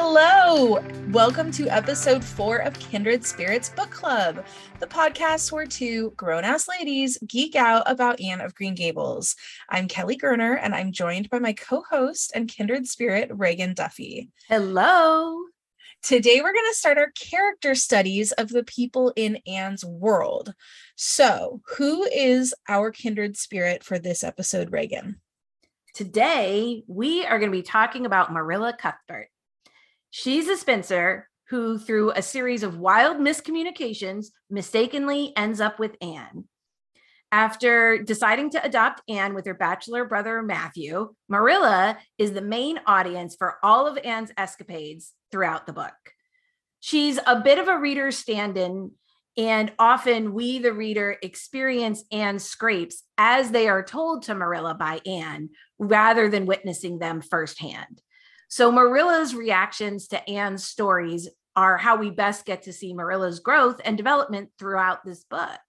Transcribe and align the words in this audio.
Hello! 0.00 0.80
Welcome 1.10 1.50
to 1.52 1.68
episode 1.68 2.22
four 2.22 2.58
of 2.58 2.78
Kindred 2.78 3.24
Spirits 3.24 3.70
Book 3.70 3.90
Club, 3.90 4.44
the 4.78 4.86
podcast 4.86 5.50
where 5.50 5.66
two 5.66 6.12
grown 6.16 6.44
ass 6.44 6.68
ladies 6.68 7.18
geek 7.26 7.56
out 7.56 7.82
about 7.90 8.20
Anne 8.20 8.40
of 8.40 8.54
Green 8.54 8.74
Gables. 8.74 9.34
I'm 9.68 9.88
Kelly 9.88 10.16
Gerner, 10.16 10.58
and 10.62 10.74
I'm 10.74 10.92
joined 10.92 11.30
by 11.30 11.40
my 11.40 11.52
co 11.52 11.82
host 11.90 12.32
and 12.34 12.48
kindred 12.48 12.86
spirit, 12.86 13.30
Reagan 13.32 13.74
Duffy. 13.74 14.30
Hello! 14.48 15.47
Today, 16.02 16.40
we're 16.40 16.52
going 16.52 16.70
to 16.70 16.76
start 16.76 16.96
our 16.96 17.10
character 17.10 17.74
studies 17.74 18.30
of 18.32 18.48
the 18.48 18.62
people 18.62 19.12
in 19.16 19.38
Anne's 19.46 19.84
world. 19.84 20.54
So, 20.96 21.60
who 21.76 22.04
is 22.04 22.54
our 22.68 22.92
kindred 22.92 23.36
spirit 23.36 23.82
for 23.82 23.98
this 23.98 24.22
episode, 24.22 24.72
Reagan? 24.72 25.20
Today, 25.94 26.84
we 26.86 27.26
are 27.26 27.38
going 27.38 27.50
to 27.50 27.58
be 27.58 27.62
talking 27.62 28.06
about 28.06 28.32
Marilla 28.32 28.76
Cuthbert. 28.78 29.28
She's 30.10 30.48
a 30.48 30.56
spinster 30.56 31.28
who, 31.48 31.78
through 31.78 32.12
a 32.12 32.22
series 32.22 32.62
of 32.62 32.78
wild 32.78 33.16
miscommunications, 33.18 34.26
mistakenly 34.48 35.32
ends 35.36 35.60
up 35.60 35.78
with 35.80 35.96
Anne. 36.00 36.44
After 37.30 37.98
deciding 37.98 38.50
to 38.50 38.64
adopt 38.64 39.02
Anne 39.08 39.34
with 39.34 39.44
her 39.44 39.54
bachelor 39.54 40.06
brother 40.06 40.40
Matthew, 40.42 41.14
Marilla 41.28 41.98
is 42.16 42.32
the 42.32 42.40
main 42.40 42.80
audience 42.86 43.36
for 43.36 43.56
all 43.62 43.86
of 43.86 43.98
Anne's 43.98 44.32
escapades 44.38 45.12
throughout 45.30 45.66
the 45.66 45.74
book. 45.74 45.92
She's 46.80 47.18
a 47.26 47.40
bit 47.40 47.58
of 47.58 47.68
a 47.68 47.78
reader 47.78 48.10
stand 48.12 48.56
in, 48.56 48.92
and 49.36 49.72
often 49.78 50.32
we, 50.32 50.58
the 50.58 50.72
reader, 50.72 51.18
experience 51.22 52.02
Anne's 52.10 52.44
scrapes 52.44 53.02
as 53.18 53.50
they 53.50 53.68
are 53.68 53.82
told 53.82 54.22
to 54.22 54.34
Marilla 54.34 54.74
by 54.74 55.00
Anne 55.04 55.50
rather 55.78 56.30
than 56.30 56.46
witnessing 56.46 56.98
them 56.98 57.20
firsthand. 57.20 58.00
So 58.48 58.72
Marilla's 58.72 59.34
reactions 59.34 60.08
to 60.08 60.30
Anne's 60.30 60.64
stories 60.64 61.28
are 61.54 61.76
how 61.76 61.96
we 61.96 62.10
best 62.10 62.46
get 62.46 62.62
to 62.62 62.72
see 62.72 62.94
Marilla's 62.94 63.40
growth 63.40 63.82
and 63.84 63.98
development 63.98 64.48
throughout 64.58 65.04
this 65.04 65.24
book. 65.24 65.60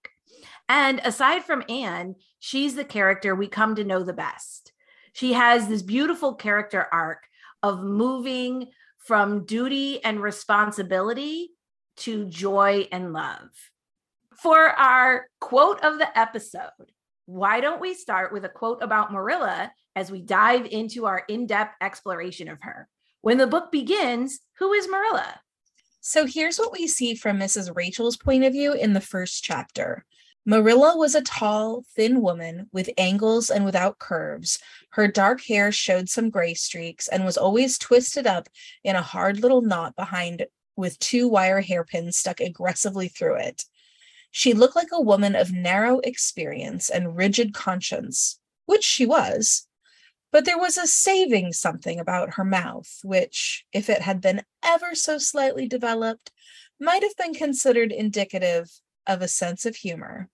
And 0.70 1.00
aside 1.02 1.42
from 1.42 1.64
Anne, 1.68 2.14
she's 2.38 2.76
the 2.76 2.84
character 2.84 3.34
we 3.34 3.48
come 3.48 3.74
to 3.74 3.82
know 3.82 4.04
the 4.04 4.12
best. 4.12 4.72
She 5.12 5.32
has 5.32 5.66
this 5.66 5.82
beautiful 5.82 6.36
character 6.36 6.86
arc 6.92 7.24
of 7.60 7.82
moving 7.82 8.68
from 8.98 9.46
duty 9.46 10.02
and 10.04 10.22
responsibility 10.22 11.50
to 11.96 12.24
joy 12.26 12.86
and 12.92 13.12
love. 13.12 13.48
For 14.40 14.68
our 14.68 15.26
quote 15.40 15.82
of 15.82 15.98
the 15.98 16.16
episode, 16.16 16.92
why 17.26 17.60
don't 17.60 17.80
we 17.80 17.92
start 17.92 18.32
with 18.32 18.44
a 18.44 18.48
quote 18.48 18.80
about 18.80 19.12
Marilla 19.12 19.72
as 19.96 20.12
we 20.12 20.20
dive 20.20 20.66
into 20.66 21.04
our 21.04 21.24
in 21.28 21.48
depth 21.48 21.74
exploration 21.80 22.48
of 22.48 22.58
her? 22.62 22.88
When 23.22 23.38
the 23.38 23.48
book 23.48 23.72
begins, 23.72 24.38
who 24.60 24.72
is 24.72 24.86
Marilla? 24.88 25.40
So 26.00 26.26
here's 26.26 26.58
what 26.58 26.72
we 26.72 26.86
see 26.86 27.16
from 27.16 27.40
Mrs. 27.40 27.74
Rachel's 27.74 28.16
point 28.16 28.44
of 28.44 28.52
view 28.52 28.72
in 28.72 28.92
the 28.92 29.00
first 29.00 29.42
chapter. 29.42 30.06
Marilla 30.50 30.96
was 30.96 31.14
a 31.14 31.22
tall, 31.22 31.84
thin 31.94 32.20
woman 32.20 32.68
with 32.72 32.90
angles 32.98 33.50
and 33.50 33.64
without 33.64 34.00
curves. 34.00 34.58
Her 34.90 35.06
dark 35.06 35.44
hair 35.44 35.70
showed 35.70 36.08
some 36.08 36.28
gray 36.28 36.54
streaks 36.54 37.06
and 37.06 37.24
was 37.24 37.36
always 37.36 37.78
twisted 37.78 38.26
up 38.26 38.48
in 38.82 38.96
a 38.96 39.00
hard 39.00 39.38
little 39.38 39.62
knot 39.62 39.94
behind 39.94 40.44
with 40.74 40.98
two 40.98 41.28
wire 41.28 41.60
hairpins 41.60 42.18
stuck 42.18 42.40
aggressively 42.40 43.06
through 43.06 43.36
it. 43.36 43.62
She 44.32 44.52
looked 44.52 44.74
like 44.74 44.88
a 44.92 45.00
woman 45.00 45.36
of 45.36 45.52
narrow 45.52 46.00
experience 46.00 46.90
and 46.90 47.16
rigid 47.16 47.54
conscience, 47.54 48.40
which 48.66 48.82
she 48.82 49.06
was. 49.06 49.68
But 50.32 50.46
there 50.46 50.58
was 50.58 50.76
a 50.76 50.88
saving 50.88 51.52
something 51.52 52.00
about 52.00 52.34
her 52.34 52.44
mouth, 52.44 52.98
which, 53.04 53.64
if 53.72 53.88
it 53.88 54.02
had 54.02 54.20
been 54.20 54.42
ever 54.64 54.96
so 54.96 55.16
slightly 55.18 55.68
developed, 55.68 56.32
might 56.80 57.04
have 57.04 57.14
been 57.16 57.34
considered 57.34 57.92
indicative 57.92 58.68
of 59.06 59.22
a 59.22 59.28
sense 59.28 59.64
of 59.64 59.76
humor. 59.76 60.28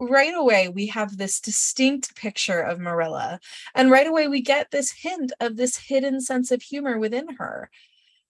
Right 0.00 0.34
away, 0.34 0.68
we 0.68 0.86
have 0.88 1.16
this 1.16 1.40
distinct 1.40 2.14
picture 2.14 2.60
of 2.60 2.78
Marilla, 2.78 3.40
and 3.74 3.90
right 3.90 4.06
away, 4.06 4.28
we 4.28 4.40
get 4.40 4.70
this 4.70 4.92
hint 4.92 5.32
of 5.40 5.56
this 5.56 5.76
hidden 5.76 6.20
sense 6.20 6.50
of 6.50 6.62
humor 6.62 6.98
within 6.98 7.36
her 7.36 7.70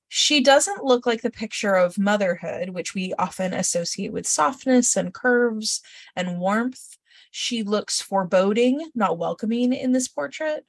she 0.09 0.43
doesn't 0.43 0.85
look 0.85 1.07
like 1.07 1.21
the 1.21 1.31
picture 1.31 1.75
of 1.75 1.99
motherhood, 1.99 2.71
which 2.71 2.95
we 2.95 3.13
often 3.19 3.53
associate 3.53 4.13
with 4.13 4.27
softness 4.27 4.97
and 4.97 5.13
curves 5.13 5.83
and 6.17 6.39
warmth. 6.39 6.97
She 7.31 7.63
looks 7.63 8.01
foreboding, 8.01 8.91
not 8.95 9.19
welcoming 9.19 9.75
in 9.75 9.93
this 9.93 10.09
portrait. 10.09 10.65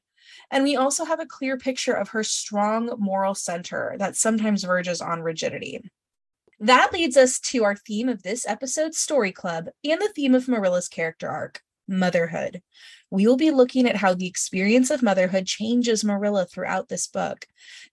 And 0.51 0.63
we 0.63 0.75
also 0.75 1.05
have 1.05 1.21
a 1.21 1.25
clear 1.25 1.57
picture 1.57 1.93
of 1.93 2.09
her 2.09 2.23
strong 2.23 2.93
moral 2.99 3.33
center 3.33 3.95
that 3.97 4.17
sometimes 4.17 4.63
verges 4.63 5.01
on 5.01 5.21
rigidity. 5.21 5.81
That 6.59 6.91
leads 6.91 7.15
us 7.15 7.39
to 7.39 7.63
our 7.63 7.75
theme 7.75 8.09
of 8.09 8.23
this 8.23 8.45
episode's 8.45 8.97
story 8.97 9.31
club 9.31 9.69
and 9.83 10.01
the 10.01 10.11
theme 10.13 10.35
of 10.35 10.47
Marilla's 10.47 10.89
character 10.89 11.29
arc 11.29 11.61
motherhood. 11.87 12.61
We 13.09 13.25
will 13.25 13.37
be 13.37 13.49
looking 13.49 13.87
at 13.87 13.95
how 13.95 14.13
the 14.13 14.27
experience 14.27 14.91
of 14.91 15.01
motherhood 15.01 15.47
changes 15.47 16.03
Marilla 16.03 16.45
throughout 16.45 16.89
this 16.89 17.07
book. 17.07 17.47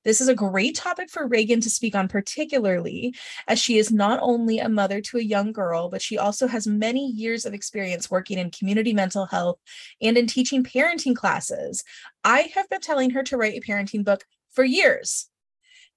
This 0.04 0.20
is 0.20 0.28
a 0.28 0.34
great 0.34 0.74
topic 0.74 1.08
for 1.10 1.26
Reagan 1.26 1.60
to 1.60 1.70
speak 1.70 1.94
on, 1.94 2.08
particularly 2.08 3.14
as 3.48 3.58
she 3.58 3.78
is 3.78 3.90
not 3.90 4.18
only 4.20 4.58
a 4.58 4.68
mother 4.68 5.00
to 5.00 5.18
a 5.18 5.22
young 5.22 5.52
girl, 5.52 5.88
but 5.88 6.02
she 6.02 6.18
also 6.18 6.46
has 6.48 6.66
many 6.66 7.06
years 7.06 7.46
of 7.46 7.54
experience 7.54 8.10
working 8.10 8.36
in 8.36 8.50
community 8.50 8.92
mental 8.92 9.26
health 9.26 9.58
and 10.02 10.18
in 10.18 10.26
teaching 10.26 10.64
parenting 10.64 11.16
classes. 11.16 11.84
I 12.24 12.50
have 12.54 12.68
been 12.68 12.80
telling 12.80 13.10
her 13.10 13.22
to 13.22 13.36
write 13.36 13.56
a 13.56 13.66
parenting 13.66 14.04
book 14.04 14.24
for 14.50 14.64
years. 14.64 15.30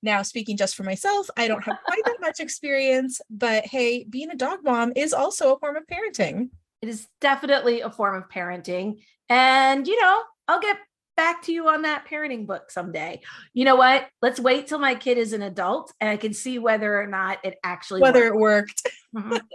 Now, 0.01 0.21
speaking 0.21 0.57
just 0.57 0.75
for 0.75 0.83
myself, 0.83 1.29
I 1.35 1.47
don't 1.47 1.63
have 1.63 1.77
quite 1.85 2.03
that 2.05 2.17
much 2.21 2.39
experience, 2.39 3.21
but 3.29 3.65
hey, 3.65 4.05
being 4.05 4.29
a 4.31 4.35
dog 4.35 4.59
mom 4.63 4.93
is 4.95 5.13
also 5.13 5.55
a 5.55 5.59
form 5.59 5.75
of 5.75 5.83
parenting. 5.87 6.49
It 6.81 6.89
is 6.89 7.07
definitely 7.19 7.81
a 7.81 7.89
form 7.89 8.15
of 8.15 8.29
parenting. 8.29 9.01
And, 9.27 9.87
you 9.87 10.01
know, 10.01 10.21
I'll 10.47 10.61
get 10.61 10.77
back 11.17 11.41
to 11.43 11.51
you 11.51 11.67
on 11.67 11.81
that 11.81 12.07
parenting 12.07 12.47
book 12.47 12.71
someday. 12.71 13.19
You 13.53 13.65
know 13.65 13.75
what? 13.75 14.07
Let's 14.21 14.39
wait 14.39 14.67
till 14.67 14.79
my 14.79 14.95
kid 14.95 15.17
is 15.17 15.33
an 15.33 15.41
adult 15.41 15.91
and 15.99 16.09
I 16.09 16.15
can 16.15 16.33
see 16.33 16.59
whether 16.59 16.97
or 16.99 17.07
not 17.07 17.39
it 17.43 17.57
actually 17.61 18.01
whether 18.01 18.33
worked. 18.33 18.83
it 18.85 19.21
worked. 19.21 19.27
mm-hmm. 19.27 19.45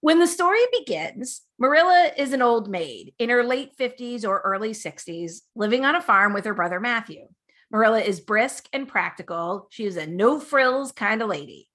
When 0.00 0.18
the 0.18 0.26
story 0.26 0.62
begins, 0.72 1.42
Marilla 1.60 2.10
is 2.16 2.32
an 2.32 2.42
old 2.42 2.68
maid 2.68 3.14
in 3.20 3.28
her 3.28 3.44
late 3.44 3.76
50s 3.78 4.26
or 4.26 4.40
early 4.40 4.72
60s, 4.72 5.42
living 5.54 5.84
on 5.84 5.94
a 5.94 6.00
farm 6.00 6.32
with 6.32 6.44
her 6.44 6.54
brother 6.54 6.80
Matthew. 6.80 7.28
Marilla 7.72 8.00
is 8.00 8.20
brisk 8.20 8.68
and 8.74 8.86
practical. 8.86 9.66
She 9.70 9.86
is 9.86 9.96
a 9.96 10.06
no 10.06 10.38
frills 10.38 10.92
kind 10.92 11.22
of 11.22 11.28
lady. 11.28 11.68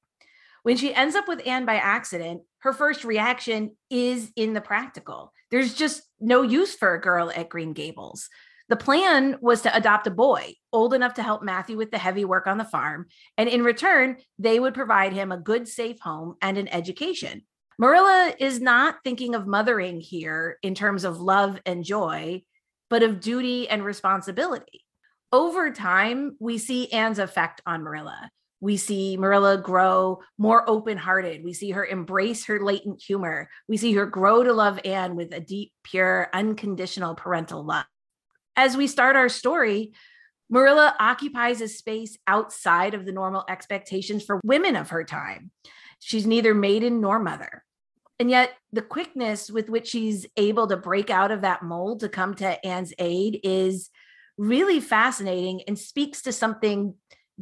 When 0.61 0.77
she 0.77 0.93
ends 0.93 1.15
up 1.15 1.27
with 1.27 1.45
Anne 1.47 1.65
by 1.65 1.75
accident, 1.75 2.43
her 2.59 2.71
first 2.71 3.03
reaction 3.03 3.75
is 3.89 4.31
in 4.35 4.53
the 4.53 4.61
practical. 4.61 5.33
There's 5.49 5.73
just 5.73 6.03
no 6.19 6.43
use 6.43 6.75
for 6.75 6.93
a 6.93 7.01
girl 7.01 7.31
at 7.35 7.49
Green 7.49 7.73
Gables. 7.73 8.29
The 8.69 8.75
plan 8.75 9.37
was 9.41 9.61
to 9.61 9.75
adopt 9.75 10.07
a 10.07 10.11
boy 10.11 10.53
old 10.73 10.93
enough 10.93 11.15
to 11.15 11.23
help 11.23 11.41
Matthew 11.41 11.77
with 11.77 11.89
the 11.89 11.97
heavy 11.97 12.25
work 12.25 12.47
on 12.47 12.57
the 12.57 12.65
farm. 12.65 13.07
And 13.37 13.47
in 13.47 13.63
return, 13.63 14.17
they 14.37 14.59
would 14.59 14.73
provide 14.73 15.13
him 15.13 15.31
a 15.31 15.37
good, 15.37 15.67
safe 15.67 15.99
home 16.01 16.35
and 16.41 16.57
an 16.57 16.67
education. 16.67 17.43
Marilla 17.79 18.33
is 18.39 18.59
not 18.59 18.97
thinking 19.03 19.35
of 19.35 19.47
mothering 19.47 20.01
here 20.01 20.57
in 20.61 20.75
terms 20.75 21.05
of 21.05 21.21
love 21.21 21.59
and 21.65 21.83
joy, 21.83 22.43
but 22.89 23.03
of 23.03 23.21
duty 23.21 23.69
and 23.69 23.85
responsibility. 23.85 24.83
Over 25.31 25.71
time, 25.71 26.37
we 26.39 26.57
see 26.57 26.91
Anne's 26.91 27.19
effect 27.19 27.61
on 27.65 27.83
Marilla. 27.83 28.31
We 28.59 28.77
see 28.77 29.17
Marilla 29.17 29.57
grow 29.57 30.21
more 30.37 30.67
open 30.69 30.97
hearted. 30.97 31.43
We 31.43 31.53
see 31.53 31.71
her 31.71 31.85
embrace 31.85 32.45
her 32.45 32.59
latent 32.59 33.01
humor. 33.01 33.49
We 33.67 33.77
see 33.77 33.93
her 33.93 34.05
grow 34.05 34.43
to 34.43 34.53
love 34.53 34.79
Anne 34.83 35.15
with 35.15 35.33
a 35.33 35.39
deep, 35.39 35.73
pure, 35.83 36.29
unconditional 36.33 37.13
parental 37.13 37.63
love. 37.63 37.85
As 38.55 38.75
we 38.75 38.87
start 38.87 39.15
our 39.15 39.29
story, 39.29 39.91
Marilla 40.49 40.95
occupies 40.99 41.61
a 41.61 41.67
space 41.67 42.17
outside 42.25 42.93
of 42.93 43.05
the 43.05 43.11
normal 43.11 43.43
expectations 43.49 44.23
for 44.23 44.39
women 44.43 44.75
of 44.75 44.89
her 44.89 45.03
time. 45.03 45.51
She's 45.99 46.25
neither 46.25 46.53
maiden 46.53 47.01
nor 47.01 47.19
mother. 47.19 47.63
And 48.19 48.31
yet, 48.31 48.53
the 48.71 48.81
quickness 48.81 49.51
with 49.51 49.69
which 49.69 49.89
she's 49.89 50.25
able 50.37 50.67
to 50.67 50.77
break 50.77 51.09
out 51.09 51.31
of 51.31 51.41
that 51.41 51.61
mold 51.61 51.99
to 51.99 52.09
come 52.09 52.33
to 52.35 52.65
Anne's 52.65 52.93
aid 52.97 53.41
is 53.43 53.91
really 54.37 54.79
fascinating 54.79 55.61
and 55.67 55.77
speaks 55.77 56.23
to 56.23 56.31
something 56.31 56.95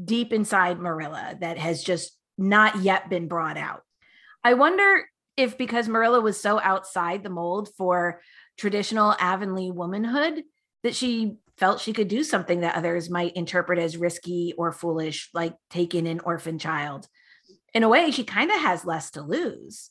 deep 0.04 0.34
inside 0.34 0.80
Marilla 0.80 1.36
that 1.40 1.58
has 1.58 1.84
just 1.84 2.18
not 2.38 2.82
yet 2.82 3.10
been 3.10 3.28
brought 3.28 3.58
out. 3.58 3.84
I 4.44 4.54
wonder 4.54 5.06
if 5.38 5.58
because 5.58 5.88
Marilla 5.88 6.22
was 6.22 6.40
so 6.40 6.60
outside 6.60 7.24
the 7.24 7.30
mold 7.30 7.70
for 7.78 8.22
traditional 8.58 9.16
Avonlea 9.20 9.72
womanhood 9.72 10.44
that 10.84 10.96
she 10.96 11.38
felt 11.58 11.82
she 11.82 11.94
could 11.94 12.08
do 12.08 12.24
something 12.24 12.62
that 12.62 12.76
others 12.76 13.10
might 13.10 13.36
interpret 13.36 13.80
as 13.80 13.98
risky 13.98 14.54
or 14.58 14.72
foolish, 14.72 15.30
like 15.34 15.56
taking 15.70 16.08
an 16.08 16.20
orphan 16.22 16.60
child. 16.60 17.08
In 17.74 17.84
a 17.84 17.90
way, 17.90 18.12
she 18.12 18.24
kind 18.24 18.52
of 18.52 18.60
has 18.60 18.86
less 18.86 19.12
to 19.12 19.22
lose. 19.22 19.90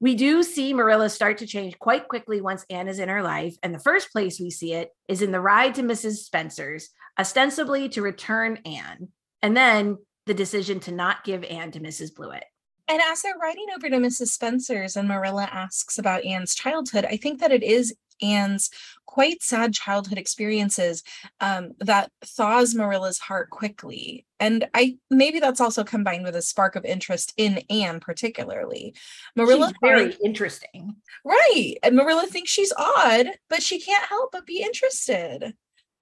We 0.00 0.14
do 0.14 0.42
see 0.42 0.72
Marilla 0.72 1.10
start 1.10 1.38
to 1.38 1.46
change 1.46 1.78
quite 1.78 2.06
quickly 2.06 2.40
once 2.40 2.64
Anne 2.70 2.88
is 2.88 3.00
in 3.00 3.08
her 3.08 3.22
life. 3.22 3.56
And 3.62 3.74
the 3.74 3.80
first 3.80 4.12
place 4.12 4.38
we 4.38 4.50
see 4.50 4.74
it 4.74 4.90
is 5.08 5.22
in 5.22 5.32
the 5.32 5.40
ride 5.40 5.74
to 5.74 5.82
Mrs. 5.82 6.18
Spencer's, 6.18 6.90
ostensibly 7.18 7.88
to 7.90 8.02
return 8.02 8.60
Anne, 8.64 9.08
and 9.42 9.56
then 9.56 9.98
the 10.26 10.34
decision 10.34 10.78
to 10.80 10.92
not 10.92 11.24
give 11.24 11.42
Anne 11.44 11.72
to 11.72 11.80
Mrs. 11.80 12.14
Blewett. 12.14 12.44
And 12.86 13.02
as 13.02 13.22
they're 13.22 13.36
riding 13.36 13.66
over 13.76 13.90
to 13.90 13.96
Mrs. 13.96 14.28
Spencer's 14.28 14.96
and 14.96 15.08
Marilla 15.08 15.48
asks 15.50 15.98
about 15.98 16.24
Anne's 16.24 16.54
childhood, 16.54 17.04
I 17.04 17.16
think 17.16 17.40
that 17.40 17.52
it 17.52 17.62
is 17.62 17.94
Anne's 18.22 18.70
quite 19.06 19.42
sad 19.42 19.72
childhood 19.72 20.18
experiences 20.18 21.02
um, 21.40 21.72
that 21.80 22.10
thaws 22.24 22.74
Marilla's 22.74 23.18
heart 23.18 23.50
quickly. 23.50 24.26
And 24.38 24.68
I 24.74 24.98
maybe 25.10 25.40
that's 25.40 25.60
also 25.60 25.82
combined 25.82 26.24
with 26.24 26.36
a 26.36 26.42
spark 26.42 26.76
of 26.76 26.84
interest 26.84 27.32
in 27.36 27.62
Anne, 27.70 28.00
particularly. 28.00 28.94
Marilla 29.34 29.68
she's 29.68 29.76
very 29.82 30.16
interesting. 30.24 30.96
Right. 31.24 31.76
And 31.82 31.96
Marilla 31.96 32.26
thinks 32.26 32.50
she's 32.50 32.72
odd, 32.76 33.26
but 33.48 33.62
she 33.62 33.80
can't 33.80 34.04
help 34.04 34.32
but 34.32 34.46
be 34.46 34.62
interested. 34.62 35.54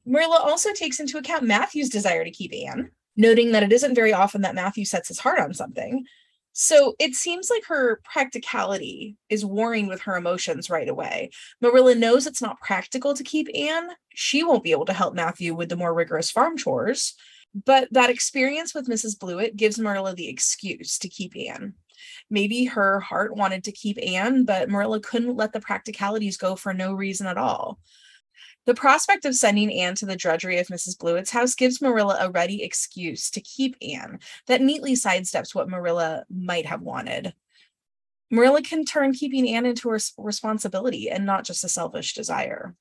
Marilla 0.05 0.39
also 0.39 0.73
takes 0.73 1.01
into 1.01 1.19
account 1.19 1.45
Matthew's 1.45 1.89
desire 1.89 2.25
to 2.25 2.31
keep 2.31 2.53
Anne, 2.53 2.91
noting 3.17 3.53
that 3.53 3.63
it 3.63 3.73
isn't 3.73 3.95
very 3.95 4.13
often 4.13 4.43
that 4.43 4.55
Matthew 4.55 4.85
sets 4.85 5.09
his 5.09 5.19
heart 5.19 5.41
on 5.41 5.55
something. 5.55 6.05
So 6.59 6.97
it 6.99 7.15
seems 7.15 7.51
like 7.51 7.67
her 7.67 8.01
practicality 8.03 9.17
is 9.29 9.45
warring 9.45 9.89
with 9.89 10.01
her 10.03 10.17
emotions 10.17 10.71
right 10.71 10.89
away. 10.89 11.29
Marilla 11.61 11.95
knows 11.95 12.27
it's 12.27 12.41
not 12.41 12.63
practical 12.63 13.13
to 13.13 13.23
keep 13.23 13.47
Anne. 13.55 13.91
She 14.15 14.43
won't 14.43 14.65
be 14.65 14.71
able 14.71 14.87
to 14.87 14.95
help 14.95 15.15
Matthew 15.15 15.55
with 15.55 15.69
the 15.69 15.77
more 15.77 15.93
rigorous 15.93 16.31
farm 16.31 16.57
chores. 16.57 17.13
But 17.67 17.89
that 17.91 18.09
experience 18.09 18.75
with 18.75 18.89
Mrs. 18.89 19.19
Blewett 19.19 19.57
gives 19.57 19.79
Marilla 19.79 20.15
the 20.15 20.29
excuse 20.29 20.97
to 21.01 21.11
keep 21.11 21.37
Anne. 21.37 21.75
Maybe 22.31 22.65
her 22.65 23.01
heart 23.01 23.37
wanted 23.37 23.65
to 23.65 23.73
keep 23.73 23.99
Anne, 24.03 24.47
but 24.47 24.71
Marilla 24.71 25.01
couldn't 25.01 25.37
let 25.37 25.53
the 25.53 25.61
practicalities 25.61 26.39
go 26.39 26.57
for 26.57 26.73
no 26.73 26.95
reason 26.95 27.27
at 27.27 27.37
all. 27.37 27.79
The 28.67 28.75
prospect 28.75 29.25
of 29.25 29.37
sending 29.37 29.73
Anne 29.73 29.95
to 29.97 30.07
the 30.07 30.17
drudgery 30.17 30.59
of 30.59 30.67
Mrs. 30.67 30.99
Blewett's 30.99 31.31
house 31.31 31.55
gives 31.55 31.81
Marilla 31.81 32.19
a 32.21 32.31
ready 32.31 32.65
excuse 32.65 33.31
to 33.31 33.41
keep 33.41 33.77
Anne 33.81 34.19
that 34.49 34.61
neatly 34.61 34.95
sidesteps 34.95 35.55
what 35.55 35.69
Marilla 35.69 36.25
might 36.29 36.67
have 36.67 36.83
wanted. 36.83 37.33
Marilla 38.29 38.63
can 38.63 38.85
turn 38.85 39.13
keeping 39.13 39.49
Anne 39.49 39.67
into 39.67 39.93
a 39.93 39.99
responsibility 40.19 41.09
and 41.09 41.25
not 41.25 41.45
just 41.45 41.63
a 41.63 41.69
selfish 41.69 42.13
desire. 42.15 42.75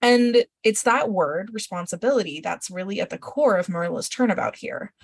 And 0.00 0.46
it's 0.64 0.82
that 0.84 1.10
word, 1.10 1.50
responsibility, 1.52 2.40
that's 2.40 2.70
really 2.70 3.00
at 3.00 3.10
the 3.10 3.18
core 3.18 3.58
of 3.58 3.68
Marilla's 3.68 4.08
turnabout 4.08 4.56
here. 4.56 4.94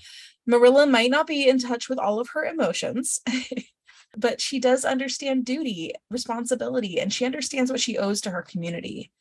Marilla 0.47 0.87
might 0.87 1.11
not 1.11 1.27
be 1.27 1.47
in 1.47 1.59
touch 1.59 1.91
with 1.91 1.99
all 1.99 2.19
of 2.19 2.31
her 2.31 2.45
emotions, 2.45 3.21
but 4.17 4.41
she 4.41 4.59
does 4.59 4.87
understand 4.87 5.45
duty, 5.45 5.93
responsibility, 6.11 6.99
and 6.99 7.13
she 7.13 7.27
understands 7.27 7.71
what 7.71 7.81
she 7.81 7.99
owes 7.99 8.23
to 8.23 8.31
her 8.31 8.43
community. 8.43 9.13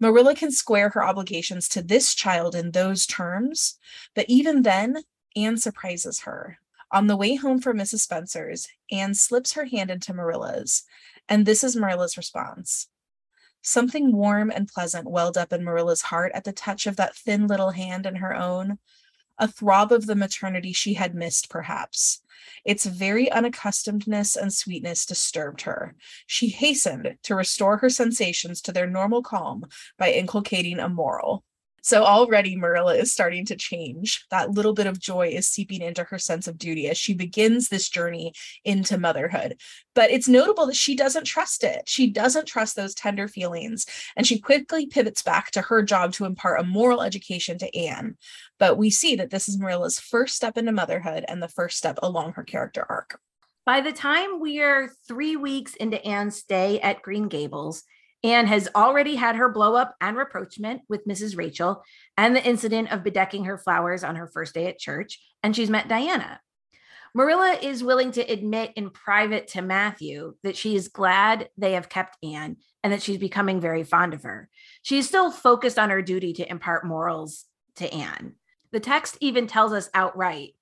Marilla 0.00 0.34
can 0.34 0.50
square 0.50 0.88
her 0.88 1.04
obligations 1.04 1.68
to 1.68 1.82
this 1.82 2.14
child 2.14 2.54
in 2.54 2.70
those 2.70 3.06
terms, 3.06 3.78
but 4.14 4.24
even 4.28 4.62
then, 4.62 5.04
Anne 5.36 5.58
surprises 5.58 6.20
her. 6.20 6.58
On 6.90 7.06
the 7.06 7.16
way 7.16 7.36
home 7.36 7.60
from 7.60 7.76
Mrs. 7.76 8.00
Spencer's, 8.00 8.66
Anne 8.90 9.14
slips 9.14 9.52
her 9.52 9.66
hand 9.66 9.90
into 9.90 10.14
Marilla's, 10.14 10.84
and 11.28 11.44
this 11.44 11.62
is 11.62 11.76
Marilla's 11.76 12.16
response. 12.16 12.88
Something 13.62 14.10
warm 14.16 14.50
and 14.50 14.66
pleasant 14.66 15.08
welled 15.08 15.36
up 15.36 15.52
in 15.52 15.62
Marilla's 15.62 16.02
heart 16.02 16.32
at 16.34 16.44
the 16.44 16.52
touch 16.52 16.86
of 16.86 16.96
that 16.96 17.14
thin 17.14 17.46
little 17.46 17.70
hand 17.70 18.06
in 18.06 18.16
her 18.16 18.34
own, 18.34 18.78
a 19.40 19.48
throb 19.48 19.90
of 19.90 20.06
the 20.06 20.14
maternity 20.14 20.72
she 20.72 20.94
had 20.94 21.14
missed, 21.14 21.50
perhaps, 21.50 22.22
its 22.64 22.84
very 22.84 23.26
unaccustomedness 23.26 24.36
and 24.36 24.52
sweetness 24.52 25.06
disturbed 25.06 25.62
her. 25.62 25.96
She 26.26 26.48
hastened 26.48 27.16
to 27.24 27.34
restore 27.34 27.78
her 27.78 27.90
sensations 27.90 28.60
to 28.62 28.72
their 28.72 28.86
normal 28.86 29.22
calm 29.22 29.64
by 29.98 30.12
inculcating 30.12 30.78
a 30.78 30.88
moral. 30.88 31.44
So 31.82 32.04
already 32.04 32.56
Marilla 32.56 32.94
is 32.94 33.12
starting 33.12 33.46
to 33.46 33.56
change. 33.56 34.24
That 34.30 34.50
little 34.50 34.74
bit 34.74 34.86
of 34.86 35.00
joy 35.00 35.28
is 35.28 35.48
seeping 35.48 35.82
into 35.82 36.04
her 36.04 36.18
sense 36.18 36.46
of 36.46 36.58
duty 36.58 36.88
as 36.88 36.98
she 36.98 37.14
begins 37.14 37.68
this 37.68 37.88
journey 37.88 38.32
into 38.64 38.98
motherhood. 38.98 39.60
But 39.94 40.10
it's 40.10 40.28
notable 40.28 40.66
that 40.66 40.76
she 40.76 40.94
doesn't 40.94 41.24
trust 41.24 41.64
it. 41.64 41.88
She 41.88 42.10
doesn't 42.10 42.46
trust 42.46 42.76
those 42.76 42.94
tender 42.94 43.28
feelings. 43.28 43.86
And 44.16 44.26
she 44.26 44.38
quickly 44.38 44.86
pivots 44.86 45.22
back 45.22 45.50
to 45.52 45.62
her 45.62 45.82
job 45.82 46.12
to 46.14 46.24
impart 46.24 46.60
a 46.60 46.64
moral 46.64 47.02
education 47.02 47.58
to 47.58 47.76
Anne. 47.76 48.16
But 48.58 48.76
we 48.76 48.90
see 48.90 49.16
that 49.16 49.30
this 49.30 49.48
is 49.48 49.58
Marilla's 49.58 49.98
first 49.98 50.36
step 50.36 50.58
into 50.58 50.72
motherhood 50.72 51.24
and 51.28 51.42
the 51.42 51.48
first 51.48 51.78
step 51.78 51.98
along 52.02 52.32
her 52.32 52.44
character 52.44 52.84
arc. 52.88 53.18
By 53.66 53.80
the 53.80 53.92
time 53.92 54.40
we 54.40 54.60
are 54.60 54.90
three 55.06 55.36
weeks 55.36 55.74
into 55.76 56.04
Anne's 56.04 56.36
stay 56.36 56.80
at 56.80 57.02
Green 57.02 57.28
Gables, 57.28 57.84
Anne 58.22 58.46
has 58.46 58.68
already 58.74 59.16
had 59.16 59.36
her 59.36 59.48
blow 59.48 59.74
up 59.74 59.94
and 60.00 60.16
rapprochement 60.16 60.82
with 60.88 61.06
Mrs. 61.06 61.36
Rachel 61.36 61.82
and 62.16 62.36
the 62.36 62.44
incident 62.44 62.92
of 62.92 63.02
bedecking 63.02 63.46
her 63.46 63.56
flowers 63.56 64.04
on 64.04 64.16
her 64.16 64.26
first 64.26 64.54
day 64.54 64.66
at 64.66 64.78
church, 64.78 65.20
and 65.42 65.56
she's 65.56 65.70
met 65.70 65.88
Diana. 65.88 66.40
Marilla 67.14 67.58
is 67.60 67.82
willing 67.82 68.12
to 68.12 68.20
admit 68.20 68.72
in 68.76 68.90
private 68.90 69.48
to 69.48 69.62
Matthew 69.62 70.34
that 70.44 70.56
she 70.56 70.76
is 70.76 70.88
glad 70.88 71.48
they 71.56 71.72
have 71.72 71.88
kept 71.88 72.16
Anne 72.22 72.58
and 72.84 72.92
that 72.92 73.02
she's 73.02 73.18
becoming 73.18 73.60
very 73.60 73.82
fond 73.82 74.14
of 74.14 74.22
her. 74.22 74.48
She's 74.82 75.08
still 75.08 75.30
focused 75.30 75.78
on 75.78 75.90
her 75.90 76.02
duty 76.02 76.34
to 76.34 76.48
impart 76.48 76.86
morals 76.86 77.46
to 77.76 77.92
Anne. 77.92 78.34
The 78.70 78.80
text 78.80 79.16
even 79.20 79.48
tells 79.48 79.72
us 79.72 79.90
outright 79.92 80.54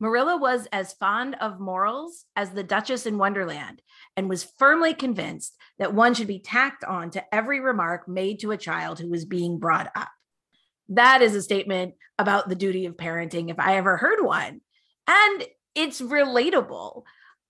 Marilla 0.00 0.38
was 0.38 0.66
as 0.72 0.94
fond 0.94 1.36
of 1.36 1.60
morals 1.60 2.24
as 2.34 2.50
the 2.50 2.62
Duchess 2.64 3.04
in 3.04 3.18
Wonderland 3.18 3.82
and 4.16 4.30
was 4.30 4.50
firmly 4.58 4.94
convinced 4.94 5.54
that 5.78 5.92
one 5.92 6.14
should 6.14 6.26
be 6.26 6.38
tacked 6.38 6.84
on 6.84 7.10
to 7.10 7.34
every 7.34 7.60
remark 7.60 8.08
made 8.08 8.40
to 8.40 8.50
a 8.50 8.56
child 8.56 8.98
who 8.98 9.10
was 9.10 9.26
being 9.26 9.58
brought 9.58 9.92
up. 9.94 10.08
That 10.88 11.20
is 11.20 11.34
a 11.34 11.42
statement 11.42 11.94
about 12.18 12.48
the 12.48 12.54
duty 12.54 12.86
of 12.86 12.96
parenting, 12.96 13.50
if 13.50 13.58
I 13.58 13.76
ever 13.76 13.98
heard 13.98 14.24
one. 14.24 14.62
And 15.06 15.44
it's 15.74 16.00
relatable. 16.00 17.02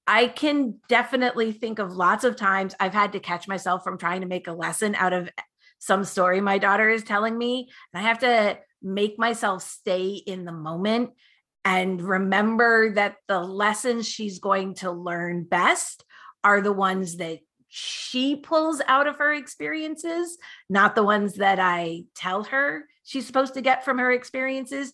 I 0.07 0.27
can 0.27 0.81
definitely 0.89 1.53
think 1.53 1.79
of 1.79 1.93
lots 1.93 2.25
of 2.25 2.35
times 2.35 2.75
I've 2.81 2.93
had 2.93 3.13
to 3.13 3.21
catch 3.21 3.47
myself 3.47 3.85
from 3.85 3.97
trying 3.97 4.23
to 4.23 4.27
make 4.27 4.49
a 4.49 4.53
lesson 4.53 4.97
out 4.97 5.13
of 5.13 5.31
some 5.79 6.05
story 6.05 6.41
my 6.41 6.59
daughter 6.59 6.91
is 6.91 7.05
telling 7.05 7.39
me. 7.39 7.71
And 7.95 8.05
I 8.05 8.09
have 8.09 8.19
to 8.19 8.59
make 8.83 9.19
myself 9.19 9.63
stay 9.63 10.11
in 10.15 10.45
the 10.45 10.53
moment 10.53 11.11
and 11.65 12.01
remember 12.01 12.95
that 12.95 13.17
the 13.29 13.41
lessons 13.41 14.09
she's 14.09 14.39
going 14.39 14.75
to 14.77 14.91
learn 14.91 15.45
best 15.45 16.05
are 16.43 16.61
the 16.61 16.73
ones 16.73 17.19
that 17.19 17.41
she 17.69 18.35
pulls 18.37 18.81
out 18.89 19.07
of 19.07 19.17
her 19.17 19.33
experiences, 19.33 20.39
not 20.69 20.95
the 20.95 21.05
ones 21.05 21.35
that 21.35 21.59
I 21.61 22.05
tell 22.15 22.45
her 22.45 22.85
she's 23.05 23.27
supposed 23.27 23.55
to 23.55 23.61
get 23.61 23.85
from 23.85 23.99
her 23.99 24.11
experiences. 24.11 24.93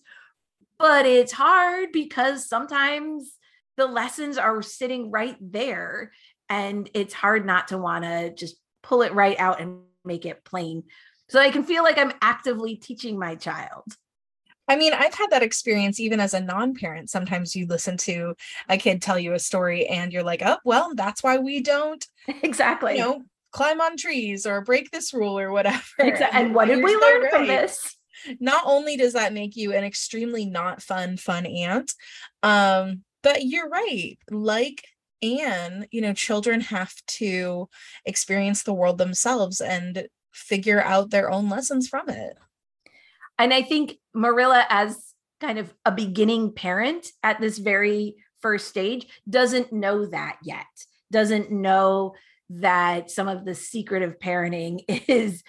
But 0.78 1.06
it's 1.06 1.32
hard 1.32 1.90
because 1.92 2.48
sometimes 2.48 3.32
the 3.76 3.86
lessons 3.86 4.36
are 4.38 4.62
sitting 4.62 5.10
right 5.10 5.36
there 5.40 6.12
and 6.48 6.88
it's 6.94 7.14
hard 7.14 7.46
not 7.46 7.68
to 7.68 7.78
want 7.78 8.04
to 8.04 8.34
just 8.34 8.56
pull 8.82 9.02
it 9.02 9.14
right 9.14 9.38
out 9.38 9.60
and 9.60 9.80
make 10.04 10.26
it 10.26 10.44
plain. 10.44 10.84
So 11.28 11.40
I 11.40 11.50
can 11.50 11.64
feel 11.64 11.82
like 11.82 11.98
I'm 11.98 12.12
actively 12.22 12.76
teaching 12.76 13.18
my 13.18 13.34
child. 13.34 13.84
I 14.68 14.76
mean, 14.76 14.92
I've 14.92 15.14
had 15.14 15.30
that 15.30 15.42
experience 15.42 16.00
even 16.00 16.20
as 16.20 16.34
a 16.34 16.40
non 16.40 16.74
parent. 16.74 17.10
Sometimes 17.10 17.54
you 17.54 17.66
listen 17.66 17.96
to 17.98 18.34
a 18.68 18.76
kid 18.76 19.00
tell 19.00 19.18
you 19.18 19.32
a 19.32 19.38
story 19.38 19.86
and 19.86 20.12
you're 20.12 20.24
like, 20.24 20.42
oh, 20.44 20.58
well, 20.64 20.92
that's 20.94 21.22
why 21.22 21.38
we 21.38 21.60
don't 21.60 22.04
exactly, 22.42 22.94
you 22.94 22.98
know, 22.98 23.22
climb 23.52 23.80
on 23.80 23.96
trees 23.96 24.46
or 24.46 24.60
break 24.60 24.90
this 24.90 25.14
rule 25.14 25.38
or 25.38 25.50
whatever. 25.50 25.82
Exactly. 25.98 26.40
And 26.40 26.54
what 26.54 26.66
did 26.66 26.82
we 26.82 26.96
learn 26.96 27.22
right. 27.22 27.30
from 27.30 27.46
this? 27.46 27.96
Not 28.40 28.62
only 28.66 28.96
does 28.96 29.12
that 29.12 29.32
make 29.32 29.56
you 29.56 29.72
an 29.72 29.84
extremely 29.84 30.46
not 30.46 30.82
fun, 30.82 31.16
fun 31.16 31.46
aunt, 31.46 31.92
um, 32.42 33.02
but 33.22 33.44
you're 33.44 33.68
right. 33.68 34.18
Like 34.30 34.84
Anne, 35.22 35.86
you 35.90 36.00
know, 36.00 36.12
children 36.12 36.60
have 36.62 36.94
to 37.06 37.68
experience 38.04 38.62
the 38.62 38.74
world 38.74 38.98
themselves 38.98 39.60
and 39.60 40.08
figure 40.32 40.82
out 40.82 41.10
their 41.10 41.30
own 41.30 41.48
lessons 41.48 41.88
from 41.88 42.08
it. 42.08 42.36
And 43.38 43.52
I 43.52 43.62
think 43.62 43.96
Marilla, 44.14 44.64
as 44.68 45.14
kind 45.40 45.58
of 45.58 45.72
a 45.84 45.92
beginning 45.92 46.52
parent 46.52 47.08
at 47.22 47.40
this 47.40 47.58
very 47.58 48.16
first 48.40 48.68
stage, 48.68 49.06
doesn't 49.28 49.72
know 49.72 50.06
that 50.06 50.38
yet, 50.42 50.66
doesn't 51.10 51.50
know 51.50 52.14
that 52.48 53.10
some 53.10 53.28
of 53.28 53.44
the 53.44 53.54
secret 53.54 54.02
of 54.02 54.18
parenting 54.18 54.80
is 55.08 55.42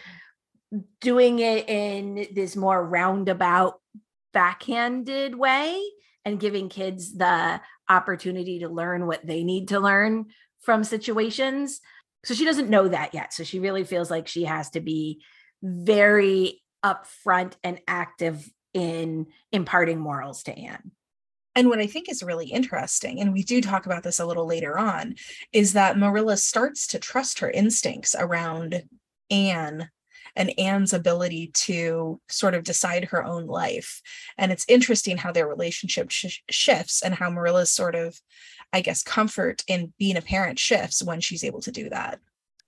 doing 1.00 1.39
it 1.39 1.70
in 1.70 2.27
this 2.34 2.56
more 2.56 2.86
roundabout, 2.86 3.79
backhanded 4.34 5.36
way 5.36 5.82
and 6.25 6.39
giving 6.39 6.70
kids 6.70 7.13
the 7.13 7.62
opportunity 7.89 8.60
to 8.60 8.67
learn 8.67 9.08
what 9.08 9.25
they 9.25 9.44
need 9.44 9.70
to 9.70 9.79
learn 9.79 10.25
from 10.60 10.84
situations. 10.84 11.79
So 12.25 12.34
she 12.34 12.44
doesn't 12.44 12.70
know 12.70 12.89
that 12.89 13.13
yet. 13.13 13.34
So 13.34 13.44
she 13.44 13.60
really 13.60 13.86
feels 13.86 14.12
like 14.12 14.27
she 14.27 14.44
has 14.44 14.70
to 14.72 14.82
be 14.82 15.22
very 15.63 16.62
upfront 16.88 17.53
and 17.63 17.82
active 17.88 18.50
in 18.74 19.27
imparting 19.51 20.00
morals 20.00 20.44
to 20.44 20.58
Anne. 20.58 20.91
And 21.56 21.70
what 21.70 21.79
I 21.79 21.88
think 21.88 22.08
is 22.08 22.22
really 22.22 22.48
interesting, 22.48 23.20
and 23.20 23.34
we 23.34 23.44
do 23.44 23.62
talk 23.62 23.88
about 23.88 24.03
this 24.03 24.20
a 24.20 24.25
little 24.25 24.46
later 24.46 24.77
on, 24.77 25.15
is 25.51 25.74
that 25.74 25.98
Marilla 25.98 26.38
starts 26.38 26.86
to 26.88 27.00
trust 27.00 27.39
her 27.39 27.50
instincts 27.50 28.15
around 28.17 28.84
Anne 29.32 29.89
and 30.36 30.53
Anne's 30.60 30.94
ability 30.94 31.50
to 31.53 32.22
sort 32.29 32.53
of 32.53 32.63
decide 32.63 33.06
her 33.06 33.25
own 33.25 33.48
life. 33.48 34.01
And 34.38 34.51
it's 34.51 34.65
interesting 34.67 35.17
how 35.17 35.32
their 35.32 35.48
relationship 35.48 36.12
sh- 36.12 36.41
shifts 36.50 37.01
and 37.01 37.15
how 37.15 37.32
Marilla's 37.32 37.72
sort 37.72 37.96
of, 37.96 38.22
I 38.72 38.82
guess, 38.82 39.01
comfort 39.01 39.63
in 39.67 39.94
being 39.98 40.15
a 40.15 40.22
parent 40.22 40.60
shifts 40.60 41.03
when 41.03 41.22
she's 41.22 41.44
able 41.44 41.62
to 41.62 41.72
do 41.72 41.89
that. 41.89 42.20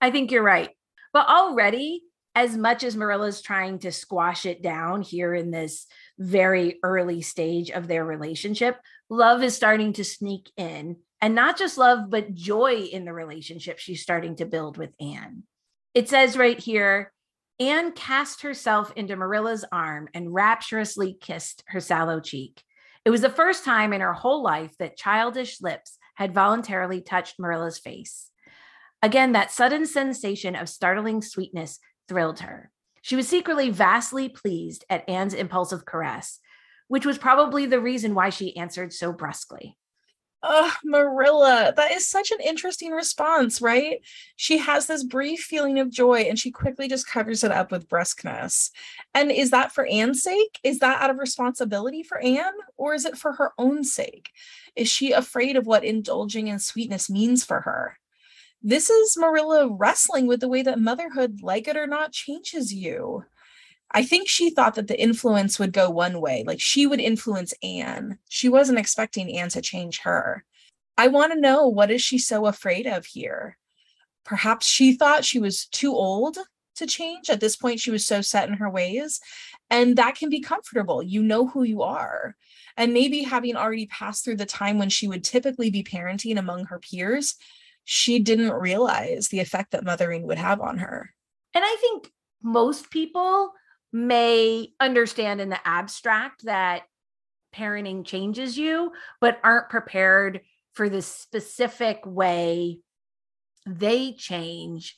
I 0.01 0.09
think 0.09 0.31
you're 0.31 0.41
right. 0.41 0.71
But 1.13 1.27
already, 1.27 2.01
as 2.35 2.55
much 2.55 2.83
as 2.83 2.95
Marilla's 2.95 3.41
trying 3.41 3.79
to 3.79 3.91
squash 3.91 4.45
it 4.45 4.61
down 4.61 5.01
here 5.01 5.33
in 5.33 5.51
this 5.51 5.87
very 6.17 6.79
early 6.83 7.21
stage 7.21 7.69
of 7.71 7.87
their 7.87 8.05
relationship, 8.05 8.79
love 9.09 9.43
is 9.43 9.55
starting 9.55 9.93
to 9.93 10.03
sneak 10.03 10.51
in. 10.55 10.97
And 11.21 11.35
not 11.35 11.57
just 11.57 11.77
love, 11.77 12.09
but 12.09 12.33
joy 12.33 12.87
in 12.91 13.03
the 13.03 13.11
relationship 13.11 13.77
she's 13.77 14.01
starting 14.01 14.37
to 14.37 14.45
build 14.45 14.77
with 14.77 14.91
Anne. 15.01 15.43
It 15.93 16.07
says 16.07 16.37
right 16.37 16.57
here 16.57 17.11
Anne 17.59 17.91
cast 17.91 18.43
herself 18.43 18.93
into 18.95 19.17
Marilla's 19.17 19.65
arm 19.69 20.07
and 20.13 20.33
rapturously 20.33 21.17
kissed 21.19 21.63
her 21.67 21.81
sallow 21.81 22.21
cheek. 22.21 22.63
It 23.03 23.09
was 23.09 23.21
the 23.21 23.29
first 23.29 23.65
time 23.65 23.91
in 23.91 23.99
her 23.99 24.13
whole 24.13 24.41
life 24.41 24.71
that 24.79 24.97
childish 24.97 25.61
lips 25.61 25.97
had 26.15 26.33
voluntarily 26.33 27.01
touched 27.01 27.39
Marilla's 27.39 27.77
face. 27.77 28.31
Again, 29.01 29.33
that 29.33 29.51
sudden 29.51 29.85
sensation 29.85 30.55
of 30.55 30.69
startling 30.69 31.21
sweetness 31.21 31.79
thrilled 32.09 32.39
her. 32.39 32.71
She 33.01 33.15
was 33.15 33.29
secretly 33.29 33.69
vastly 33.69 34.27
pleased 34.27 34.83
at 34.89 35.07
Anne's 35.07 35.33
impulsive 35.33 35.85
caress, 35.85 36.39
which 36.89 37.05
was 37.05 37.17
probably 37.17 37.65
the 37.65 37.79
reason 37.79 38.13
why 38.13 38.29
she 38.29 38.57
answered 38.57 38.91
so 38.91 39.13
brusquely. 39.13 39.77
Oh, 40.41 40.73
Marilla, 40.85 41.73
that 41.75 41.91
is 41.91 42.07
such 42.07 42.31
an 42.31 42.39
interesting 42.39 42.91
response, 42.91 43.61
right? 43.61 43.99
She 44.37 44.57
has 44.59 44.85
this 44.85 45.03
brief 45.03 45.41
feeling 45.41 45.79
of 45.79 45.89
joy 45.89 46.21
and 46.21 46.39
she 46.39 46.49
quickly 46.49 46.87
just 46.87 47.07
covers 47.07 47.43
it 47.43 47.51
up 47.51 47.71
with 47.71 47.89
brusqueness. 47.89 48.71
And 49.13 49.31
is 49.31 49.51
that 49.51 49.73
for 49.73 49.85
Anne's 49.85 50.23
sake? 50.23 50.57
Is 50.63 50.79
that 50.79 51.01
out 51.01 51.09
of 51.09 51.17
responsibility 51.17 52.03
for 52.03 52.19
Anne? 52.19 52.53
Or 52.77 52.93
is 52.93 53.03
it 53.03 53.17
for 53.17 53.33
her 53.33 53.51
own 53.57 53.83
sake? 53.83 54.29
Is 54.77 54.87
she 54.87 55.11
afraid 55.11 55.57
of 55.57 55.67
what 55.67 55.83
indulging 55.83 56.47
in 56.47 56.59
sweetness 56.59 57.09
means 57.09 57.43
for 57.43 57.61
her? 57.61 57.97
This 58.61 58.89
is 58.89 59.17
Marilla 59.17 59.69
wrestling 59.69 60.27
with 60.27 60.41
the 60.41 60.49
way 60.49 60.61
that 60.63 60.79
motherhood, 60.79 61.39
like 61.41 61.67
it 61.67 61.77
or 61.77 61.87
not, 61.87 62.11
changes 62.11 62.73
you. 62.73 63.23
I 63.91 64.03
think 64.03 64.27
she 64.27 64.49
thought 64.49 64.75
that 64.75 64.87
the 64.87 65.01
influence 65.01 65.57
would 65.57 65.71
go 65.71 65.89
one 65.89 66.19
way, 66.19 66.43
like 66.45 66.59
she 66.59 66.85
would 66.85 66.99
influence 66.99 67.53
Anne. 67.63 68.19
She 68.27 68.49
wasn't 68.49 68.77
expecting 68.77 69.35
Anne 69.37 69.49
to 69.49 69.61
change 69.61 69.99
her. 69.99 70.43
I 70.97 71.07
want 71.07 71.31
to 71.31 71.39
know 71.39 71.67
what 71.67 71.89
is 71.89 72.01
she 72.01 72.17
so 72.17 72.45
afraid 72.45 72.85
of 72.85 73.05
here? 73.05 73.57
Perhaps 74.25 74.67
she 74.67 74.93
thought 74.93 75.23
she 75.23 75.39
was 75.39 75.65
too 75.65 75.93
old 75.93 76.37
to 76.75 76.85
change. 76.85 77.29
At 77.29 77.39
this 77.39 77.55
point, 77.55 77.79
she 77.79 77.91
was 77.91 78.05
so 78.05 78.19
set 78.21 78.49
in 78.49 78.55
her 78.55 78.69
ways. 78.69 79.21
And 79.69 79.95
that 79.95 80.15
can 80.15 80.29
be 80.29 80.41
comfortable. 80.41 81.01
You 81.01 81.23
know 81.23 81.47
who 81.47 81.63
you 81.63 81.81
are. 81.81 82.35
And 82.75 82.93
maybe 82.93 83.23
having 83.23 83.55
already 83.55 83.87
passed 83.87 84.25
through 84.25 84.37
the 84.37 84.45
time 84.45 84.77
when 84.77 84.89
she 84.89 85.07
would 85.07 85.23
typically 85.23 85.71
be 85.71 85.83
parenting 85.83 86.37
among 86.37 86.65
her 86.65 86.79
peers, 86.79 87.35
she 87.91 88.19
didn't 88.19 88.51
realize 88.51 89.29
the 89.29 89.39
effect 89.39 89.71
that 89.71 89.83
mothering 89.83 90.27
would 90.27 90.37
have 90.37 90.61
on 90.61 90.77
her. 90.77 91.11
And 91.55 91.63
I 91.65 91.75
think 91.81 92.11
most 92.43 92.91
people 92.91 93.51
may 93.91 94.67
understand 94.79 95.41
in 95.41 95.49
the 95.49 95.67
abstract 95.67 96.45
that 96.45 96.83
parenting 97.51 98.05
changes 98.05 98.55
you, 98.55 98.91
but 99.19 99.39
aren't 99.43 99.69
prepared 99.69 100.41
for 100.73 100.87
the 100.87 101.01
specific 101.01 102.01
way 102.05 102.77
they 103.65 104.13
change 104.13 104.95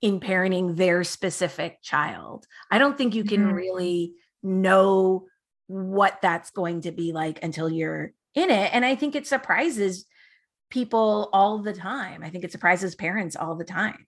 in 0.00 0.18
parenting 0.18 0.74
their 0.74 1.04
specific 1.04 1.80
child. 1.80 2.44
I 2.72 2.78
don't 2.78 2.98
think 2.98 3.14
you 3.14 3.22
can 3.22 3.44
mm-hmm. 3.46 3.54
really 3.54 4.14
know 4.42 5.26
what 5.68 6.18
that's 6.20 6.50
going 6.50 6.80
to 6.80 6.90
be 6.90 7.12
like 7.12 7.40
until 7.44 7.70
you're 7.70 8.14
in 8.34 8.50
it. 8.50 8.74
And 8.74 8.84
I 8.84 8.96
think 8.96 9.14
it 9.14 9.28
surprises 9.28 10.06
people 10.72 11.28
all 11.34 11.58
the 11.58 11.74
time. 11.74 12.22
I 12.24 12.30
think 12.30 12.44
it 12.44 12.50
surprises 12.50 12.94
parents 12.94 13.36
all 13.36 13.54
the 13.56 13.64
time. 13.64 14.06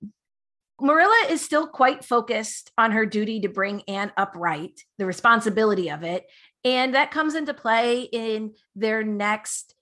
Marilla 0.81 1.27
is 1.29 1.43
still 1.43 1.67
quite 1.69 2.05
focused 2.05 2.73
on 2.79 2.93
her 2.93 3.05
duty 3.05 3.41
to 3.41 3.49
bring 3.49 3.83
Anne 3.83 4.11
upright, 4.17 4.83
the 4.97 5.05
responsibility 5.05 5.91
of 5.91 6.03
it. 6.03 6.25
And 6.65 6.95
that 6.95 7.11
comes 7.11 7.35
into 7.35 7.53
play 7.53 8.01
in 8.01 8.55
their 8.75 9.05
next 9.05 9.75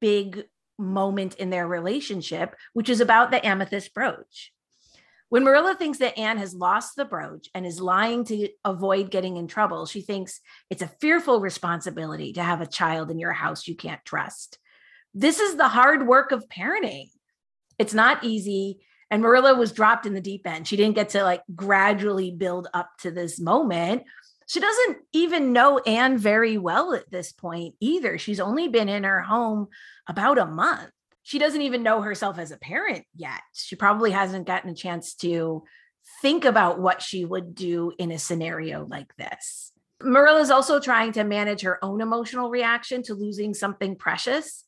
big 0.00 0.44
moment 0.78 1.36
in 1.36 1.48
their 1.48 1.66
relationship, 1.66 2.54
which 2.74 2.90
is 2.90 3.00
about 3.00 3.30
the 3.30 3.44
amethyst 3.44 3.94
brooch. 3.94 4.52
When 5.30 5.42
Marilla 5.42 5.74
thinks 5.74 5.98
that 5.98 6.18
Anne 6.18 6.36
has 6.36 6.54
lost 6.54 6.96
the 6.96 7.06
brooch 7.06 7.48
and 7.54 7.66
is 7.66 7.80
lying 7.80 8.24
to 8.26 8.48
avoid 8.62 9.10
getting 9.10 9.38
in 9.38 9.48
trouble, 9.48 9.86
she 9.86 10.02
thinks 10.02 10.40
it's 10.68 10.82
a 10.82 10.92
fearful 11.00 11.40
responsibility 11.40 12.34
to 12.34 12.42
have 12.42 12.60
a 12.60 12.66
child 12.66 13.10
in 13.10 13.18
your 13.18 13.32
house 13.32 13.66
you 13.66 13.74
can't 13.74 14.04
trust. 14.04 14.58
This 15.18 15.40
is 15.40 15.56
the 15.56 15.68
hard 15.68 16.06
work 16.06 16.30
of 16.30 16.46
parenting. 16.48 17.08
It's 17.78 17.94
not 17.94 18.22
easy 18.22 18.80
and 19.10 19.22
Marilla 19.22 19.54
was 19.54 19.72
dropped 19.72 20.06
in 20.06 20.14
the 20.14 20.20
deep 20.20 20.46
end. 20.46 20.66
She 20.66 20.76
didn't 20.76 20.94
get 20.94 21.10
to 21.10 21.22
like 21.22 21.42
gradually 21.54 22.30
build 22.30 22.68
up 22.74 22.90
to 23.00 23.10
this 23.10 23.40
moment. 23.40 24.02
She 24.46 24.60
doesn't 24.60 24.98
even 25.12 25.52
know 25.52 25.78
Anne 25.78 26.18
very 26.18 26.58
well 26.58 26.92
at 26.92 27.10
this 27.10 27.32
point 27.32 27.74
either. 27.80 28.18
She's 28.18 28.40
only 28.40 28.68
been 28.68 28.88
in 28.88 29.04
her 29.04 29.22
home 29.22 29.68
about 30.06 30.38
a 30.38 30.46
month. 30.46 30.90
She 31.22 31.38
doesn't 31.38 31.62
even 31.62 31.82
know 31.82 32.02
herself 32.02 32.38
as 32.38 32.52
a 32.52 32.58
parent 32.58 33.04
yet. 33.14 33.40
She 33.54 33.74
probably 33.74 34.12
hasn't 34.12 34.46
gotten 34.46 34.70
a 34.70 34.74
chance 34.74 35.14
to 35.16 35.64
think 36.22 36.44
about 36.44 36.78
what 36.78 37.02
she 37.02 37.24
would 37.24 37.54
do 37.54 37.92
in 37.98 38.12
a 38.12 38.18
scenario 38.18 38.86
like 38.86 39.16
this. 39.16 39.72
Marilla 40.02 40.40
is 40.40 40.50
also 40.50 40.78
trying 40.78 41.12
to 41.12 41.24
manage 41.24 41.62
her 41.62 41.82
own 41.82 42.00
emotional 42.00 42.50
reaction 42.50 43.02
to 43.04 43.14
losing 43.14 43.54
something 43.54 43.96
precious. 43.96 44.65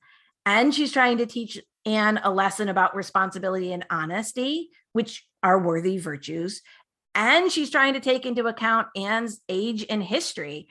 And 0.48 0.74
she's 0.74 0.92
trying 0.92 1.18
to 1.18 1.26
teach 1.26 1.60
Anne 1.84 2.20
a 2.24 2.30
lesson 2.30 2.70
about 2.70 2.96
responsibility 2.96 3.70
and 3.70 3.84
honesty, 3.90 4.70
which 4.94 5.26
are 5.42 5.58
worthy 5.58 5.98
virtues. 5.98 6.62
And 7.14 7.52
she's 7.52 7.68
trying 7.68 7.92
to 7.92 8.00
take 8.00 8.24
into 8.24 8.46
account 8.46 8.88
Anne's 8.96 9.42
age 9.50 9.84
and 9.90 10.02
history. 10.02 10.68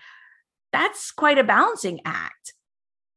That's 0.73 1.11
quite 1.11 1.37
a 1.37 1.43
balancing 1.43 1.99
act. 2.05 2.55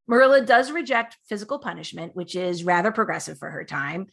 Marilla 0.06 0.42
does 0.42 0.70
reject 0.70 1.16
physical 1.26 1.60
punishment, 1.60 2.14
which 2.14 2.36
is 2.36 2.62
rather 2.62 2.92
progressive 2.92 3.38
for 3.38 3.48
her 3.48 3.64
time, 3.64 4.08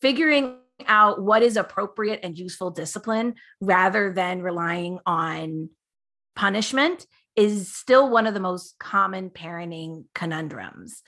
figuring 0.00 0.56
out 0.88 1.22
what 1.22 1.44
is 1.44 1.56
appropriate 1.56 2.18
and 2.24 2.36
useful 2.36 2.72
discipline 2.72 3.36
rather 3.60 4.12
than 4.12 4.42
relying 4.42 4.98
on 5.06 5.70
punishment 6.34 7.06
is 7.36 7.72
still 7.72 8.10
one 8.10 8.26
of 8.26 8.34
the 8.34 8.40
most 8.40 8.76
common 8.80 9.30
parenting 9.30 10.06
conundrums. 10.16 11.04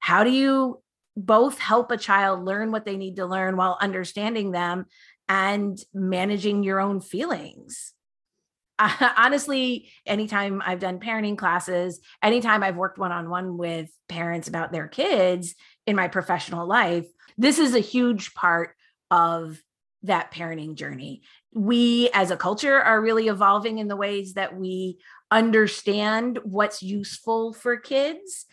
How 0.00 0.24
do 0.24 0.30
you 0.30 0.82
both 1.16 1.58
help 1.58 1.90
a 1.90 1.96
child 1.96 2.44
learn 2.44 2.72
what 2.72 2.84
they 2.84 2.96
need 2.96 3.16
to 3.16 3.26
learn 3.26 3.56
while 3.56 3.78
understanding 3.80 4.50
them 4.50 4.86
and 5.28 5.78
managing 5.94 6.62
your 6.62 6.80
own 6.80 7.00
feelings. 7.00 7.94
honestly, 9.16 9.90
anytime 10.06 10.62
I've 10.64 10.80
done 10.80 10.98
parenting 10.98 11.36
classes, 11.36 12.00
anytime 12.22 12.62
I've 12.62 12.76
worked 12.76 12.98
one 12.98 13.12
on 13.12 13.28
one 13.28 13.58
with 13.58 13.90
parents 14.08 14.48
about 14.48 14.72
their 14.72 14.88
kids 14.88 15.54
in 15.86 15.96
my 15.96 16.08
professional 16.08 16.66
life, 16.66 17.06
this 17.36 17.58
is 17.58 17.74
a 17.74 17.80
huge 17.80 18.34
part 18.34 18.74
of 19.10 19.60
that 20.02 20.32
parenting 20.32 20.74
journey. 20.74 21.22
We 21.52 22.08
as 22.14 22.30
a 22.30 22.36
culture 22.36 22.80
are 22.80 23.00
really 23.00 23.28
evolving 23.28 23.78
in 23.78 23.88
the 23.88 23.96
ways 23.96 24.34
that 24.34 24.56
we 24.56 24.98
understand 25.30 26.38
what's 26.42 26.82
useful 26.82 27.52
for 27.52 27.76
kids 27.76 28.46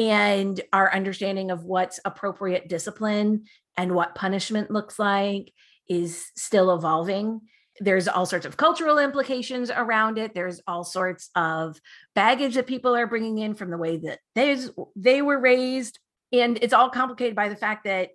and 0.00 0.58
our 0.72 0.92
understanding 0.92 1.50
of 1.50 1.64
what's 1.64 2.00
appropriate 2.06 2.70
discipline 2.70 3.44
and 3.76 3.94
what 3.94 4.14
punishment 4.14 4.70
looks 4.70 4.98
like 4.98 5.52
is 5.90 6.30
still 6.36 6.74
evolving. 6.74 7.42
There's 7.80 8.08
all 8.08 8.24
sorts 8.24 8.46
of 8.46 8.56
cultural 8.56 8.98
implications 8.98 9.70
around 9.70 10.16
it. 10.16 10.34
There's 10.34 10.62
all 10.66 10.84
sorts 10.84 11.28
of 11.36 11.78
baggage 12.14 12.54
that 12.54 12.66
people 12.66 12.96
are 12.96 13.06
bringing 13.06 13.38
in 13.38 13.54
from 13.54 13.70
the 13.70 13.76
way 13.76 13.98
that 13.98 14.20
they 14.34 14.56
they 14.96 15.20
were 15.20 15.38
raised. 15.38 15.98
And 16.32 16.58
it's 16.62 16.72
all 16.72 16.88
complicated 16.88 17.36
by 17.36 17.50
the 17.50 17.56
fact 17.56 17.84
that 17.84 18.10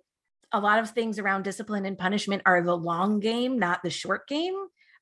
a 0.52 0.58
lot 0.58 0.80
of 0.80 0.90
things 0.90 1.20
around 1.20 1.44
discipline 1.44 1.86
and 1.86 1.98
punishment 1.98 2.42
are 2.46 2.62
the 2.62 2.76
long 2.76 3.20
game 3.20 3.60
not 3.60 3.82
the 3.84 3.90
short 3.90 4.26
game. 4.26 4.56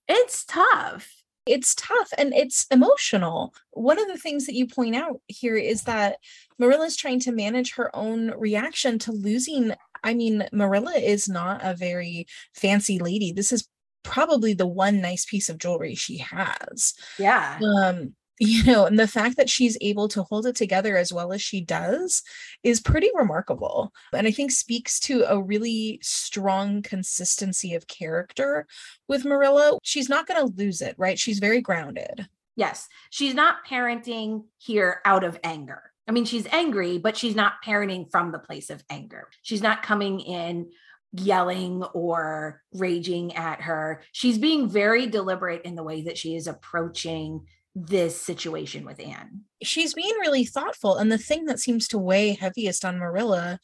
It's 0.07 0.45
tough 0.45 1.11
it's 1.47 1.75
tough 1.75 2.09
and 2.17 2.33
it's 2.35 2.67
emotional. 2.71 3.55
One 3.73 4.01
of 4.01 4.09
the 4.09 4.19
things 4.19 4.47
that 4.47 4.55
you 4.55 4.67
point 4.67 4.97
out 4.97 5.21
here 5.29 5.57
is 5.57 5.83
that 5.83 6.17
Marilla 6.59 6.87
is 6.87 6.97
trying 6.97 7.21
to 7.21 7.33
manage 7.33 7.75
her 7.75 7.95
own 7.95 8.31
reaction 8.39 8.99
to 9.01 9.13
losing. 9.13 9.73
I 10.03 10.15
mean, 10.15 10.47
Marilla 10.53 10.95
is 10.95 11.29
not 11.29 11.61
a 11.63 11.75
very 11.75 12.27
fancy 12.55 12.99
lady. 12.99 13.33
This 13.33 13.53
is 13.53 13.69
probably 14.03 14.55
the 14.55 14.67
one 14.67 15.01
nice 15.01 15.25
piece 15.25 15.49
of 15.49 15.59
jewelry 15.59 15.95
she 15.95 16.19
has. 16.19 16.95
Yeah. 17.19 17.59
Um, 17.61 18.15
you 18.39 18.65
know, 18.65 18.85
and 18.85 18.99
the 18.99 19.07
fact 19.07 19.37
that 19.37 19.49
she's 19.49 19.79
able 19.81 20.09
to 20.09 20.23
hold 20.25 20.47
it 20.47 20.57
together 20.57 20.97
as 20.97 21.13
well 21.13 21.33
as 21.33 21.41
she 21.41 21.61
does 21.61 22.23
is 22.63 22.81
pretty 22.81 23.11
remarkable. 23.15 23.93
And 24.13 24.27
I 24.27 24.31
think 24.31 24.51
speaks 24.51 24.99
to 25.01 25.25
a 25.29 25.41
really 25.41 26.01
strong 26.03 26.83
consistency 26.83 27.75
of 27.75 27.87
character 27.87 28.67
with 29.09 29.25
Marilla. 29.25 29.79
She's 29.83 30.09
not 30.09 30.27
going 30.27 30.41
to 30.47 30.55
lose 30.57 30.81
it, 30.81 30.97
right? 30.99 31.19
She's 31.19 31.39
very 31.39 31.61
grounded. 31.61 32.27
Yes. 32.57 32.89
She's 33.11 33.35
not 33.35 33.67
parenting 33.69 34.45
here 34.59 35.01
out 35.05 35.25
of 35.25 35.39
anger. 35.45 35.83
I 36.09 36.13
mean, 36.13 36.25
she's 36.25 36.47
angry, 36.53 36.99
but 36.99 37.17
she's 37.17 37.35
not 37.35 37.55
parenting 37.65 38.11
from 38.11 38.33
the 38.33 38.39
place 38.39 38.69
of 38.71 38.85
anger. 38.91 39.29
She's 39.43 39.63
not 39.63 39.83
coming 39.83 40.21
in 40.21 40.71
yelling 41.13 41.85
or 41.95 42.61
raging 42.73 43.35
at 43.37 43.63
her. 43.63 44.03
She's 44.13 44.39
being 44.39 44.69
very 44.69 45.07
deliberate 45.07 45.63
in 45.63 45.77
the 45.77 45.85
way 45.85 46.03
that 46.03 46.19
she 46.19 46.35
is 46.35 46.47
approaching 46.47 47.47
this 47.75 48.21
situation 48.21 48.85
with 48.85 49.01
Anne. 49.01 49.41
She's 49.63 49.95
being 49.95 50.15
really 50.21 50.45
thoughtful. 50.45 50.97
And 50.97 51.11
the 51.11 51.19
thing 51.19 51.47
that 51.47 51.59
seems 51.59 51.89
to 51.89 51.99
weigh 51.99 52.35
heaviest 52.35 52.85
on 52.85 52.99
Marilla, 52.99 53.59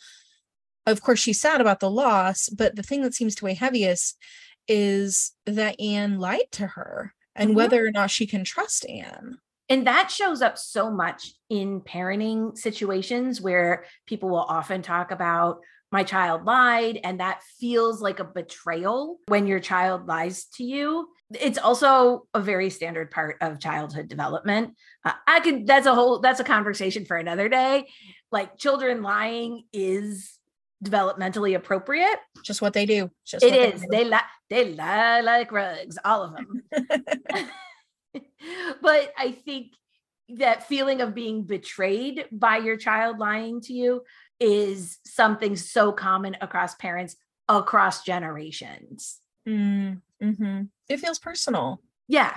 of 0.87 1.02
course, 1.02 1.21
she's 1.21 1.40
sad 1.40 1.61
about 1.61 1.81
the 1.81 1.90
loss, 1.90 2.49
but 2.49 2.75
the 2.75 2.83
thing 2.83 3.02
that 3.02 3.14
seems 3.14 3.35
to 3.37 3.45
weigh 3.45 3.55
heaviest 3.55 4.17
is 4.67 5.33
that 5.47 5.81
Anne 5.81 6.19
lied 6.19 6.50
to 6.52 6.67
her 6.67 7.14
and 7.35 7.50
mm-hmm. 7.50 7.57
whether 7.57 7.87
or 7.87 7.90
not 7.90 8.11
she 8.11 8.26
can 8.26 8.45
trust 8.45 8.88
Anne. 8.88 9.38
And 9.69 9.87
that 9.87 10.11
shows 10.11 10.43
up 10.43 10.59
so 10.59 10.90
much 10.90 11.33
in 11.49 11.81
parenting 11.81 12.59
situations 12.59 13.40
where 13.40 13.85
people 14.07 14.29
will 14.29 14.38
often 14.38 14.83
talk 14.83 15.12
about 15.12 15.61
my 15.93 16.02
child 16.05 16.45
lied, 16.45 17.00
and 17.02 17.19
that 17.21 17.43
feels 17.59 18.00
like 18.00 18.21
a 18.21 18.25
betrayal 18.25 19.19
when 19.26 19.47
your 19.47 19.61
child 19.61 20.07
lies 20.07 20.45
to 20.57 20.64
you 20.64 21.09
it's 21.31 21.59
also 21.59 22.27
a 22.35 22.41
very 22.41 22.71
standard 22.71 23.11
part 23.11 23.37
of 23.41 23.61
childhood 23.61 24.09
development. 24.09 24.75
Uh, 25.05 25.13
I 25.27 25.41
could 25.41 25.67
that's 25.67 25.87
a 25.87 25.95
whole 25.95 26.21
that's 26.21 26.41
a 26.41 26.45
conversation 26.45 27.05
for 27.05 27.17
another 27.17 27.49
day. 27.49 27.89
Like 28.33 28.59
children 28.59 29.03
lying 29.03 29.65
is 29.73 30.39
developmentally 30.85 31.55
appropriate. 31.57 32.19
Just 32.43 32.63
what 32.63 32.73
they 32.73 32.87
do. 32.87 33.11
Just 33.27 33.45
it 33.45 33.55
is. 33.55 33.85
They, 33.91 34.05
lie. 34.05 34.23
They 34.49 34.73
lie 34.73 35.21
like 35.21 35.53
rugs. 35.53 35.99
All 36.05 36.23
of 36.23 36.35
them. 36.35 36.63
but 38.83 39.13
I 39.19 39.33
think 39.33 39.73
that 40.37 40.67
feeling 40.67 41.01
of 41.01 41.15
being 41.15 41.43
betrayed 41.43 42.27
by 42.33 42.59
your 42.59 42.77
child 42.77 43.19
lying 43.19 43.61
to 43.63 43.73
you 43.73 44.03
is 44.39 44.99
something 45.05 45.57
so 45.57 45.93
common 45.93 46.37
across 46.41 46.75
parents 46.77 47.17
across 47.49 48.05
generations. 48.05 49.19
Mm, 49.47 50.01
mm-hmm. 50.23 50.62
It 50.89 51.00
feels 51.00 51.19
personal. 51.19 51.83
Yeah. 52.09 52.37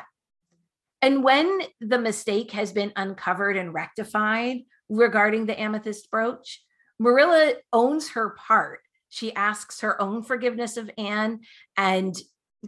And 1.01 1.23
when 1.23 1.61
the 1.81 1.99
mistake 1.99 2.51
has 2.51 2.71
been 2.71 2.93
uncovered 2.95 3.57
and 3.57 3.73
rectified 3.73 4.59
regarding 4.89 5.45
the 5.45 5.59
amethyst 5.59 6.09
brooch, 6.09 6.61
Marilla 6.99 7.55
owns 7.73 8.11
her 8.11 8.31
part. 8.31 8.79
She 9.09 9.33
asks 9.35 9.81
her 9.81 10.01
own 10.01 10.23
forgiveness 10.23 10.77
of 10.77 10.89
Anne 10.97 11.41
and 11.75 12.15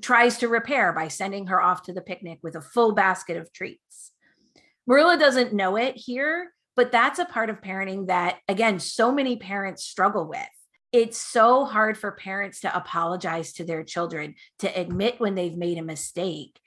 tries 0.02 0.40
to 0.40 0.50
repair 0.50 0.92
by 0.92 1.08
sending 1.08 1.48
her 1.48 1.62
off 1.62 1.84
to 1.84 1.94
the 1.94 2.02
picnic 2.02 2.40
with 2.44 2.56
a 2.56 2.62
full 2.62 2.94
basket 2.94 3.38
of 3.38 3.54
treats. 3.54 4.12
Marilla 4.86 5.18
doesn't 5.18 5.54
know 5.54 5.78
it 5.78 5.96
here, 5.96 6.52
but 6.76 6.92
that's 6.92 7.20
a 7.20 7.26
part 7.26 7.50
of 7.50 7.62
parenting 7.62 8.08
that, 8.08 8.40
again, 8.48 8.80
so 8.80 9.12
many 9.12 9.38
parents 9.38 9.86
struggle 9.86 10.28
with 10.28 10.40
it's 10.96 11.18
so 11.18 11.66
hard 11.66 11.98
for 11.98 12.14
parents 12.14 12.62
to 12.62 12.74
apologize 12.74 13.52
to 13.54 13.66
their 13.66 13.84
children, 13.84 14.36
to 14.60 14.80
admit 14.80 15.20
when 15.20 15.36
they've 15.36 15.58
made 15.58 15.78
a 15.78 15.84
mistake. 15.84 16.58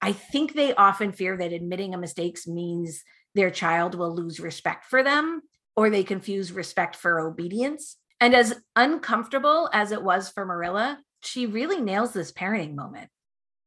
I 0.00 0.12
think 0.12 0.52
they 0.54 0.72
often 0.72 1.10
fear 1.10 1.36
that 1.36 1.52
admitting 1.52 1.92
a 1.92 1.98
mistake 1.98 2.38
means 2.46 3.02
their 3.34 3.50
child 3.50 3.96
will 3.96 4.14
lose 4.14 4.38
respect 4.38 4.84
for 4.84 5.02
them 5.02 5.42
or 5.74 5.90
they 5.90 6.04
confuse 6.04 6.52
respect 6.52 6.94
for 6.94 7.18
obedience. 7.18 7.96
And 8.20 8.36
as 8.36 8.54
uncomfortable 8.76 9.68
as 9.72 9.90
it 9.90 10.02
was 10.02 10.28
for 10.28 10.46
Marilla, 10.46 11.00
she 11.22 11.46
really 11.46 11.80
nails 11.80 12.12
this 12.12 12.30
parenting 12.30 12.76
moment. 12.76 13.10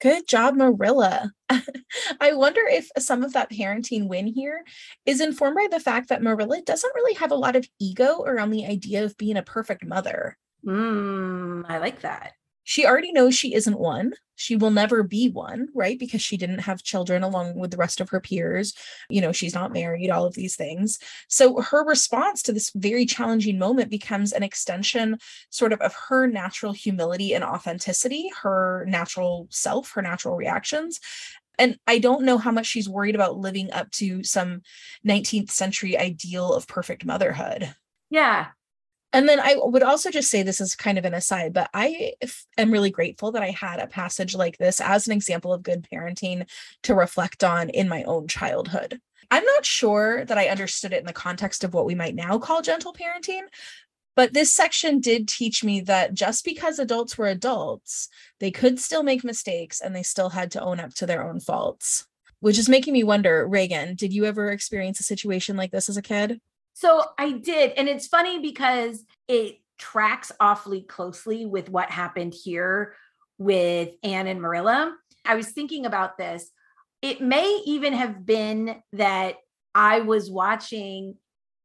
Good 0.01 0.27
job, 0.27 0.55
Marilla. 0.55 1.31
I 2.21 2.33
wonder 2.33 2.61
if 2.65 2.89
some 2.97 3.23
of 3.23 3.33
that 3.33 3.51
parenting 3.51 4.07
win 4.07 4.27
here 4.27 4.63
is 5.05 5.19
informed 5.19 5.55
by 5.55 5.67
the 5.69 5.79
fact 5.79 6.09
that 6.09 6.21
Marilla 6.21 6.61
doesn't 6.61 6.95
really 6.95 7.15
have 7.15 7.31
a 7.31 7.35
lot 7.35 7.55
of 7.55 7.67
ego 7.79 8.23
around 8.23 8.51
the 8.51 8.65
idea 8.65 9.03
of 9.03 9.17
being 9.17 9.35
a 9.35 9.43
perfect 9.43 9.85
mother. 9.85 10.37
Mm, 10.65 11.65
I 11.67 11.79
like 11.79 12.01
that 12.01 12.33
she 12.69 12.85
already 12.85 13.11
knows 13.11 13.33
she 13.35 13.55
isn't 13.55 13.79
one. 13.79 14.13
She 14.35 14.55
will 14.55 14.69
never 14.69 15.01
be 15.01 15.27
one, 15.27 15.69
right? 15.73 15.97
Because 15.97 16.21
she 16.21 16.37
didn't 16.37 16.59
have 16.59 16.83
children 16.83 17.23
along 17.23 17.55
with 17.57 17.71
the 17.71 17.77
rest 17.77 17.99
of 17.99 18.09
her 18.09 18.19
peers. 18.19 18.75
You 19.09 19.21
know, 19.21 19.31
she's 19.31 19.55
not 19.55 19.73
married, 19.73 20.11
all 20.11 20.25
of 20.25 20.35
these 20.35 20.55
things. 20.55 20.99
So 21.27 21.61
her 21.61 21.83
response 21.83 22.43
to 22.43 22.53
this 22.53 22.69
very 22.75 23.07
challenging 23.07 23.57
moment 23.57 23.89
becomes 23.89 24.33
an 24.33 24.43
extension 24.43 25.17
sort 25.49 25.73
of 25.73 25.81
of 25.81 25.95
her 26.09 26.27
natural 26.27 26.71
humility 26.71 27.33
and 27.33 27.43
authenticity, 27.43 28.29
her 28.43 28.85
natural 28.87 29.47
self, 29.49 29.89
her 29.93 30.03
natural 30.03 30.35
reactions 30.35 30.99
and 31.57 31.77
I 31.87 31.99
don't 31.99 32.23
know 32.23 32.37
how 32.37 32.51
much 32.51 32.67
she's 32.67 32.87
worried 32.87 33.15
about 33.15 33.35
living 33.35 33.69
up 33.73 33.91
to 33.93 34.23
some 34.23 34.61
19th 35.05 35.49
century 35.49 35.97
ideal 35.97 36.53
of 36.53 36.67
perfect 36.67 37.03
motherhood. 37.03 37.75
Yeah. 38.09 38.51
And 39.11 39.27
then 39.27 39.39
I 39.39 39.55
would 39.57 39.81
also 39.81 40.11
just 40.11 40.29
say 40.29 40.43
this 40.43 40.61
is 40.61 40.75
kind 40.75 40.97
of 40.99 41.05
an 41.05 41.15
aside, 41.15 41.51
but 41.53 41.69
I 41.73 42.13
am 42.57 42.71
really 42.71 42.91
grateful 42.91 43.31
that 43.31 43.41
I 43.41 43.49
had 43.49 43.79
a 43.79 43.87
passage 43.87 44.35
like 44.35 44.57
this 44.57 44.79
as 44.79 45.07
an 45.07 45.13
example 45.13 45.51
of 45.51 45.63
good 45.63 45.87
parenting 45.91 46.47
to 46.83 46.93
reflect 46.93 47.43
on 47.43 47.69
in 47.69 47.89
my 47.89 48.03
own 48.03 48.27
childhood. 48.27 48.99
I'm 49.31 49.45
not 49.45 49.65
sure 49.65 50.25
that 50.25 50.37
I 50.37 50.47
understood 50.47 50.93
it 50.93 50.99
in 50.99 51.05
the 51.05 51.13
context 51.13 51.63
of 51.63 51.73
what 51.73 51.85
we 51.85 51.95
might 51.95 52.15
now 52.15 52.37
call 52.37 52.61
gentle 52.61 52.93
parenting, 52.93 53.41
but 54.15 54.33
this 54.33 54.53
section 54.53 54.99
did 54.99 55.27
teach 55.27 55.63
me 55.63 55.81
that 55.81 56.13
just 56.13 56.43
because 56.45 56.77
adults 56.77 57.17
were 57.17 57.27
adults, 57.27 58.09
they 58.39 58.51
could 58.51 58.79
still 58.79 59.01
make 59.01 59.23
mistakes 59.23 59.81
and 59.81 59.95
they 59.95 60.03
still 60.03 60.29
had 60.29 60.51
to 60.51 60.61
own 60.61 60.79
up 60.79 60.93
to 60.95 61.05
their 61.05 61.27
own 61.27 61.39
faults. 61.39 62.05
Which 62.41 62.57
is 62.57 62.69
making 62.69 62.93
me 62.93 63.03
wonder, 63.03 63.47
Reagan, 63.47 63.95
did 63.95 64.13
you 64.13 64.25
ever 64.25 64.49
experience 64.49 64.99
a 64.99 65.03
situation 65.03 65.57
like 65.57 65.71
this 65.71 65.89
as 65.89 65.97
a 65.97 66.01
kid? 66.01 66.39
So 66.79 67.03
I 67.17 67.33
did. 67.33 67.71
And 67.71 67.89
it's 67.89 68.07
funny 68.07 68.39
because 68.39 69.03
it 69.27 69.57
tracks 69.77 70.31
awfully 70.39 70.81
closely 70.81 71.45
with 71.45 71.69
what 71.69 71.91
happened 71.91 72.33
here 72.33 72.95
with 73.37 73.89
Anne 74.01 74.27
and 74.27 74.41
Marilla. 74.41 74.95
I 75.25 75.35
was 75.35 75.51
thinking 75.51 75.85
about 75.85 76.17
this. 76.17 76.49
It 77.01 77.19
may 77.19 77.61
even 77.65 77.91
have 77.91 78.25
been 78.25 78.81
that 78.93 79.35
I 79.75 79.99
was 79.99 80.31
watching 80.31 81.15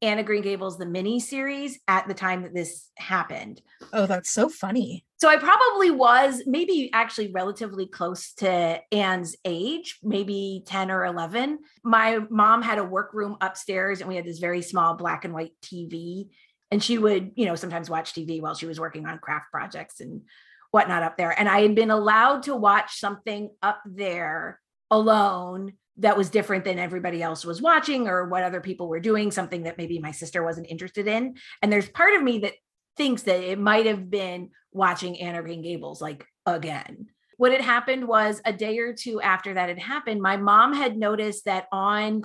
Anne 0.05 0.19
of 0.19 0.27
Green 0.27 0.43
Gables, 0.43 0.77
the 0.79 0.87
mini 0.87 1.19
series, 1.19 1.79
at 1.89 2.07
the 2.07 2.15
time 2.15 2.43
that 2.43 2.55
this 2.55 2.91
happened. 2.97 3.63
Oh, 3.93 4.07
that's 4.07 4.31
so 4.31 4.49
funny. 4.49 5.05
So 5.17 5.29
I 5.29 5.37
probably 5.37 5.91
was 5.91 6.43
maybe 6.47 6.91
actually 6.93 7.33
relatively 7.33 7.87
close 7.87 8.35
to 8.35 8.81
Anne's 8.93 9.37
age, 9.45 9.99
maybe 10.03 10.63
10 10.67 10.91
or 10.91 11.07
11. 11.07 11.59
My 11.83 12.21
mom 12.29 12.61
had 12.61 12.79
a 12.79 12.85
workroom 12.85 13.37
upstairs 13.41 14.01
and 14.01 14.09
we 14.09 14.17
had 14.17 14.27
this 14.27 14.39
very 14.39 14.61
small 14.61 14.95
black 14.95 15.25
and 15.25 15.33
white 15.33 15.53
TV. 15.63 16.29
And 16.71 16.83
she 16.83 16.99
would, 16.99 17.33
you 17.37 17.47
know, 17.47 17.55
sometimes 17.55 17.89
watch 17.89 18.13
TV 18.13 18.43
while 18.43 18.55
she 18.55 18.67
was 18.67 18.79
working 18.81 19.07
on 19.07 19.19
craft 19.19 19.47
projects 19.51 20.01
and 20.01 20.23
whatnot 20.71 21.03
up 21.03 21.17
there. 21.17 21.39
And 21.39 21.49
I 21.49 21.61
had 21.61 21.75
been 21.75 21.91
allowed 21.91 22.43
to 22.45 22.57
watch 22.57 22.99
something 22.99 23.51
up 23.63 23.81
there 23.87 24.61
alone 24.91 25.75
that 25.99 26.17
was 26.17 26.31
different 26.31 26.65
than 26.65 26.79
everybody 26.79 27.23
else 27.23 27.45
was 27.45 27.63
watching 27.63 28.09
or 28.09 28.29
what 28.29 28.43
other 28.43 28.61
people 28.61 28.89
were 28.89 29.01
doing, 29.01 29.31
something 29.31 29.63
that 29.63 29.79
maybe 29.79 29.99
my 29.99 30.11
sister 30.11 30.43
wasn't 30.43 30.67
interested 30.69 31.07
in. 31.07 31.35
And 31.63 31.73
there's 31.73 31.89
part 31.89 32.15
of 32.15 32.23
me 32.23 32.41
that 32.41 32.55
thinks 32.97 33.23
that 33.23 33.41
it 33.41 33.59
might 33.59 33.87
have 33.87 34.11
been 34.11 34.51
watching 34.73 35.21
Anne 35.21 35.37
of 35.37 35.45
Green 35.45 35.63
Gables 35.63 36.03
like 36.03 36.27
again. 36.47 37.07
What 37.37 37.53
had 37.53 37.61
happened 37.61 38.07
was 38.07 38.41
a 38.45 38.53
day 38.53 38.79
or 38.79 38.93
two 38.93 39.21
after 39.21 39.55
that 39.55 39.69
had 39.69 39.79
happened, 39.79 40.21
my 40.23 40.37
mom 40.37 40.73
had 40.73 40.97
noticed 40.97 41.47
that 41.47 41.67
on 41.73 42.23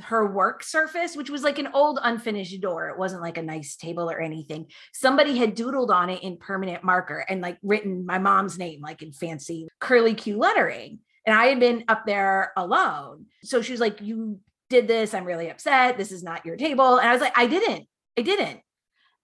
her 0.00 0.26
work 0.32 0.62
surface, 0.62 1.16
which 1.16 1.30
was 1.30 1.42
like 1.42 1.58
an 1.58 1.68
old 1.72 2.00
unfinished 2.02 2.60
door, 2.60 2.88
it 2.88 2.98
wasn't 2.98 3.22
like 3.22 3.38
a 3.38 3.42
nice 3.42 3.76
table 3.76 4.10
or 4.10 4.20
anything. 4.20 4.66
Somebody 4.92 5.36
had 5.36 5.56
doodled 5.56 5.90
on 5.90 6.10
it 6.10 6.22
in 6.22 6.36
permanent 6.36 6.82
marker 6.82 7.24
and 7.28 7.40
like 7.40 7.58
written 7.62 8.04
my 8.04 8.18
mom's 8.18 8.58
name, 8.58 8.80
like 8.80 9.02
in 9.02 9.12
fancy 9.12 9.68
curly 9.80 10.14
Q 10.14 10.38
lettering. 10.38 10.98
And 11.26 11.34
I 11.34 11.46
had 11.46 11.60
been 11.60 11.84
up 11.88 12.04
there 12.06 12.52
alone. 12.56 13.26
So 13.42 13.62
she 13.62 13.72
was 13.72 13.80
like, 13.80 14.00
You 14.00 14.40
did 14.70 14.88
this. 14.88 15.14
I'm 15.14 15.24
really 15.24 15.50
upset. 15.50 15.98
This 15.98 16.12
is 16.12 16.22
not 16.22 16.44
your 16.44 16.56
table. 16.56 16.98
And 16.98 17.08
I 17.08 17.12
was 17.12 17.20
like, 17.20 17.36
I 17.36 17.46
didn't. 17.46 17.86
I 18.18 18.22
didn't. 18.22 18.60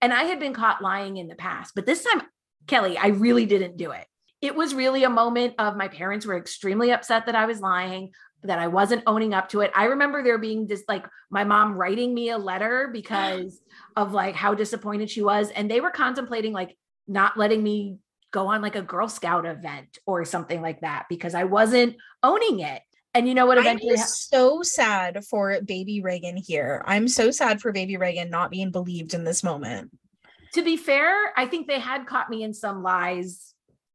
And 0.01 0.13
I 0.13 0.25
had 0.25 0.41
been 0.41 0.55
caught 0.55 0.83
lying 0.83 1.17
in 1.17 1.29
the 1.29 1.35
past. 1.35 1.73
But 1.75 1.87
this 1.87 2.05
time, 2.05 2.23
Kelly, 2.67 2.97
I 2.97 3.09
really 3.09 3.47
didn't 3.47 3.77
do 3.77 3.91
it. 3.91 4.07
It 4.41 4.55
was 4.55 4.75
really 4.75 5.05
a 5.05 5.11
moment 5.11 5.55
of 5.59 5.77
my 5.77 5.89
parents 5.89 6.25
were 6.25 6.37
extremely 6.37 6.93
upset 6.93 7.27
that 7.27 7.35
I 7.35 7.45
was 7.45 7.61
lying, 7.61 8.13
that 8.43 8.59
I 8.59 8.69
wasn't 8.69 9.03
owning 9.07 9.35
up 9.35 9.51
to 9.51 9.61
it. 9.61 9.71
I 9.75 9.87
remember 9.87 10.23
there 10.23 10.39
being 10.39 10.67
just 10.67 10.89
like 10.89 11.05
my 11.31 11.45
mom 11.45 11.75
writing 11.75 12.15
me 12.15 12.31
a 12.31 12.39
letter 12.39 12.89
because 12.93 13.61
of 13.97 14.13
like 14.13 14.35
how 14.35 14.55
disappointed 14.55 15.11
she 15.11 15.23
was. 15.23 15.51
And 15.51 15.71
they 15.71 15.81
were 15.81 15.91
contemplating 15.91 16.53
like 16.53 16.77
not 17.07 17.37
letting 17.37 17.63
me 17.63 17.99
go 18.31 18.49
on 18.49 18.63
like 18.63 18.77
a 18.77 18.83
Girl 18.83 19.09
Scout 19.09 19.47
event 19.47 19.99
or 20.07 20.25
something 20.25 20.61
like 20.61 20.81
that 20.81 21.07
because 21.09 21.35
I 21.35 21.45
wasn't 21.45 21.97
owning 22.23 22.61
it. 22.61 22.83
And 23.13 23.27
you 23.27 23.35
know 23.35 23.47
what 23.47 23.59
eventually 23.59 23.99
I'm 23.99 24.07
so 24.07 24.63
sad 24.63 25.25
for 25.25 25.61
baby 25.63 26.01
Reagan 26.01 26.37
here. 26.37 26.83
I'm 26.87 27.09
so 27.09 27.31
sad 27.33 27.61
for 27.61 27.73
baby 27.73 27.97
Reagan 27.97 28.31
not 28.31 28.51
being 28.51 28.71
believed 28.71 29.15
in 29.15 29.25
this 29.25 29.43
moment. 29.43 29.91
To 30.55 30.63
be 30.63 30.77
fair, 30.77 31.33
I 31.37 31.47
think 31.47 31.67
they 31.67 31.81
had 31.81 32.07
caught 32.07 32.31
me 32.31 32.43
in 32.45 32.55
some 32.55 32.83
lies 32.83 33.51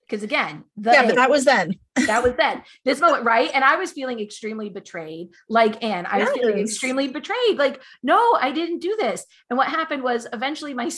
because 0.07 0.21
again, 0.21 0.63
yeah, 0.79 1.05
but 1.05 1.15
that 1.15 1.29
was 1.29 1.45
then. 1.45 1.75
that 1.95 2.23
was 2.23 2.33
then. 2.37 2.61
This 2.85 2.99
moment, 2.99 3.25
right? 3.25 3.49
And 3.53 3.63
I 3.63 3.77
was 3.77 3.91
feeling 3.91 4.19
extremely 4.19 4.69
betrayed, 4.69 5.29
like 5.49 5.83
Anne. 5.83 6.05
I 6.05 6.19
yes. 6.19 6.29
was 6.29 6.37
feeling 6.37 6.59
extremely 6.59 7.07
betrayed. 7.07 7.57
Like, 7.57 7.81
no, 8.03 8.37
I 8.39 8.51
didn't 8.51 8.79
do 8.79 8.95
this. 8.99 9.25
And 9.49 9.57
what 9.57 9.67
happened 9.67 10.03
was 10.03 10.27
eventually 10.31 10.73
my 10.75 10.91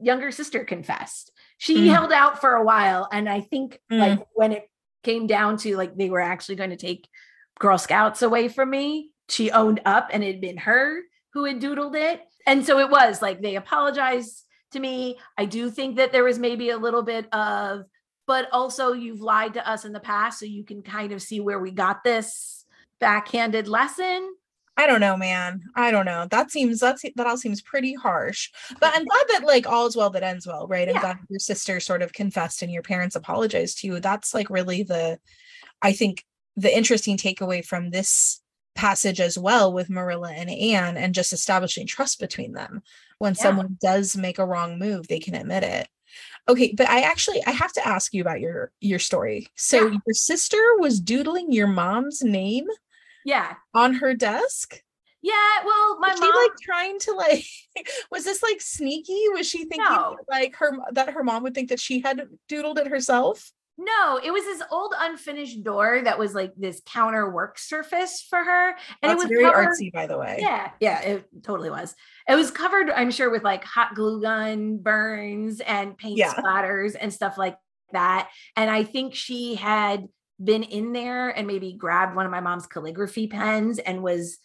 younger 0.00 0.30
sister 0.30 0.64
confessed. 0.64 1.30
She 1.64 1.88
mm. 1.88 1.94
held 1.94 2.12
out 2.12 2.42
for 2.42 2.52
a 2.52 2.62
while, 2.62 3.08
and 3.10 3.26
I 3.26 3.40
think 3.40 3.80
mm. 3.90 3.98
like 3.98 4.26
when 4.34 4.52
it 4.52 4.68
came 5.02 5.26
down 5.26 5.56
to 5.58 5.78
like 5.78 5.96
they 5.96 6.10
were 6.10 6.20
actually 6.20 6.56
going 6.56 6.70
to 6.70 6.76
take 6.76 7.08
Girl 7.58 7.78
Scouts 7.78 8.20
away 8.20 8.48
from 8.48 8.68
me, 8.68 9.12
she 9.30 9.50
owned 9.50 9.80
up, 9.86 10.10
and 10.12 10.22
it 10.22 10.32
had 10.32 10.40
been 10.42 10.58
her 10.58 11.00
who 11.32 11.46
had 11.46 11.60
doodled 11.60 11.96
it. 11.96 12.20
And 12.46 12.66
so 12.66 12.78
it 12.80 12.90
was 12.90 13.22
like 13.22 13.40
they 13.40 13.56
apologized 13.56 14.44
to 14.72 14.78
me. 14.78 15.16
I 15.38 15.46
do 15.46 15.70
think 15.70 15.96
that 15.96 16.12
there 16.12 16.24
was 16.24 16.38
maybe 16.38 16.68
a 16.68 16.76
little 16.76 17.02
bit 17.02 17.32
of 17.32 17.84
but 18.26 18.48
also 18.52 18.92
you've 18.92 19.20
lied 19.22 19.54
to 19.54 19.68
us 19.68 19.84
in 19.84 19.92
the 19.92 20.00
past 20.00 20.38
so 20.38 20.46
you 20.46 20.64
can 20.64 20.82
kind 20.82 21.12
of 21.12 21.22
see 21.22 21.40
where 21.40 21.58
we 21.58 21.70
got 21.70 22.04
this 22.04 22.64
backhanded 23.00 23.68
lesson 23.68 24.34
I 24.76 24.86
don't 24.86 25.00
know, 25.00 25.16
man. 25.16 25.62
I 25.76 25.90
don't 25.90 26.06
know. 26.06 26.26
That 26.30 26.50
seems 26.50 26.80
that's 26.80 27.04
that 27.14 27.26
all 27.26 27.36
seems 27.36 27.62
pretty 27.62 27.94
harsh. 27.94 28.50
But 28.80 28.92
I'm 28.94 29.02
mm-hmm. 29.02 29.08
glad 29.08 29.26
that 29.28 29.46
like 29.46 29.66
all 29.66 29.86
is 29.86 29.96
well 29.96 30.10
that 30.10 30.22
ends 30.22 30.46
well, 30.46 30.66
right? 30.66 30.88
I'm 30.88 30.96
yeah. 30.96 31.00
glad 31.00 31.18
your 31.28 31.38
sister 31.38 31.78
sort 31.78 32.02
of 32.02 32.12
confessed 32.12 32.62
and 32.62 32.72
your 32.72 32.82
parents 32.82 33.14
apologized 33.14 33.78
to 33.78 33.86
you. 33.86 34.00
That's 34.00 34.34
like 34.34 34.50
really 34.50 34.82
the 34.82 35.18
I 35.82 35.92
think 35.92 36.24
the 36.56 36.74
interesting 36.76 37.16
takeaway 37.16 37.64
from 37.64 37.90
this 37.90 38.40
passage 38.74 39.20
as 39.20 39.38
well 39.38 39.72
with 39.72 39.90
Marilla 39.90 40.32
and 40.32 40.50
Anne 40.50 40.96
and 40.96 41.14
just 41.14 41.32
establishing 41.32 41.86
trust 41.86 42.18
between 42.18 42.52
them. 42.52 42.82
When 43.18 43.34
yeah. 43.34 43.42
someone 43.42 43.78
does 43.80 44.16
make 44.16 44.38
a 44.38 44.46
wrong 44.46 44.78
move, 44.78 45.06
they 45.06 45.20
can 45.20 45.36
admit 45.36 45.62
it. 45.62 45.88
Okay, 46.48 46.74
but 46.76 46.88
I 46.88 47.02
actually 47.02 47.42
I 47.46 47.52
have 47.52 47.72
to 47.74 47.86
ask 47.86 48.12
you 48.12 48.20
about 48.20 48.40
your 48.40 48.72
your 48.80 48.98
story. 48.98 49.46
So 49.54 49.86
yeah. 49.86 49.98
your 50.06 50.14
sister 50.14 50.58
was 50.78 51.00
doodling 51.00 51.52
your 51.52 51.68
mom's 51.68 52.22
name 52.22 52.66
yeah 53.24 53.54
on 53.74 53.94
her 53.94 54.14
desk? 54.14 54.80
Yeah, 55.22 55.32
well, 55.64 55.98
my 56.00 56.10
was 56.10 56.20
mom 56.20 56.32
she 56.32 56.38
like 56.38 56.58
trying 56.60 56.98
to 56.98 57.12
like 57.12 57.46
was 58.10 58.24
this 58.24 58.42
like 58.42 58.60
sneaky? 58.60 59.22
Was 59.32 59.48
she 59.48 59.64
thinking 59.64 59.84
no. 59.88 60.16
like 60.30 60.54
her 60.56 60.76
that 60.92 61.14
her 61.14 61.24
mom 61.24 61.42
would 61.44 61.54
think 61.54 61.70
that 61.70 61.80
she 61.80 62.00
had 62.00 62.28
doodled 62.48 62.78
it 62.78 62.88
herself? 62.88 63.50
No, 63.76 64.20
it 64.22 64.30
was 64.30 64.44
this 64.44 64.62
old 64.70 64.94
unfinished 64.96 65.64
door 65.64 66.00
that 66.04 66.18
was 66.18 66.34
like 66.34 66.52
this 66.56 66.80
counter 66.86 67.28
work 67.30 67.58
surface 67.58 68.24
for 68.28 68.38
her. 68.38 68.68
And 68.68 69.10
That's 69.10 69.12
it 69.12 69.16
was 69.16 69.28
very 69.28 69.44
covered, 69.44 69.68
artsy, 69.68 69.92
by 69.92 70.06
the 70.06 70.16
way. 70.16 70.38
Yeah, 70.40 70.70
yeah, 70.78 71.00
it 71.00 71.28
totally 71.42 71.70
was. 71.70 71.96
It 72.28 72.36
was 72.36 72.52
covered, 72.52 72.90
I'm 72.90 73.10
sure, 73.10 73.30
with 73.30 73.42
like 73.42 73.64
hot 73.64 73.96
glue 73.96 74.22
gun 74.22 74.78
burns 74.78 75.60
and 75.60 75.98
paint 75.98 76.18
yeah. 76.18 76.34
splatters 76.34 76.94
and 76.98 77.12
stuff 77.12 77.36
like 77.36 77.56
that. 77.92 78.28
And 78.56 78.70
I 78.70 78.84
think 78.84 79.14
she 79.14 79.56
had 79.56 80.06
been 80.42 80.62
in 80.62 80.92
there 80.92 81.30
and 81.30 81.46
maybe 81.46 81.72
grabbed 81.72 82.16
one 82.16 82.26
of 82.26 82.32
my 82.32 82.40
mom's 82.40 82.66
calligraphy 82.66 83.26
pens 83.26 83.78
and 83.78 84.02
was 84.02 84.38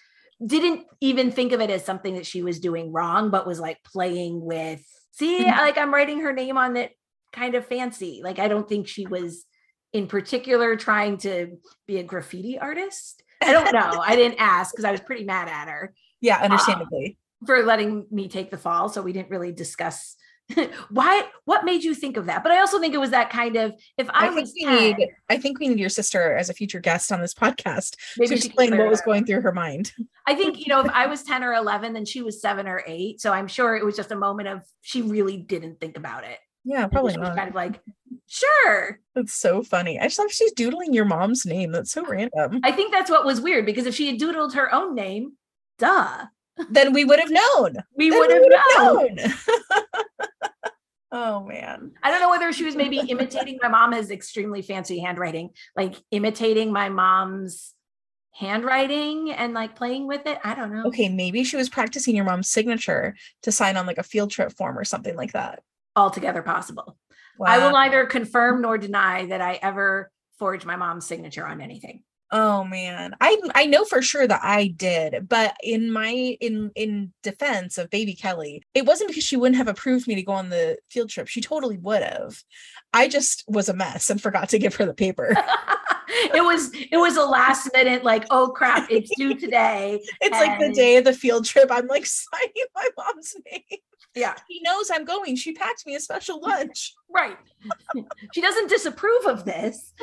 didn't 0.45 0.85
even 1.01 1.31
think 1.31 1.51
of 1.51 1.59
it 1.59 1.69
as 1.69 1.83
something 1.83 2.15
that 2.15 2.25
she 2.25 2.41
was 2.41 2.59
doing 2.59 2.93
wrong, 2.93 3.29
but 3.29 3.47
was 3.47 3.59
like 3.59 3.83
playing 3.83 4.41
with 4.41 4.81
see, 5.11 5.43
mm-hmm. 5.43 5.59
like 5.59 5.77
I'm 5.77 5.93
writing 5.93 6.21
her 6.21 6.31
name 6.31 6.57
on 6.57 6.77
it 6.77 6.93
kind 7.33 7.55
of 7.55 7.65
fancy. 7.65 8.21
Like 8.23 8.39
I 8.39 8.47
don't 8.47 8.67
think 8.67 8.87
she 8.87 9.05
was 9.05 9.45
in 9.91 10.07
particular 10.07 10.75
trying 10.75 11.17
to 11.17 11.57
be 11.87 11.97
a 11.97 12.03
graffiti 12.03 12.57
artist. 12.57 13.23
I 13.41 13.51
don't 13.51 13.73
know. 13.73 14.01
I 14.01 14.15
didn't 14.15 14.37
ask 14.39 14.73
because 14.73 14.85
I 14.85 14.91
was 14.91 15.01
pretty 15.01 15.23
mad 15.23 15.47
at 15.47 15.67
her. 15.67 15.93
Yeah, 16.21 16.37
understandably. 16.37 17.17
Um, 17.41 17.47
for 17.47 17.63
letting 17.63 18.05
me 18.11 18.27
take 18.27 18.51
the 18.51 18.57
fall. 18.57 18.89
So 18.89 19.01
we 19.01 19.13
didn't 19.13 19.29
really 19.29 19.51
discuss 19.51 20.15
why 20.89 21.27
what 21.45 21.63
made 21.63 21.83
you 21.83 21.93
think 21.93 22.17
of 22.17 22.25
that 22.25 22.43
but 22.43 22.51
i 22.51 22.59
also 22.59 22.79
think 22.79 22.93
it 22.93 22.99
was 22.99 23.11
that 23.11 23.29
kind 23.29 23.55
of 23.55 23.73
if 23.97 24.09
i, 24.11 24.27
I 24.27 24.29
was 24.29 24.53
10, 24.53 24.75
need 24.75 25.07
i 25.29 25.37
think 25.37 25.59
we 25.59 25.67
need 25.67 25.79
your 25.79 25.89
sister 25.89 26.35
as 26.35 26.49
a 26.49 26.53
future 26.53 26.79
guest 26.79 27.11
on 27.11 27.21
this 27.21 27.33
podcast 27.33 27.95
to 28.15 28.33
explain 28.33 28.77
what 28.77 28.89
was 28.89 29.01
going 29.01 29.25
through 29.25 29.41
her 29.41 29.51
mind 29.51 29.91
i 30.27 30.33
think 30.33 30.59
you 30.59 30.67
know 30.67 30.81
if 30.81 30.91
i 30.91 31.05
was 31.05 31.23
10 31.23 31.43
or 31.43 31.53
11 31.53 31.93
then 31.93 32.05
she 32.05 32.21
was 32.21 32.41
7 32.41 32.67
or 32.67 32.83
8 32.85 33.21
so 33.21 33.31
i'm 33.31 33.47
sure 33.47 33.75
it 33.75 33.85
was 33.85 33.95
just 33.95 34.11
a 34.11 34.15
moment 34.15 34.47
of 34.47 34.63
she 34.81 35.01
really 35.01 35.37
didn't 35.37 35.79
think 35.79 35.97
about 35.97 36.23
it 36.23 36.39
yeah, 36.65 36.87
probably 36.87 37.13
she 37.13 37.19
not. 37.19 37.35
kind 37.35 37.49
of 37.49 37.55
like, 37.55 37.81
sure. 38.27 38.99
That's 39.15 39.33
so 39.33 39.63
funny. 39.63 39.99
I 39.99 40.03
just 40.03 40.17
thought 40.17 40.31
she's 40.31 40.51
doodling 40.51 40.93
your 40.93 41.05
mom's 41.05 41.45
name. 41.45 41.71
That's 41.71 41.91
so 41.91 42.05
random. 42.05 42.59
I 42.63 42.71
think 42.71 42.91
that's 42.91 43.09
what 43.09 43.25
was 43.25 43.41
weird 43.41 43.65
because 43.65 43.85
if 43.85 43.95
she 43.95 44.07
had 44.07 44.19
doodled 44.19 44.53
her 44.53 44.73
own 44.73 44.93
name, 44.95 45.33
duh. 45.77 46.25
Then 46.69 46.91
we 46.93 47.05
would 47.05 47.19
have 47.19 47.31
known. 47.31 47.77
We 47.95 48.11
would 48.11 48.29
have 48.29 48.43
known. 48.77 49.15
known. 49.15 49.33
oh 51.11 51.43
man. 51.43 51.91
I 52.03 52.11
don't 52.11 52.21
know 52.21 52.29
whether 52.29 52.51
she 52.53 52.63
was 52.63 52.75
maybe 52.75 52.99
imitating 52.99 53.59
my 53.61 53.69
mom 53.69 53.91
has 53.93 54.11
extremely 54.11 54.61
fancy 54.61 54.99
handwriting, 54.99 55.51
like 55.75 55.95
imitating 56.11 56.71
my 56.71 56.89
mom's 56.89 57.73
handwriting 58.33 59.31
and 59.31 59.53
like 59.53 59.75
playing 59.75 60.07
with 60.07 60.25
it. 60.25 60.39
I 60.43 60.55
don't 60.55 60.73
know. 60.73 60.85
Okay, 60.85 61.09
maybe 61.09 61.43
she 61.43 61.57
was 61.57 61.69
practicing 61.69 62.15
your 62.15 62.25
mom's 62.25 62.49
signature 62.49 63.15
to 63.43 63.51
sign 63.51 63.77
on 63.77 63.85
like 63.85 63.97
a 63.97 64.03
field 64.03 64.31
trip 64.31 64.53
form 64.53 64.77
or 64.77 64.85
something 64.85 65.15
like 65.15 65.33
that 65.33 65.61
altogether 65.95 66.41
possible. 66.41 66.97
Wow. 67.37 67.47
I 67.47 67.57
will 67.59 67.71
neither 67.71 68.05
confirm 68.05 68.61
nor 68.61 68.77
deny 68.77 69.27
that 69.27 69.41
I 69.41 69.59
ever 69.61 70.11
forged 70.37 70.65
my 70.65 70.75
mom's 70.75 71.05
signature 71.05 71.45
on 71.45 71.61
anything. 71.61 72.03
Oh 72.31 72.63
man. 72.63 73.15
I 73.19 73.39
I 73.55 73.65
know 73.65 73.85
for 73.85 74.01
sure 74.01 74.27
that 74.27 74.41
I 74.43 74.67
did, 74.67 75.27
but 75.27 75.55
in 75.63 75.91
my 75.91 76.37
in 76.39 76.71
in 76.75 77.11
defense 77.23 77.77
of 77.77 77.89
baby 77.89 78.13
Kelly, 78.13 78.63
it 78.73 78.85
wasn't 78.85 79.09
because 79.09 79.23
she 79.23 79.37
wouldn't 79.37 79.57
have 79.57 79.67
approved 79.67 80.07
me 80.07 80.15
to 80.15 80.23
go 80.23 80.33
on 80.33 80.49
the 80.49 80.77
field 80.89 81.09
trip. 81.09 81.27
She 81.27 81.41
totally 81.41 81.77
would 81.77 82.03
have. 82.03 82.43
I 82.93 83.07
just 83.07 83.43
was 83.47 83.69
a 83.69 83.73
mess 83.73 84.09
and 84.09 84.21
forgot 84.21 84.49
to 84.49 84.59
give 84.59 84.75
her 84.75 84.85
the 84.85 84.93
paper. 84.93 85.35
it 86.09 86.43
was 86.43 86.71
it 86.73 86.97
was 86.97 87.17
a 87.17 87.23
last 87.23 87.69
minute 87.73 88.03
like 88.03 88.25
oh 88.31 88.49
crap 88.49 88.89
it's 88.89 89.11
due 89.15 89.35
today 89.35 90.01
it's 90.21 90.35
and... 90.35 90.47
like 90.47 90.59
the 90.59 90.73
day 90.73 90.97
of 90.97 91.03
the 91.03 91.13
field 91.13 91.45
trip 91.45 91.69
i'm 91.71 91.85
like 91.85 92.03
signing 92.05 92.65
my 92.75 92.89
mom's 92.97 93.35
name 93.51 93.79
yeah. 94.15 94.33
She 94.49 94.61
knows 94.63 94.89
I'm 94.91 95.05
going. 95.05 95.35
She 95.35 95.53
packed 95.53 95.85
me 95.85 95.95
a 95.95 95.99
special 95.99 96.41
lunch. 96.41 96.95
right. 97.09 97.37
she 98.33 98.41
doesn't 98.41 98.69
disapprove 98.69 99.25
of 99.25 99.45
this. 99.45 99.93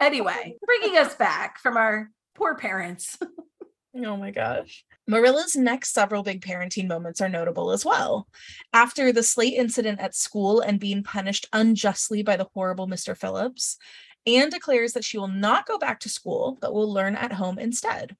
Anyway, 0.00 0.56
bringing 0.66 0.98
us 0.98 1.14
back 1.14 1.58
from 1.58 1.76
our 1.76 2.10
poor 2.34 2.54
parents. 2.54 3.18
oh 4.04 4.16
my 4.16 4.30
gosh. 4.30 4.84
Marilla's 5.08 5.54
next 5.54 5.92
several 5.92 6.22
big 6.22 6.40
parenting 6.42 6.88
moments 6.88 7.20
are 7.20 7.28
notable 7.28 7.70
as 7.70 7.84
well. 7.84 8.26
After 8.72 9.12
the 9.12 9.22
slate 9.22 9.54
incident 9.54 10.00
at 10.00 10.14
school 10.14 10.60
and 10.60 10.80
being 10.80 11.02
punished 11.02 11.46
unjustly 11.52 12.22
by 12.22 12.36
the 12.36 12.48
horrible 12.54 12.88
Mr. 12.88 13.16
Phillips, 13.16 13.76
Anne 14.26 14.48
declares 14.48 14.94
that 14.94 15.04
she 15.04 15.18
will 15.18 15.28
not 15.28 15.66
go 15.66 15.78
back 15.78 16.00
to 16.00 16.08
school, 16.08 16.56
but 16.60 16.72
will 16.72 16.90
learn 16.90 17.14
at 17.14 17.32
home 17.32 17.58
instead. 17.58 18.16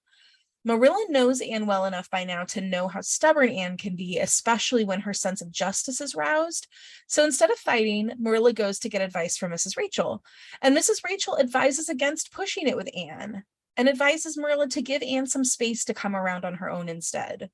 Marilla 0.66 1.04
knows 1.10 1.42
Anne 1.42 1.66
well 1.66 1.84
enough 1.84 2.08
by 2.10 2.24
now 2.24 2.44
to 2.44 2.60
know 2.62 2.88
how 2.88 3.02
stubborn 3.02 3.50
Anne 3.50 3.76
can 3.76 3.96
be, 3.96 4.18
especially 4.18 4.82
when 4.84 5.02
her 5.02 5.12
sense 5.12 5.42
of 5.42 5.52
justice 5.52 6.00
is 6.00 6.14
roused. 6.14 6.66
So 7.06 7.22
instead 7.22 7.50
of 7.50 7.58
fighting, 7.58 8.12
Marilla 8.18 8.54
goes 8.54 8.78
to 8.80 8.88
get 8.88 9.02
advice 9.02 9.36
from 9.36 9.52
Mrs. 9.52 9.76
Rachel. 9.76 10.24
And 10.62 10.74
Mrs. 10.74 11.04
Rachel 11.04 11.38
advises 11.38 11.90
against 11.90 12.32
pushing 12.32 12.66
it 12.66 12.76
with 12.76 12.88
Anne 12.96 13.44
and 13.76 13.88
advises 13.90 14.38
Marilla 14.38 14.68
to 14.68 14.80
give 14.80 15.02
Anne 15.02 15.26
some 15.26 15.44
space 15.44 15.84
to 15.84 15.94
come 15.94 16.16
around 16.16 16.46
on 16.46 16.54
her 16.54 16.70
own 16.70 16.88
instead. 16.88 17.50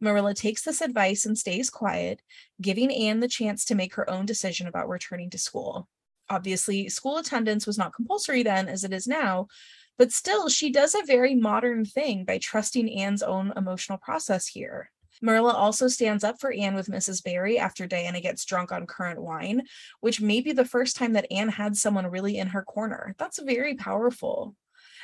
Marilla 0.00 0.34
takes 0.34 0.62
this 0.62 0.80
advice 0.80 1.26
and 1.26 1.36
stays 1.36 1.70
quiet, 1.70 2.20
giving 2.60 2.92
Anne 2.92 3.20
the 3.20 3.28
chance 3.28 3.64
to 3.64 3.74
make 3.74 3.94
her 3.94 4.08
own 4.08 4.26
decision 4.26 4.66
about 4.68 4.88
returning 4.88 5.30
to 5.30 5.38
school. 5.38 5.88
Obviously, 6.28 6.88
school 6.88 7.18
attendance 7.18 7.66
was 7.66 7.78
not 7.78 7.94
compulsory 7.94 8.42
then 8.42 8.68
as 8.68 8.84
it 8.84 8.92
is 8.92 9.06
now, 9.06 9.48
but 9.98 10.12
still, 10.12 10.48
she 10.48 10.70
does 10.70 10.94
a 10.94 11.06
very 11.06 11.34
modern 11.34 11.84
thing 11.84 12.24
by 12.24 12.38
trusting 12.38 12.90
Anne's 12.90 13.22
own 13.22 13.52
emotional 13.56 13.98
process 13.98 14.46
here. 14.46 14.90
Marilla 15.22 15.52
also 15.52 15.88
stands 15.88 16.24
up 16.24 16.40
for 16.40 16.52
Anne 16.52 16.74
with 16.74 16.88
Mrs. 16.88 17.22
Barry 17.22 17.58
after 17.58 17.86
Diana 17.86 18.20
gets 18.20 18.44
drunk 18.44 18.72
on 18.72 18.86
currant 18.86 19.22
wine, 19.22 19.62
which 20.00 20.20
may 20.20 20.40
be 20.40 20.52
the 20.52 20.64
first 20.64 20.96
time 20.96 21.12
that 21.12 21.30
Anne 21.30 21.48
had 21.48 21.76
someone 21.76 22.10
really 22.10 22.38
in 22.38 22.48
her 22.48 22.62
corner. 22.62 23.14
That's 23.18 23.40
very 23.40 23.74
powerful. 23.74 24.56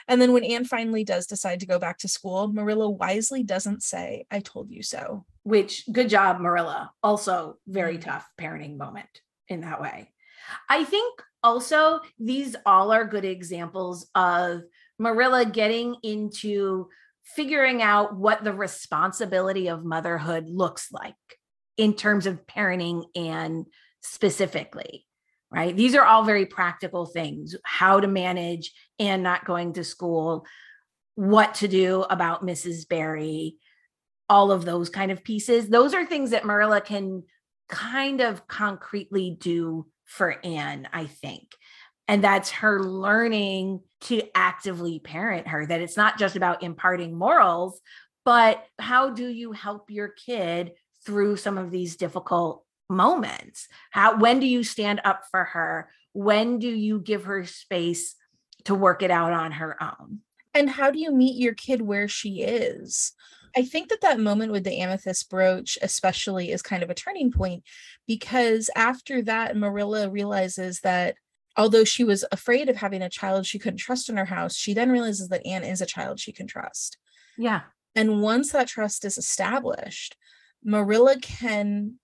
And 0.08 0.20
then 0.20 0.32
when 0.32 0.44
Anne 0.44 0.64
finally 0.64 1.04
does 1.04 1.26
decide 1.26 1.60
to 1.60 1.66
go 1.66 1.78
back 1.78 1.98
to 1.98 2.08
school, 2.08 2.48
Marilla 2.48 2.90
wisely 2.90 3.42
doesn't 3.42 3.82
say, 3.82 4.26
I 4.30 4.40
told 4.40 4.70
you 4.70 4.82
so. 4.82 5.24
Which, 5.44 5.84
good 5.90 6.08
job, 6.08 6.40
Marilla. 6.40 6.92
Also, 7.02 7.58
very 7.66 7.96
mm-hmm. 7.96 8.10
tough 8.10 8.28
parenting 8.38 8.76
moment 8.76 9.08
in 9.48 9.60
that 9.60 9.80
way. 9.80 10.10
I 10.68 10.84
think 10.84 11.22
also 11.42 12.00
these 12.18 12.56
all 12.66 12.92
are 12.92 13.04
good 13.04 13.24
examples 13.24 14.08
of 14.14 14.62
Marilla 15.00 15.44
getting 15.44 15.96
into 16.04 16.88
figuring 17.24 17.82
out 17.82 18.16
what 18.16 18.44
the 18.44 18.52
responsibility 18.52 19.68
of 19.68 19.84
motherhood 19.84 20.48
looks 20.48 20.92
like 20.92 21.14
in 21.76 21.94
terms 21.94 22.26
of 22.26 22.46
parenting 22.46 23.04
and 23.14 23.66
specifically 24.02 25.06
right 25.50 25.76
these 25.76 25.94
are 25.94 26.04
all 26.04 26.24
very 26.24 26.46
practical 26.46 27.04
things 27.04 27.54
how 27.64 28.00
to 28.00 28.08
manage 28.08 28.72
and 28.98 29.22
not 29.22 29.44
going 29.44 29.72
to 29.72 29.84
school 29.84 30.46
what 31.20 31.54
to 31.56 31.68
do 31.68 32.02
about 32.08 32.46
Mrs. 32.46 32.88
Barry, 32.88 33.56
all 34.30 34.50
of 34.50 34.64
those 34.64 34.88
kind 34.88 35.10
of 35.10 35.22
pieces. 35.22 35.68
Those 35.68 35.92
are 35.92 36.06
things 36.06 36.30
that 36.30 36.46
Marilla 36.46 36.80
can 36.80 37.24
kind 37.68 38.22
of 38.22 38.48
concretely 38.48 39.36
do 39.38 39.86
for 40.06 40.36
Anne, 40.42 40.88
I 40.94 41.04
think. 41.04 41.50
And 42.10 42.24
that's 42.24 42.50
her 42.50 42.82
learning 42.82 43.82
to 44.00 44.22
actively 44.34 44.98
parent 44.98 45.46
her, 45.46 45.64
that 45.64 45.80
it's 45.80 45.96
not 45.96 46.18
just 46.18 46.34
about 46.34 46.64
imparting 46.64 47.16
morals, 47.16 47.80
but 48.24 48.66
how 48.80 49.10
do 49.10 49.28
you 49.28 49.52
help 49.52 49.92
your 49.92 50.08
kid 50.08 50.72
through 51.06 51.36
some 51.36 51.56
of 51.56 51.70
these 51.70 51.94
difficult 51.94 52.64
moments? 52.88 53.68
How 53.92 54.18
when 54.18 54.40
do 54.40 54.46
you 54.46 54.64
stand 54.64 55.00
up 55.04 55.22
for 55.30 55.44
her? 55.44 55.88
When 56.12 56.58
do 56.58 56.68
you 56.68 56.98
give 56.98 57.26
her 57.26 57.44
space 57.46 58.16
to 58.64 58.74
work 58.74 59.04
it 59.04 59.12
out 59.12 59.32
on 59.32 59.52
her 59.52 59.80
own? 59.80 60.18
And 60.52 60.68
how 60.68 60.90
do 60.90 60.98
you 60.98 61.12
meet 61.12 61.40
your 61.40 61.54
kid 61.54 61.80
where 61.80 62.08
she 62.08 62.42
is? 62.42 63.12
I 63.56 63.62
think 63.62 63.88
that 63.90 64.00
that 64.00 64.18
moment 64.18 64.50
with 64.50 64.64
the 64.64 64.80
amethyst 64.80 65.30
brooch, 65.30 65.78
especially, 65.80 66.50
is 66.50 66.60
kind 66.60 66.82
of 66.82 66.90
a 66.90 66.94
turning 66.94 67.30
point 67.30 67.62
because 68.08 68.68
after 68.74 69.22
that, 69.22 69.56
Marilla 69.56 70.10
realizes 70.10 70.80
that 70.80 71.14
although 71.56 71.84
she 71.84 72.04
was 72.04 72.24
afraid 72.32 72.68
of 72.68 72.76
having 72.76 73.02
a 73.02 73.10
child 73.10 73.46
she 73.46 73.58
couldn't 73.58 73.78
trust 73.78 74.08
in 74.08 74.16
her 74.16 74.24
house, 74.26 74.56
she 74.56 74.74
then 74.74 74.90
realizes 74.90 75.28
that 75.28 75.46
Anne 75.46 75.64
is 75.64 75.80
a 75.80 75.86
child 75.86 76.20
she 76.20 76.32
can 76.32 76.46
trust. 76.46 76.98
Yeah. 77.36 77.62
And 77.94 78.22
once 78.22 78.52
that 78.52 78.68
trust 78.68 79.04
is 79.04 79.18
established, 79.18 80.16
Marilla 80.64 81.16
can 81.18 81.98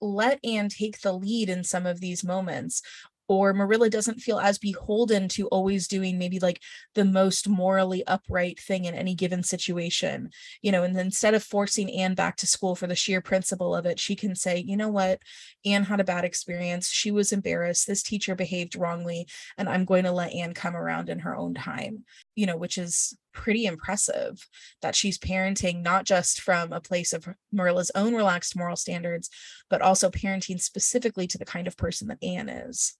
let 0.00 0.40
Anne 0.44 0.68
take 0.68 1.00
the 1.00 1.12
lead 1.12 1.48
in 1.48 1.62
some 1.62 1.86
of 1.86 2.00
these 2.00 2.24
moments 2.24 2.82
or 3.30 3.54
Marilla 3.54 3.88
doesn't 3.88 4.18
feel 4.18 4.40
as 4.40 4.58
beholden 4.58 5.28
to 5.28 5.46
always 5.50 5.86
doing 5.86 6.18
maybe 6.18 6.40
like 6.40 6.60
the 6.96 7.04
most 7.04 7.48
morally 7.48 8.04
upright 8.08 8.58
thing 8.58 8.86
in 8.86 8.94
any 8.96 9.14
given 9.14 9.44
situation. 9.44 10.30
You 10.62 10.72
know, 10.72 10.82
and 10.82 10.98
instead 10.98 11.34
of 11.34 11.44
forcing 11.44 11.92
Anne 11.92 12.16
back 12.16 12.36
to 12.38 12.48
school 12.48 12.74
for 12.74 12.88
the 12.88 12.96
sheer 12.96 13.20
principle 13.20 13.72
of 13.72 13.86
it, 13.86 14.00
she 14.00 14.16
can 14.16 14.34
say, 14.34 14.58
you 14.58 14.76
know 14.76 14.88
what, 14.88 15.20
Anne 15.64 15.84
had 15.84 16.00
a 16.00 16.04
bad 16.04 16.24
experience. 16.24 16.88
She 16.90 17.12
was 17.12 17.30
embarrassed. 17.30 17.86
This 17.86 18.02
teacher 18.02 18.34
behaved 18.34 18.74
wrongly, 18.74 19.28
and 19.56 19.68
I'm 19.68 19.84
going 19.84 20.02
to 20.06 20.12
let 20.12 20.32
Anne 20.32 20.52
come 20.52 20.74
around 20.74 21.08
in 21.08 21.20
her 21.20 21.36
own 21.36 21.54
time, 21.54 22.02
you 22.34 22.46
know, 22.46 22.56
which 22.56 22.78
is 22.78 23.16
pretty 23.32 23.66
impressive 23.66 24.48
that 24.82 24.96
she's 24.96 25.18
parenting 25.18 25.82
not 25.82 26.04
just 26.04 26.40
from 26.40 26.72
a 26.72 26.80
place 26.80 27.12
of 27.12 27.28
Marilla's 27.52 27.92
own 27.94 28.14
relaxed 28.14 28.56
moral 28.56 28.76
standards, 28.76 29.30
but 29.68 29.82
also 29.82 30.10
parenting 30.10 30.60
specifically 30.60 31.26
to 31.28 31.38
the 31.38 31.44
kind 31.44 31.66
of 31.66 31.76
person 31.76 32.08
that 32.08 32.22
Anne 32.22 32.48
is. 32.48 32.96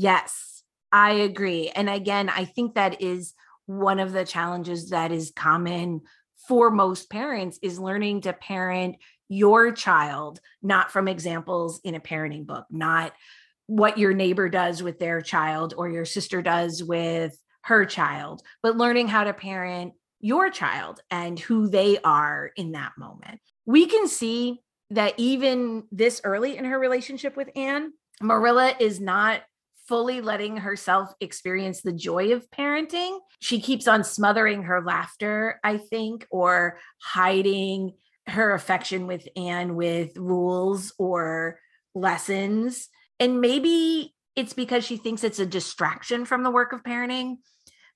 Yes, 0.00 0.62
I 0.92 1.10
agree. 1.10 1.72
And 1.74 1.90
again, 1.90 2.28
I 2.28 2.44
think 2.44 2.76
that 2.76 3.02
is 3.02 3.34
one 3.66 3.98
of 3.98 4.12
the 4.12 4.24
challenges 4.24 4.90
that 4.90 5.10
is 5.10 5.32
common 5.34 6.02
for 6.46 6.70
most 6.70 7.10
parents 7.10 7.58
is 7.62 7.80
learning 7.80 8.20
to 8.20 8.32
parent 8.32 8.94
your 9.28 9.72
child 9.72 10.38
not 10.62 10.92
from 10.92 11.08
examples 11.08 11.80
in 11.82 11.96
a 11.96 12.00
parenting 12.00 12.46
book, 12.46 12.64
not 12.70 13.12
what 13.66 13.98
your 13.98 14.14
neighbor 14.14 14.48
does 14.48 14.84
with 14.84 15.00
their 15.00 15.20
child 15.20 15.74
or 15.76 15.90
your 15.90 16.04
sister 16.04 16.42
does 16.42 16.80
with 16.80 17.36
her 17.62 17.84
child, 17.84 18.40
but 18.62 18.76
learning 18.76 19.08
how 19.08 19.24
to 19.24 19.34
parent 19.34 19.94
your 20.20 20.48
child 20.48 21.00
and 21.10 21.40
who 21.40 21.68
they 21.68 21.98
are 22.04 22.52
in 22.54 22.70
that 22.70 22.92
moment. 22.96 23.40
We 23.66 23.86
can 23.86 24.06
see 24.06 24.60
that 24.90 25.14
even 25.16 25.88
this 25.90 26.20
early 26.22 26.56
in 26.56 26.66
her 26.66 26.78
relationship 26.78 27.36
with 27.36 27.50
Anne, 27.56 27.92
Marilla 28.22 28.74
is 28.78 29.00
not 29.00 29.42
fully 29.88 30.20
letting 30.20 30.58
herself 30.58 31.12
experience 31.20 31.80
the 31.80 31.92
joy 31.92 32.32
of 32.32 32.48
parenting. 32.50 33.18
She 33.40 33.60
keeps 33.60 33.88
on 33.88 34.04
smothering 34.04 34.64
her 34.64 34.82
laughter, 34.82 35.58
I 35.64 35.78
think, 35.78 36.26
or 36.30 36.78
hiding 37.02 37.94
her 38.26 38.52
affection 38.52 39.06
with 39.06 39.26
Anne 39.36 39.74
with 39.74 40.16
rules 40.16 40.92
or 40.98 41.58
lessons. 41.94 42.88
And 43.18 43.40
maybe 43.40 44.14
it's 44.36 44.52
because 44.52 44.84
she 44.84 44.98
thinks 44.98 45.24
it's 45.24 45.38
a 45.38 45.46
distraction 45.46 46.26
from 46.26 46.42
the 46.42 46.50
work 46.50 46.72
of 46.72 46.82
parenting. 46.82 47.38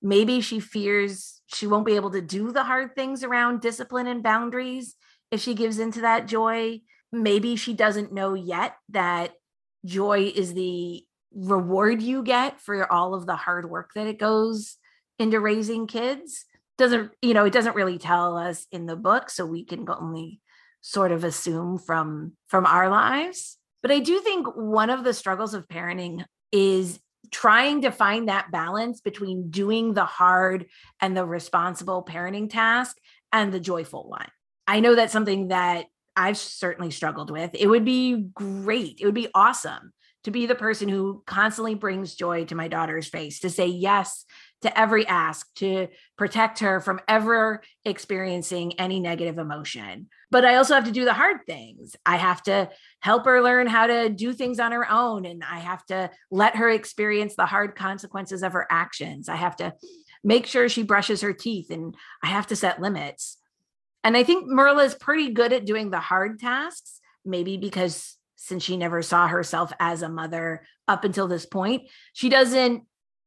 Maybe 0.00 0.40
she 0.40 0.58
fears 0.58 1.40
she 1.46 1.66
won't 1.66 1.86
be 1.86 1.96
able 1.96 2.10
to 2.12 2.22
do 2.22 2.50
the 2.50 2.64
hard 2.64 2.94
things 2.94 3.22
around 3.22 3.60
discipline 3.60 4.06
and 4.06 4.22
boundaries 4.22 4.96
if 5.30 5.40
she 5.40 5.54
gives 5.54 5.78
into 5.78 6.00
that 6.00 6.26
joy. 6.26 6.80
Maybe 7.12 7.56
she 7.56 7.74
doesn't 7.74 8.12
know 8.12 8.34
yet 8.34 8.74
that 8.88 9.34
joy 9.84 10.32
is 10.34 10.54
the 10.54 11.04
reward 11.34 12.02
you 12.02 12.22
get 12.22 12.60
for 12.60 12.90
all 12.90 13.14
of 13.14 13.26
the 13.26 13.36
hard 13.36 13.68
work 13.68 13.90
that 13.94 14.06
it 14.06 14.18
goes 14.18 14.76
into 15.18 15.40
raising 15.40 15.86
kids 15.86 16.44
doesn't 16.78 17.12
you 17.20 17.34
know 17.34 17.44
it 17.44 17.52
doesn't 17.52 17.76
really 17.76 17.98
tell 17.98 18.36
us 18.36 18.66
in 18.72 18.86
the 18.86 18.96
book 18.96 19.30
so 19.30 19.46
we 19.46 19.64
can 19.64 19.86
only 19.88 20.40
sort 20.80 21.12
of 21.12 21.24
assume 21.24 21.78
from 21.78 22.32
from 22.48 22.66
our 22.66 22.88
lives. 22.88 23.58
But 23.82 23.90
i 23.90 23.98
do 23.98 24.20
think 24.20 24.46
one 24.54 24.90
of 24.90 25.04
the 25.04 25.14
struggles 25.14 25.54
of 25.54 25.68
parenting 25.68 26.24
is 26.50 26.98
trying 27.30 27.82
to 27.82 27.90
find 27.90 28.28
that 28.28 28.50
balance 28.50 29.00
between 29.00 29.50
doing 29.50 29.94
the 29.94 30.04
hard 30.04 30.66
and 31.00 31.16
the 31.16 31.24
responsible 31.24 32.04
parenting 32.04 32.50
task 32.50 32.96
and 33.32 33.52
the 33.52 33.60
joyful 33.60 34.08
one. 34.08 34.28
I 34.66 34.80
know 34.80 34.94
that's 34.94 35.12
something 35.12 35.48
that 35.48 35.86
i've 36.16 36.36
certainly 36.36 36.90
struggled 36.90 37.30
with. 37.30 37.50
It 37.54 37.68
would 37.68 37.84
be 37.84 38.16
great. 38.34 38.98
It 39.00 39.06
would 39.06 39.14
be 39.14 39.28
awesome 39.34 39.92
to 40.24 40.30
be 40.30 40.46
the 40.46 40.54
person 40.54 40.88
who 40.88 41.22
constantly 41.26 41.74
brings 41.74 42.14
joy 42.14 42.44
to 42.44 42.54
my 42.54 42.68
daughter's 42.68 43.08
face, 43.08 43.40
to 43.40 43.50
say 43.50 43.66
yes 43.66 44.24
to 44.62 44.78
every 44.78 45.06
ask, 45.06 45.52
to 45.56 45.88
protect 46.16 46.60
her 46.60 46.80
from 46.80 47.00
ever 47.08 47.62
experiencing 47.84 48.78
any 48.78 49.00
negative 49.00 49.38
emotion. 49.38 50.06
But 50.30 50.44
I 50.44 50.54
also 50.54 50.74
have 50.74 50.84
to 50.84 50.92
do 50.92 51.04
the 51.04 51.12
hard 51.12 51.38
things. 51.46 51.96
I 52.06 52.16
have 52.16 52.42
to 52.44 52.70
help 53.00 53.24
her 53.24 53.42
learn 53.42 53.66
how 53.66 53.88
to 53.88 54.08
do 54.08 54.32
things 54.32 54.60
on 54.60 54.72
her 54.72 54.88
own, 54.88 55.26
and 55.26 55.42
I 55.42 55.58
have 55.58 55.84
to 55.86 56.10
let 56.30 56.56
her 56.56 56.70
experience 56.70 57.34
the 57.34 57.46
hard 57.46 57.74
consequences 57.74 58.42
of 58.42 58.52
her 58.52 58.66
actions. 58.70 59.28
I 59.28 59.36
have 59.36 59.56
to 59.56 59.74
make 60.22 60.46
sure 60.46 60.68
she 60.68 60.84
brushes 60.84 61.22
her 61.22 61.32
teeth, 61.32 61.70
and 61.70 61.96
I 62.22 62.28
have 62.28 62.46
to 62.48 62.56
set 62.56 62.80
limits. 62.80 63.38
And 64.04 64.16
I 64.16 64.22
think 64.22 64.46
Marilla 64.46 64.84
is 64.84 64.94
pretty 64.94 65.30
good 65.30 65.52
at 65.52 65.64
doing 65.64 65.90
the 65.90 66.00
hard 66.00 66.38
tasks, 66.38 67.00
maybe 67.24 67.56
because 67.56 68.16
since 68.42 68.62
she 68.62 68.76
never 68.76 69.02
saw 69.02 69.28
herself 69.28 69.72
as 69.78 70.02
a 70.02 70.08
mother 70.08 70.66
up 70.88 71.04
until 71.04 71.28
this 71.28 71.46
point. 71.46 71.88
She 72.12 72.28
doesn't 72.28 72.82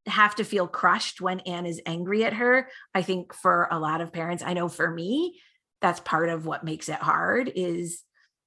have 0.07 0.35
to 0.35 0.43
feel 0.43 0.67
crushed 0.67 1.21
when 1.21 1.39
Anne 1.41 1.65
is 1.65 1.81
angry 1.85 2.23
at 2.25 2.33
her. 2.33 2.69
I 2.93 3.01
think 3.01 3.33
for 3.33 3.67
a 3.71 3.79
lot 3.79 4.01
of 4.01 4.13
parents, 4.13 4.43
I 4.45 4.53
know 4.53 4.67
for 4.67 4.91
me, 4.91 5.39
that's 5.81 5.99
part 5.99 6.29
of 6.29 6.45
what 6.45 6.63
makes 6.63 6.89
it 6.89 6.95
hard 6.95 7.51
is 7.55 8.01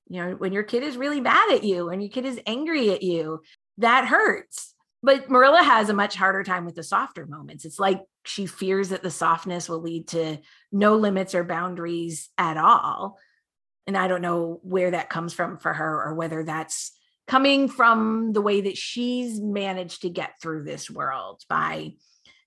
you 0.08 0.22
know 0.22 0.32
when 0.32 0.52
your 0.52 0.62
kid 0.62 0.82
is 0.82 0.96
really 0.96 1.20
mad 1.20 1.52
at 1.52 1.64
you 1.64 1.88
and 1.90 2.02
your 2.02 2.10
kid 2.10 2.24
is 2.24 2.40
angry 2.46 2.90
at 2.90 3.02
you 3.02 3.40
that 3.76 4.06
hurts 4.06 4.74
but 5.02 5.30
marilla 5.30 5.62
has 5.62 5.88
a 5.88 5.94
much 5.94 6.16
harder 6.16 6.42
time 6.42 6.64
with 6.64 6.74
the 6.74 6.82
softer 6.82 7.26
moments 7.26 7.64
it's 7.64 7.78
like 7.78 8.00
she 8.24 8.46
fears 8.46 8.88
that 8.88 9.02
the 9.02 9.10
softness 9.10 9.68
will 9.68 9.80
lead 9.80 10.08
to 10.08 10.38
no 10.72 10.96
limits 10.96 11.34
or 11.34 11.44
boundaries 11.44 12.30
at 12.38 12.56
all 12.56 13.18
and 13.88 13.96
I 13.96 14.06
don't 14.06 14.20
know 14.20 14.60
where 14.62 14.90
that 14.90 15.08
comes 15.08 15.32
from 15.32 15.56
for 15.56 15.72
her 15.72 16.04
or 16.04 16.14
whether 16.14 16.44
that's 16.44 16.92
coming 17.26 17.68
from 17.68 18.34
the 18.34 18.42
way 18.42 18.60
that 18.60 18.76
she's 18.76 19.40
managed 19.40 20.02
to 20.02 20.10
get 20.10 20.34
through 20.40 20.64
this 20.64 20.90
world 20.90 21.40
by 21.48 21.94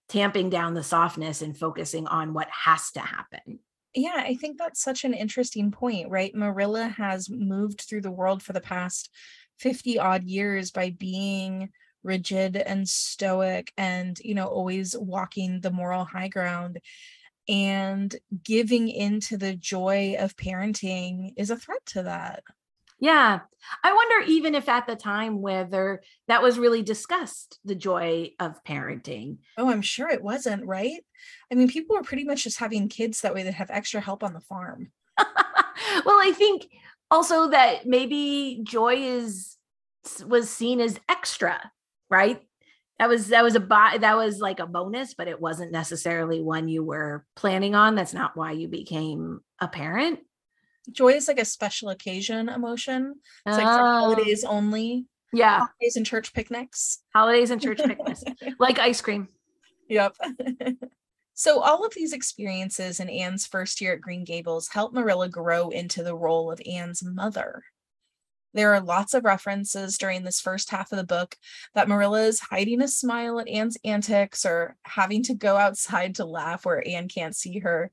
tamping 0.08 0.52
down 0.52 0.76
the 0.76 0.84
softness 0.84 1.42
and 1.42 1.58
focusing 1.58 2.06
on 2.06 2.36
what 2.36 2.48
has 2.52 2.92
to 2.92 3.00
happen. 3.00 3.58
Yeah, 3.96 4.18
I 4.18 4.36
think 4.36 4.60
that's 4.60 4.84
such 4.84 5.04
an 5.04 5.16
interesting 5.16 5.72
point, 5.72 6.12
right? 6.12 6.34
Marilla 6.36 6.88
has 6.90 7.28
moved 7.28 7.82
through 7.82 8.02
the 8.02 8.12
world 8.12 8.44
for 8.44 8.54
the 8.54 8.62
past 8.62 9.10
50 9.58 9.98
odd 9.98 10.24
years 10.24 10.70
by 10.70 10.92
being 10.92 11.70
rigid 12.04 12.56
and 12.56 12.88
stoic 12.88 13.72
and, 13.78 14.20
you 14.20 14.36
know, 14.36 14.46
always 14.46 14.96
walking 14.96 15.60
the 15.60 15.72
moral 15.72 16.06
high 16.06 16.28
ground 16.28 16.80
and 17.52 18.16
giving 18.44 18.88
into 18.88 19.38
the 19.38 19.54
joy 19.54 20.16
of 20.18 20.38
parenting 20.38 21.34
is 21.36 21.50
a 21.50 21.58
threat 21.58 21.86
to 21.88 22.04
that. 22.04 22.44
Yeah. 22.98 23.40
I 23.84 23.94
wonder 23.94 24.26
even 24.28 24.56
if 24.56 24.70
at 24.70 24.88
the 24.88 24.96
time 24.96 25.42
whether 25.42 26.02
that 26.28 26.42
was 26.42 26.58
really 26.58 26.82
discussed, 26.82 27.60
the 27.66 27.76
joy 27.76 28.32
of 28.40 28.64
parenting. 28.64 29.40
Oh, 29.58 29.70
I'm 29.70 29.82
sure 29.82 30.08
it 30.08 30.24
wasn't, 30.24 30.66
right? 30.66 31.02
I 31.52 31.56
mean, 31.56 31.68
people 31.68 31.96
were 31.96 32.04
pretty 32.04 32.24
much 32.24 32.44
just 32.44 32.60
having 32.60 32.88
kids 32.88 33.22
that 33.22 33.34
way 33.34 33.44
that 33.44 33.56
have 33.56 33.70
extra 33.70 34.00
help 34.00 34.24
on 34.24 34.34
the 34.34 34.40
farm. 34.40 34.92
well, 35.18 35.26
I 36.22 36.32
think 36.36 36.68
also 37.10 37.50
that 37.50 37.86
maybe 37.86 38.62
joy 38.64 38.96
is 38.96 39.58
was 40.26 40.50
seen 40.50 40.80
as 40.80 41.00
extra, 41.10 41.72
right? 42.10 42.42
That 43.02 43.10
was 43.10 43.30
that 43.30 43.44
was 43.44 43.56
a 43.56 43.60
that 43.60 44.16
was 44.16 44.40
like 44.40 44.60
a 44.60 44.68
bonus 44.68 45.16
but 45.16 45.28
it 45.28 45.42
wasn't 45.42 45.72
necessarily 45.72 46.40
one 46.40 46.68
you 46.68 46.84
were 46.84 47.26
planning 47.36 47.74
on. 47.74 47.96
That's 47.96 48.14
not 48.14 48.38
why 48.38 48.52
you 48.52 48.68
became 48.68 49.42
a 49.60 49.68
parent. 49.68 50.20
Joy 50.92 51.14
is 51.14 51.28
like 51.28 51.40
a 51.40 51.46
special 51.46 51.90
occasion 51.90 52.48
emotion. 52.48 53.16
It's 53.48 53.58
like 53.58 53.66
for 53.66 53.82
oh. 53.82 54.00
holidays 54.00 54.44
only. 54.44 55.08
Yeah. 55.34 55.66
Holidays 55.66 55.96
and 55.96 56.06
church 56.06 56.32
picnics. 56.32 57.00
Holidays 57.12 57.50
and 57.50 57.60
church 57.60 57.80
picnics. 57.84 58.24
Like 58.60 58.78
ice 58.78 59.02
cream. 59.02 59.30
Yep. 59.90 60.16
So, 61.34 61.60
all 61.62 61.84
of 61.84 61.94
these 61.96 62.14
experiences 62.14 63.00
in 63.00 63.10
Anne's 63.10 63.48
first 63.48 63.82
year 63.82 63.94
at 63.94 64.02
Green 64.02 64.24
Gables 64.24 64.68
help 64.68 64.94
Marilla 64.94 65.28
grow 65.28 65.70
into 65.70 66.04
the 66.04 66.16
role 66.16 66.52
of 66.52 66.62
Anne's 66.72 67.02
mother. 67.02 67.64
There 68.54 68.74
are 68.74 68.82
lots 68.82 69.14
of 69.14 69.24
references 69.24 69.98
during 69.98 70.24
this 70.24 70.42
first 70.42 70.70
half 70.72 70.92
of 70.92 70.98
the 70.98 71.06
book 71.06 71.36
that 71.74 71.88
Marilla 71.88 72.24
is 72.24 72.40
hiding 72.40 72.82
a 72.82 72.88
smile 72.88 73.40
at 73.40 73.48
Anne's 73.48 73.78
antics 73.86 74.46
or 74.46 74.76
having 74.84 75.24
to 75.24 75.34
go 75.34 75.56
outside 75.56 76.16
to 76.16 76.26
laugh 76.26 76.66
where 76.66 76.86
Anne 76.86 77.08
can't 77.08 77.36
see 77.36 77.60
her. 77.60 77.92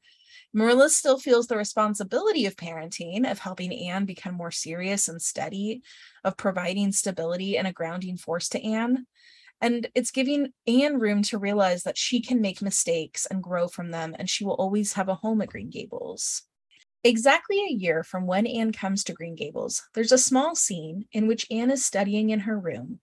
Marilla 0.52 0.88
still 0.88 1.18
feels 1.18 1.46
the 1.46 1.56
responsibility 1.56 2.46
of 2.46 2.56
parenting, 2.56 3.30
of 3.30 3.38
helping 3.38 3.72
Anne 3.72 4.04
become 4.04 4.34
more 4.34 4.50
serious 4.50 5.06
and 5.08 5.20
steady, 5.20 5.82
of 6.24 6.36
providing 6.36 6.90
stability 6.90 7.56
and 7.58 7.68
a 7.68 7.72
grounding 7.72 8.16
force 8.16 8.48
to 8.48 8.62
Anne. 8.64 9.06
And 9.60 9.88
it's 9.94 10.10
giving 10.10 10.52
Anne 10.66 10.98
room 10.98 11.22
to 11.24 11.38
realize 11.38 11.82
that 11.82 11.98
she 11.98 12.20
can 12.20 12.40
make 12.40 12.62
mistakes 12.62 13.26
and 13.26 13.42
grow 13.42 13.68
from 13.68 13.90
them, 13.90 14.16
and 14.18 14.28
she 14.28 14.44
will 14.44 14.54
always 14.54 14.94
have 14.94 15.08
a 15.08 15.16
home 15.16 15.42
at 15.42 15.48
Green 15.48 15.68
Gables. 15.68 16.47
Exactly 17.04 17.60
a 17.60 17.72
year 17.72 18.02
from 18.02 18.26
when 18.26 18.46
Anne 18.46 18.72
comes 18.72 19.04
to 19.04 19.12
Green 19.12 19.36
Gables, 19.36 19.84
there's 19.94 20.10
a 20.10 20.18
small 20.18 20.56
scene 20.56 21.06
in 21.12 21.28
which 21.28 21.46
Anne 21.50 21.70
is 21.70 21.84
studying 21.84 22.30
in 22.30 22.40
her 22.40 22.58
room, 22.58 22.98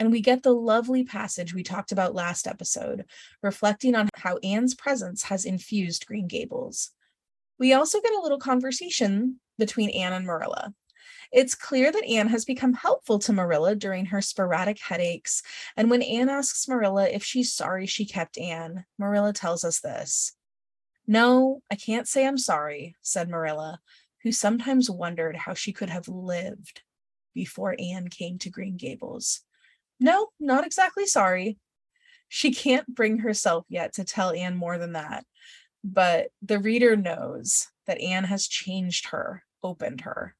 and 0.00 0.10
we 0.10 0.20
get 0.20 0.42
the 0.42 0.52
lovely 0.54 1.04
passage 1.04 1.54
we 1.54 1.62
talked 1.62 1.92
about 1.92 2.14
last 2.14 2.48
episode, 2.48 3.04
reflecting 3.42 3.94
on 3.94 4.08
how 4.16 4.38
Anne's 4.38 4.74
presence 4.74 5.22
has 5.24 5.44
infused 5.44 6.06
Green 6.06 6.26
Gables. 6.26 6.90
We 7.58 7.72
also 7.72 8.00
get 8.00 8.12
a 8.12 8.20
little 8.20 8.40
conversation 8.40 9.40
between 9.58 9.90
Anne 9.90 10.12
and 10.12 10.26
Marilla. 10.26 10.74
It's 11.32 11.54
clear 11.54 11.92
that 11.92 12.04
Anne 12.04 12.28
has 12.28 12.44
become 12.44 12.74
helpful 12.74 13.20
to 13.20 13.32
Marilla 13.32 13.76
during 13.76 14.06
her 14.06 14.20
sporadic 14.20 14.80
headaches, 14.80 15.42
and 15.76 15.88
when 15.88 16.02
Anne 16.02 16.28
asks 16.28 16.66
Marilla 16.66 17.08
if 17.08 17.22
she's 17.22 17.52
sorry 17.52 17.86
she 17.86 18.06
kept 18.06 18.38
Anne, 18.38 18.84
Marilla 18.98 19.32
tells 19.32 19.64
us 19.64 19.80
this. 19.80 20.35
No, 21.06 21.62
I 21.70 21.76
can't 21.76 22.08
say 22.08 22.26
I'm 22.26 22.38
sorry, 22.38 22.96
said 23.02 23.28
Marilla, 23.28 23.80
who 24.22 24.32
sometimes 24.32 24.90
wondered 24.90 25.36
how 25.36 25.54
she 25.54 25.72
could 25.72 25.90
have 25.90 26.08
lived 26.08 26.82
before 27.34 27.76
Anne 27.78 28.08
came 28.08 28.38
to 28.38 28.50
Green 28.50 28.76
Gables. 28.76 29.42
No, 30.00 30.28
not 30.40 30.66
exactly 30.66 31.06
sorry. 31.06 31.58
She 32.28 32.52
can't 32.52 32.92
bring 32.92 33.18
herself 33.18 33.64
yet 33.68 33.94
to 33.94 34.04
tell 34.04 34.32
Anne 34.32 34.56
more 34.56 34.78
than 34.78 34.92
that, 34.92 35.24
but 35.84 36.28
the 36.42 36.58
reader 36.58 36.96
knows 36.96 37.68
that 37.86 38.00
Anne 38.00 38.24
has 38.24 38.48
changed 38.48 39.08
her, 39.08 39.44
opened 39.62 40.00
her. 40.00 40.34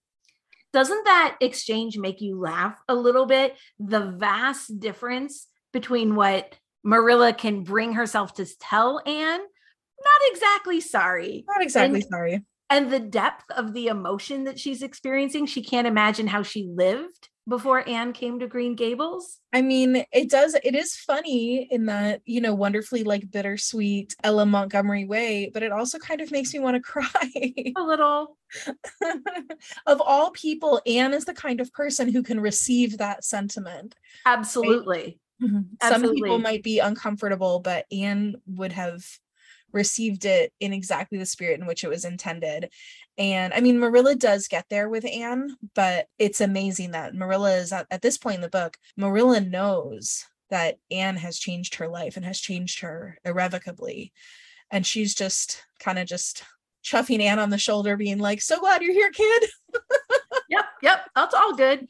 Doesn't 0.73 1.05
that 1.05 1.37
exchange 1.41 1.97
make 1.97 2.21
you 2.21 2.39
laugh 2.39 2.79
a 2.89 2.95
little 2.95 3.25
bit? 3.25 3.57
The 3.79 4.11
vast 4.19 4.81
difference 4.81 5.47
between 5.73 6.17
what 6.17 6.57
Marilla 6.83 7.33
can 7.33 7.63
bring 7.63 7.93
herself 7.93 8.35
to 8.35 8.47
tell 8.59 9.01
Anne, 9.07 9.41
not 9.99 10.31
exactly 10.33 10.81
sorry. 10.81 11.45
Not 11.49 11.63
exactly 11.63 12.01
and, 12.01 12.09
sorry. 12.09 12.45
And 12.69 12.91
the 12.91 13.01
depth 13.01 13.51
of 13.51 13.73
the 13.73 13.89
emotion 13.89 14.45
that 14.45 14.59
she's 14.59 14.83
experiencing, 14.83 15.47
she 15.47 15.63
can't 15.63 15.87
imagine 15.87 16.27
how 16.27 16.43
she 16.43 16.69
lived 16.75 17.29
before 17.49 17.89
Anne 17.89 18.13
came 18.13 18.41
to 18.41 18.47
Green 18.47 18.75
Gables? 18.75 19.39
I 19.53 19.63
mean, 19.63 20.05
it 20.13 20.29
does, 20.29 20.57
it 20.63 20.75
is 20.75 20.97
funny 20.97 21.69
in 21.71 21.87
that, 21.87 22.23
you 22.25 22.41
know, 22.41 22.55
wonderfully 22.55 23.05
like 23.05 23.31
bittersweet 23.31 24.17
L.M. 24.25 24.51
Montgomery 24.51 25.05
way, 25.05 25.51
but 25.53 25.63
it 25.63 25.73
also 25.73 25.99
kind 25.99 26.21
of 26.21 26.31
makes 26.31 26.53
me 26.53 26.61
want 26.61 26.75
to 26.75 26.81
cry. 26.83 27.53
A 27.77 27.83
little. 27.83 28.37
of 29.87 30.01
all 30.01 30.31
people, 30.31 30.81
Anne 30.87 31.15
is 31.15 31.25
the 31.25 31.35
kind 31.35 31.61
of 31.61 31.73
person 31.73 32.13
who 32.13 32.23
can 32.23 32.41
receive 32.41 32.99
that 32.99 33.25
sentiment. 33.25 33.95
Absolutely. 34.25 35.21
Right? 35.41 35.51
Mm-hmm. 35.51 35.89
Some 35.89 36.15
people 36.15 36.39
might 36.39 36.63
be 36.63 36.79
uncomfortable, 36.79 37.61
but 37.61 37.85
Anne 37.93 38.37
would 38.47 38.73
have 38.73 39.05
received 39.77 40.25
it 40.25 40.53
in 40.59 40.73
exactly 40.73 41.19
the 41.19 41.27
spirit 41.27 41.61
in 41.61 41.67
which 41.67 41.85
it 41.85 41.89
was 41.89 42.05
intended. 42.05 42.71
And 43.17 43.55
I 43.55 43.61
mean, 43.61 43.79
Marilla 43.79 44.17
does 44.17 44.49
get 44.49 44.65
there 44.69 44.89
with 44.89 45.05
Anne, 45.07 45.57
but 45.75 46.07
it's 46.19 46.41
amazing 46.41 46.91
that 46.93 47.15
Marilla 47.15 47.57
is 47.57 47.73
at, 47.73 47.87
at 47.91 48.03
this 48.03 48.19
point 48.19 48.37
in 48.37 48.41
the 48.41 48.49
book, 48.49 48.77
Marilla 48.97 49.41
knows 49.41 50.25
that 50.51 50.79
Anne 50.91 51.17
has 51.17 51.39
changed 51.39 51.77
her 51.77 51.89
life 51.89 52.17
and 52.17 52.25
has 52.25 52.41
changed 52.41 52.81
her 52.81 53.19
irrevocably. 53.25 54.13
And 54.71 54.85
she's 54.85 55.15
just 55.15 55.63
kind 55.79 55.99
of 55.99 56.09
just 56.09 56.43
chuffing 56.85 57.21
Anne 57.21 57.39
on 57.39 57.51
the 57.51 57.59
shoulder, 57.59 57.97
being 57.97 58.19
like, 58.19 58.41
So 58.41 58.59
glad 58.59 58.83
you're 58.83 58.93
here, 58.93 59.11
kid. 59.11 59.45
yep, 60.49 60.65
yep, 60.83 61.01
that's 61.15 61.35
all 61.35 61.55
good. 61.55 61.87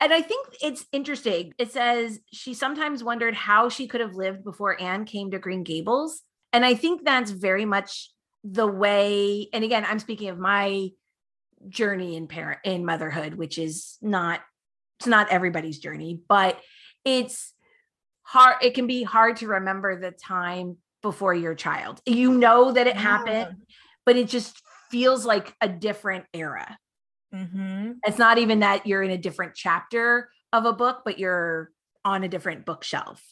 And 0.00 0.14
I 0.14 0.22
think 0.22 0.46
it's 0.62 0.86
interesting. 0.92 1.52
It 1.58 1.72
says 1.72 2.20
she 2.32 2.54
sometimes 2.54 3.04
wondered 3.04 3.34
how 3.34 3.68
she 3.68 3.86
could 3.86 4.00
have 4.00 4.14
lived 4.14 4.42
before 4.42 4.80
Anne 4.80 5.04
came 5.04 5.30
to 5.30 5.38
Green 5.38 5.62
Gables. 5.62 6.22
And 6.52 6.64
I 6.64 6.74
think 6.74 7.04
that's 7.04 7.30
very 7.30 7.64
much 7.64 8.10
the 8.42 8.66
way, 8.66 9.48
and 9.52 9.64
again, 9.64 9.84
I'm 9.86 9.98
speaking 9.98 10.28
of 10.28 10.38
my 10.38 10.90
journey 11.68 12.16
in 12.16 12.26
parent 12.26 12.60
in 12.64 12.84
motherhood, 12.84 13.34
which 13.34 13.58
is 13.58 13.98
not 14.00 14.40
it's 14.98 15.06
not 15.06 15.30
everybody's 15.30 15.78
journey, 15.78 16.20
but 16.28 16.60
it's 17.06 17.54
hard, 18.22 18.56
it 18.60 18.74
can 18.74 18.86
be 18.86 19.02
hard 19.02 19.36
to 19.38 19.46
remember 19.46 19.98
the 19.98 20.10
time 20.10 20.76
before 21.00 21.34
your 21.34 21.54
child. 21.54 22.02
You 22.04 22.32
know 22.32 22.72
that 22.72 22.86
it 22.86 22.96
yeah. 22.96 23.00
happened, 23.00 23.62
but 24.04 24.16
it 24.16 24.28
just 24.28 24.60
feels 24.90 25.24
like 25.24 25.54
a 25.62 25.68
different 25.68 26.26
era. 26.34 26.78
Mm-hmm. 27.34 27.92
It's 28.06 28.18
not 28.18 28.36
even 28.36 28.60
that 28.60 28.86
you're 28.86 29.02
in 29.02 29.10
a 29.10 29.16
different 29.16 29.54
chapter 29.54 30.28
of 30.52 30.66
a 30.66 30.72
book, 30.74 31.00
but 31.04 31.18
you're 31.18 31.70
on 32.04 32.22
a 32.22 32.28
different 32.28 32.66
bookshelf. 32.66 33.22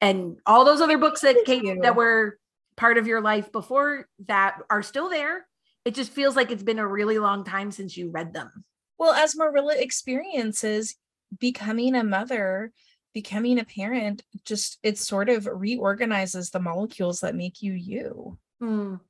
And 0.00 0.36
all 0.46 0.64
those 0.64 0.80
other 0.80 0.98
books 0.98 1.22
that 1.22 1.44
came 1.44 1.80
that 1.80 1.96
were 1.96 2.38
part 2.80 2.96
of 2.96 3.06
your 3.06 3.20
life 3.20 3.52
before 3.52 4.08
that 4.26 4.56
are 4.70 4.82
still 4.82 5.10
there. 5.10 5.46
It 5.84 5.94
just 5.94 6.10
feels 6.10 6.34
like 6.34 6.50
it's 6.50 6.62
been 6.62 6.78
a 6.78 6.88
really 6.88 7.18
long 7.18 7.44
time 7.44 7.70
since 7.70 7.94
you 7.94 8.10
read 8.10 8.32
them. 8.32 8.64
Well, 8.98 9.12
as 9.12 9.36
Marilla 9.36 9.74
experiences 9.76 10.96
becoming 11.38 11.94
a 11.94 12.02
mother, 12.02 12.72
becoming 13.12 13.58
a 13.58 13.64
parent, 13.64 14.22
just 14.46 14.78
it 14.82 14.96
sort 14.96 15.28
of 15.28 15.46
reorganizes 15.46 16.50
the 16.50 16.58
molecules 16.58 17.20
that 17.20 17.34
make 17.34 17.60
you 17.60 17.74
you. 17.74 18.38
Mm. 18.62 19.00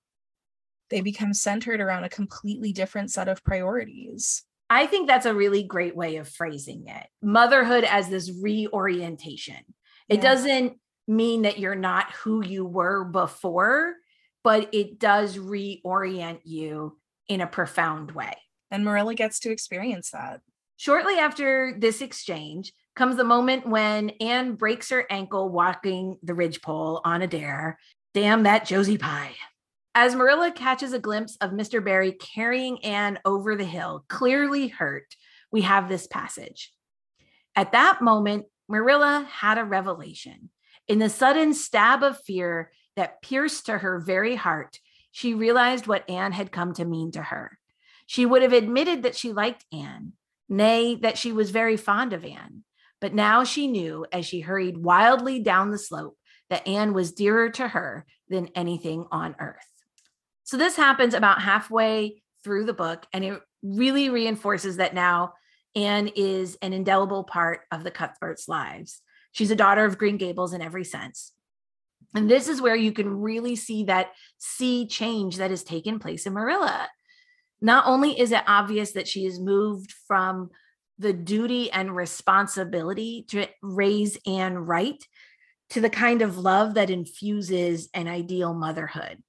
They 0.90 1.00
become 1.00 1.33
centered 1.33 1.80
around 1.80 2.02
a 2.02 2.09
completely 2.09 2.72
different 2.72 3.12
set 3.12 3.28
of 3.28 3.44
priorities. 3.44 4.42
I 4.68 4.87
think 4.87 5.06
that's 5.06 5.26
a 5.26 5.35
really 5.35 5.62
great 5.62 5.94
way 5.94 6.16
of 6.16 6.28
phrasing 6.28 6.88
it. 6.88 7.06
Motherhood 7.22 7.85
as 7.85 8.09
this 8.09 8.33
reorientation. 8.42 9.62
It 10.09 10.16
yeah. 10.16 10.20
doesn't 10.22 10.80
mean 11.06 11.42
that 11.42 11.58
you're 11.58 11.74
not 11.74 12.12
who 12.12 12.44
you 12.44 12.64
were 12.64 13.04
before, 13.04 13.94
but 14.42 14.72
it 14.72 14.98
does 14.98 15.36
reorient 15.36 16.40
you 16.44 16.98
in 17.28 17.40
a 17.40 17.46
profound 17.46 18.12
way. 18.12 18.36
And 18.70 18.84
Marilla 18.84 19.14
gets 19.14 19.40
to 19.40 19.50
experience 19.50 20.10
that. 20.10 20.40
Shortly 20.76 21.16
after 21.16 21.76
this 21.78 22.00
exchange 22.00 22.72
comes 22.96 23.16
the 23.16 23.24
moment 23.24 23.66
when 23.66 24.10
Anne 24.20 24.54
breaks 24.54 24.90
her 24.90 25.06
ankle 25.10 25.50
walking 25.50 26.18
the 26.22 26.34
ridgepole 26.34 27.00
on 27.04 27.22
a 27.22 27.26
dare. 27.26 27.78
Damn 28.14 28.44
that 28.44 28.64
Josie 28.64 28.98
Pye. 28.98 29.34
As 29.94 30.14
Marilla 30.14 30.52
catches 30.52 30.92
a 30.92 30.98
glimpse 30.98 31.36
of 31.40 31.50
Mr. 31.50 31.84
Barry 31.84 32.12
carrying 32.12 32.84
Anne 32.84 33.18
over 33.24 33.56
the 33.56 33.64
hill, 33.64 34.04
clearly 34.08 34.68
hurt, 34.68 35.16
we 35.50 35.62
have 35.62 35.88
this 35.88 36.06
passage. 36.06 36.72
At 37.56 37.72
that 37.72 38.00
moment, 38.00 38.46
Marilla 38.68 39.26
had 39.30 39.58
a 39.58 39.64
revelation. 39.64 40.50
In 40.90 40.98
the 40.98 41.09
sudden 41.09 41.55
stab 41.55 42.03
of 42.03 42.20
fear 42.24 42.72
that 42.96 43.22
pierced 43.22 43.66
to 43.66 43.79
her 43.79 44.00
very 44.00 44.35
heart, 44.35 44.81
she 45.12 45.35
realized 45.35 45.87
what 45.87 46.11
Anne 46.11 46.33
had 46.33 46.50
come 46.50 46.74
to 46.74 46.85
mean 46.85 47.12
to 47.12 47.22
her. 47.22 47.61
She 48.07 48.26
would 48.26 48.42
have 48.42 48.53
admitted 48.53 49.05
that 49.05 49.14
she 49.14 49.33
liked 49.33 49.64
Anne, 49.72 50.14
nay, 50.48 50.96
that 50.96 51.16
she 51.16 51.31
was 51.31 51.53
very 51.53 51.76
fond 51.76 52.12
of 52.12 52.24
Anne. 52.24 52.64
But 53.00 53.14
now 53.14 53.44
she 53.44 53.68
knew 53.68 54.05
as 54.11 54.26
she 54.26 54.40
hurried 54.40 54.79
wildly 54.79 55.38
down 55.38 55.70
the 55.70 55.79
slope 55.79 56.18
that 56.48 56.66
Anne 56.66 56.92
was 56.92 57.12
dearer 57.12 57.50
to 57.50 57.68
her 57.68 58.05
than 58.29 58.48
anything 58.57 59.07
on 59.12 59.37
earth. 59.38 59.70
So 60.42 60.57
this 60.57 60.74
happens 60.74 61.14
about 61.14 61.40
halfway 61.40 62.20
through 62.42 62.64
the 62.64 62.74
book, 62.74 63.07
and 63.12 63.24
it 63.24 63.40
really 63.62 64.11
reinforces 64.11 64.79
that 64.79 64.92
now 64.92 65.35
Anne 65.77 66.08
is 66.17 66.58
an 66.62 66.73
indelible 66.73 67.23
part 67.23 67.60
of 67.71 67.85
the 67.85 67.92
Cuthberts' 67.92 68.48
lives. 68.48 69.02
She's 69.33 69.50
a 69.50 69.56
daughter 69.56 69.85
of 69.85 69.98
Green 69.98 70.16
Gables 70.16 70.52
in 70.52 70.62
every 70.62 70.85
sense. 70.85 71.33
And 72.14 72.28
this 72.28 72.48
is 72.48 72.60
where 72.60 72.76
you 72.76 72.92
can 72.92 73.20
really 73.20 73.54
see 73.54 73.85
that 73.85 74.10
sea 74.38 74.87
change 74.87 75.37
that 75.37 75.50
has 75.50 75.62
taken 75.62 75.98
place 75.98 76.26
in 76.26 76.33
Marilla. 76.33 76.88
Not 77.60 77.87
only 77.87 78.18
is 78.18 78.33
it 78.33 78.42
obvious 78.46 78.92
that 78.92 79.06
she 79.06 79.24
has 79.24 79.38
moved 79.38 79.92
from 80.08 80.50
the 80.98 81.12
duty 81.12 81.70
and 81.70 81.94
responsibility 81.94 83.24
to 83.28 83.46
raise 83.62 84.18
Anne 84.26 84.56
right 84.56 85.02
to 85.70 85.81
the 85.81 85.90
kind 85.90 86.20
of 86.20 86.37
love 86.37 86.74
that 86.74 86.90
infuses 86.90 87.88
an 87.94 88.08
ideal 88.08 88.52
motherhood. 88.52 89.22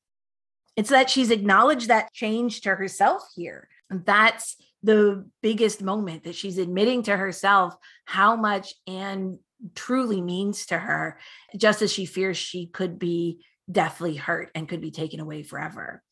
It's 0.75 0.89
that 0.89 1.09
she's 1.09 1.31
acknowledged 1.31 1.87
that 1.87 2.11
change 2.13 2.61
to 2.61 2.75
herself 2.75 3.21
here. 3.35 3.69
That's 3.89 4.57
the 4.83 5.25
biggest 5.41 5.81
moment 5.81 6.23
that 6.23 6.35
she's 6.35 6.57
admitting 6.57 7.03
to 7.03 7.15
herself 7.15 7.75
how 8.05 8.35
much 8.35 8.73
Anne 8.87 9.39
truly 9.75 10.21
means 10.21 10.65
to 10.67 10.77
her, 10.77 11.19
just 11.55 11.81
as 11.81 11.91
she 11.91 12.05
fears 12.05 12.37
she 12.37 12.67
could 12.67 12.99
be 12.99 13.43
deathly 13.71 14.15
hurt 14.15 14.51
and 14.55 14.67
could 14.67 14.81
be 14.81 14.91
taken 14.91 15.19
away 15.19 15.43
forever. 15.43 16.03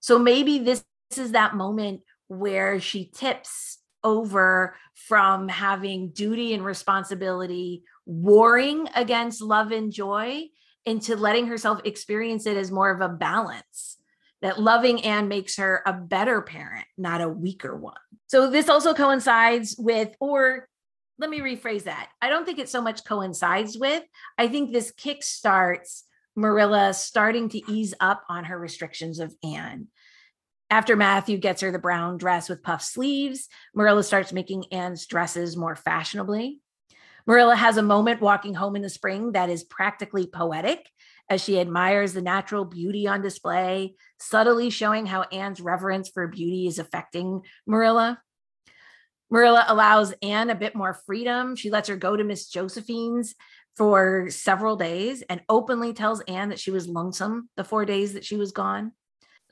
So 0.00 0.18
maybe 0.18 0.58
this, 0.58 0.84
this 1.10 1.18
is 1.18 1.32
that 1.32 1.54
moment 1.54 2.02
where 2.28 2.80
she 2.80 3.06
tips 3.06 3.78
over 4.04 4.76
from 4.94 5.48
having 5.48 6.10
duty 6.10 6.54
and 6.54 6.64
responsibility 6.64 7.82
warring 8.04 8.88
against 8.94 9.42
love 9.42 9.72
and 9.72 9.92
joy 9.92 10.44
into 10.84 11.16
letting 11.16 11.48
herself 11.48 11.80
experience 11.84 12.46
it 12.46 12.56
as 12.56 12.70
more 12.70 12.90
of 12.90 13.00
a 13.00 13.08
balance 13.08 13.96
that 14.42 14.60
loving 14.60 15.02
Anne 15.04 15.26
makes 15.26 15.56
her 15.56 15.82
a 15.86 15.92
better 15.92 16.40
parent, 16.40 16.86
not 16.96 17.20
a 17.20 17.28
weaker 17.28 17.74
one. 17.76 17.94
So 18.28 18.48
this 18.50 18.68
also 18.68 18.94
coincides 18.94 19.74
with, 19.78 20.14
or 20.20 20.68
let 21.18 21.30
me 21.30 21.40
rephrase 21.40 21.84
that. 21.84 22.10
I 22.20 22.28
don't 22.28 22.44
think 22.44 22.58
it 22.58 22.68
so 22.68 22.82
much 22.82 23.04
coincides 23.04 23.76
with, 23.78 24.02
I 24.36 24.48
think 24.48 24.72
this 24.72 24.90
kick 24.90 25.22
starts 25.22 26.04
Marilla 26.34 26.92
starting 26.92 27.48
to 27.50 27.72
ease 27.72 27.94
up 28.00 28.22
on 28.28 28.44
her 28.44 28.58
restrictions 28.58 29.18
of 29.18 29.34
Anne. 29.42 29.88
After 30.68 30.96
Matthew 30.96 31.38
gets 31.38 31.62
her 31.62 31.70
the 31.70 31.78
brown 31.78 32.18
dress 32.18 32.48
with 32.48 32.62
puff 32.62 32.82
sleeves, 32.82 33.48
Marilla 33.74 34.02
starts 34.02 34.32
making 34.32 34.64
Anne's 34.72 35.06
dresses 35.06 35.56
more 35.56 35.76
fashionably. 35.76 36.60
Marilla 37.26 37.56
has 37.56 37.76
a 37.76 37.82
moment 37.82 38.20
walking 38.20 38.54
home 38.54 38.76
in 38.76 38.82
the 38.82 38.90
spring 38.90 39.32
that 39.32 39.48
is 39.48 39.64
practically 39.64 40.26
poetic 40.26 40.88
as 41.28 41.42
she 41.42 41.58
admires 41.58 42.12
the 42.12 42.22
natural 42.22 42.64
beauty 42.64 43.08
on 43.08 43.22
display, 43.22 43.94
subtly 44.20 44.70
showing 44.70 45.06
how 45.06 45.22
Anne's 45.22 45.60
reverence 45.60 46.08
for 46.08 46.28
beauty 46.28 46.66
is 46.66 46.78
affecting 46.78 47.42
Marilla. 47.66 48.20
Marilla 49.30 49.64
allows 49.68 50.14
Anne 50.22 50.50
a 50.50 50.54
bit 50.54 50.74
more 50.74 50.94
freedom. 50.94 51.56
She 51.56 51.70
lets 51.70 51.88
her 51.88 51.96
go 51.96 52.16
to 52.16 52.24
Miss 52.24 52.48
Josephine's 52.48 53.34
for 53.76 54.30
several 54.30 54.76
days 54.76 55.22
and 55.28 55.42
openly 55.48 55.92
tells 55.92 56.20
Anne 56.22 56.48
that 56.48 56.60
she 56.60 56.70
was 56.70 56.88
lonesome 56.88 57.48
the 57.56 57.64
four 57.64 57.84
days 57.84 58.14
that 58.14 58.24
she 58.24 58.36
was 58.36 58.52
gone. 58.52 58.92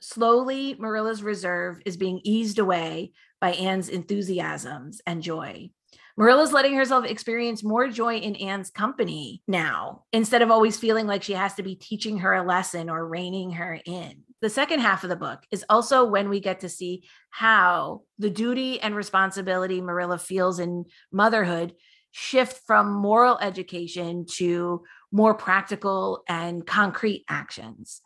Slowly, 0.01 0.75
Marilla's 0.79 1.23
reserve 1.23 1.81
is 1.85 1.97
being 1.97 2.21
eased 2.23 2.59
away 2.59 3.11
by 3.39 3.51
Anne's 3.53 3.89
enthusiasms 3.89 5.01
and 5.05 5.21
joy. 5.21 5.69
Marilla's 6.17 6.53
letting 6.53 6.75
herself 6.75 7.05
experience 7.05 7.63
more 7.63 7.87
joy 7.89 8.17
in 8.17 8.35
Anne's 8.35 8.69
company 8.69 9.41
now, 9.47 10.03
instead 10.13 10.41
of 10.41 10.51
always 10.51 10.77
feeling 10.77 11.07
like 11.07 11.23
she 11.23 11.33
has 11.33 11.55
to 11.55 11.63
be 11.63 11.75
teaching 11.75 12.19
her 12.19 12.33
a 12.33 12.43
lesson 12.43 12.89
or 12.89 13.07
reining 13.07 13.51
her 13.51 13.79
in. 13.85 14.23
The 14.41 14.49
second 14.49 14.79
half 14.79 15.03
of 15.03 15.09
the 15.09 15.15
book 15.15 15.43
is 15.49 15.65
also 15.69 16.05
when 16.05 16.29
we 16.29 16.39
get 16.39 16.59
to 16.59 16.69
see 16.69 17.03
how 17.29 18.01
the 18.19 18.29
duty 18.29 18.79
and 18.79 18.95
responsibility 18.95 19.81
Marilla 19.81 20.17
feels 20.17 20.59
in 20.59 20.85
motherhood 21.11 21.73
shift 22.11 22.61
from 22.65 22.93
moral 22.93 23.37
education 23.41 24.25
to 24.25 24.83
more 25.11 25.33
practical 25.33 26.23
and 26.27 26.65
concrete 26.65 27.25
actions. 27.27 28.01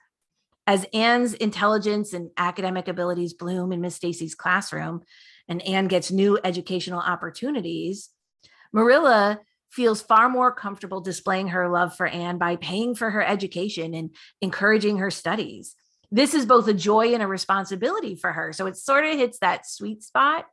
As 0.65 0.85
Anne's 0.93 1.33
intelligence 1.33 2.13
and 2.13 2.29
academic 2.37 2.87
abilities 2.87 3.33
bloom 3.33 3.71
in 3.71 3.81
Miss 3.81 3.95
Stacy's 3.95 4.35
classroom, 4.35 5.01
and 5.47 5.61
Anne 5.63 5.87
gets 5.87 6.11
new 6.11 6.39
educational 6.43 6.99
opportunities, 6.99 8.09
Marilla 8.71 9.39
feels 9.71 10.01
far 10.01 10.29
more 10.29 10.53
comfortable 10.53 11.01
displaying 11.01 11.49
her 11.49 11.69
love 11.69 11.95
for 11.95 12.07
Anne 12.07 12.37
by 12.37 12.55
paying 12.55 12.95
for 12.95 13.09
her 13.09 13.23
education 13.23 13.93
and 13.93 14.15
encouraging 14.41 14.97
her 14.97 15.11
studies. 15.11 15.75
This 16.11 16.33
is 16.33 16.45
both 16.45 16.67
a 16.67 16.73
joy 16.73 17.13
and 17.13 17.21
a 17.21 17.27
responsibility 17.27 18.15
for 18.15 18.31
her. 18.31 18.53
So 18.53 18.65
it 18.67 18.77
sort 18.77 19.05
of 19.05 19.15
hits 19.15 19.39
that 19.39 19.69
sweet 19.69 20.03
spot 20.03 20.45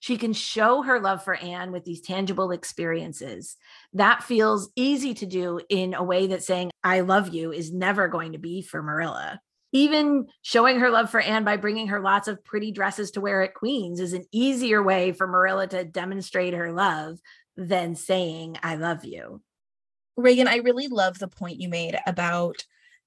she 0.00 0.16
can 0.16 0.32
show 0.32 0.82
her 0.82 1.00
love 1.00 1.24
for 1.24 1.34
Anne 1.34 1.72
with 1.72 1.84
these 1.84 2.00
tangible 2.00 2.50
experiences. 2.50 3.56
That 3.92 4.22
feels 4.22 4.70
easy 4.76 5.14
to 5.14 5.26
do 5.26 5.60
in 5.68 5.94
a 5.94 6.02
way 6.02 6.28
that 6.28 6.42
saying, 6.42 6.70
I 6.84 7.00
love 7.00 7.34
you 7.34 7.52
is 7.52 7.72
never 7.72 8.08
going 8.08 8.32
to 8.32 8.38
be 8.38 8.62
for 8.62 8.82
Marilla. 8.82 9.40
Even 9.72 10.26
showing 10.42 10.80
her 10.80 10.90
love 10.90 11.10
for 11.10 11.20
Anne 11.20 11.44
by 11.44 11.56
bringing 11.56 11.88
her 11.88 12.00
lots 12.00 12.28
of 12.28 12.44
pretty 12.44 12.70
dresses 12.70 13.10
to 13.12 13.20
wear 13.20 13.42
at 13.42 13.54
Queen's 13.54 14.00
is 14.00 14.12
an 14.12 14.24
easier 14.32 14.82
way 14.82 15.12
for 15.12 15.26
Marilla 15.26 15.66
to 15.68 15.84
demonstrate 15.84 16.54
her 16.54 16.72
love 16.72 17.18
than 17.56 17.94
saying, 17.94 18.58
I 18.62 18.76
love 18.76 19.04
you. 19.04 19.42
Reagan, 20.16 20.48
I 20.48 20.56
really 20.56 20.88
love 20.88 21.18
the 21.18 21.28
point 21.28 21.60
you 21.60 21.68
made 21.68 21.98
about 22.06 22.64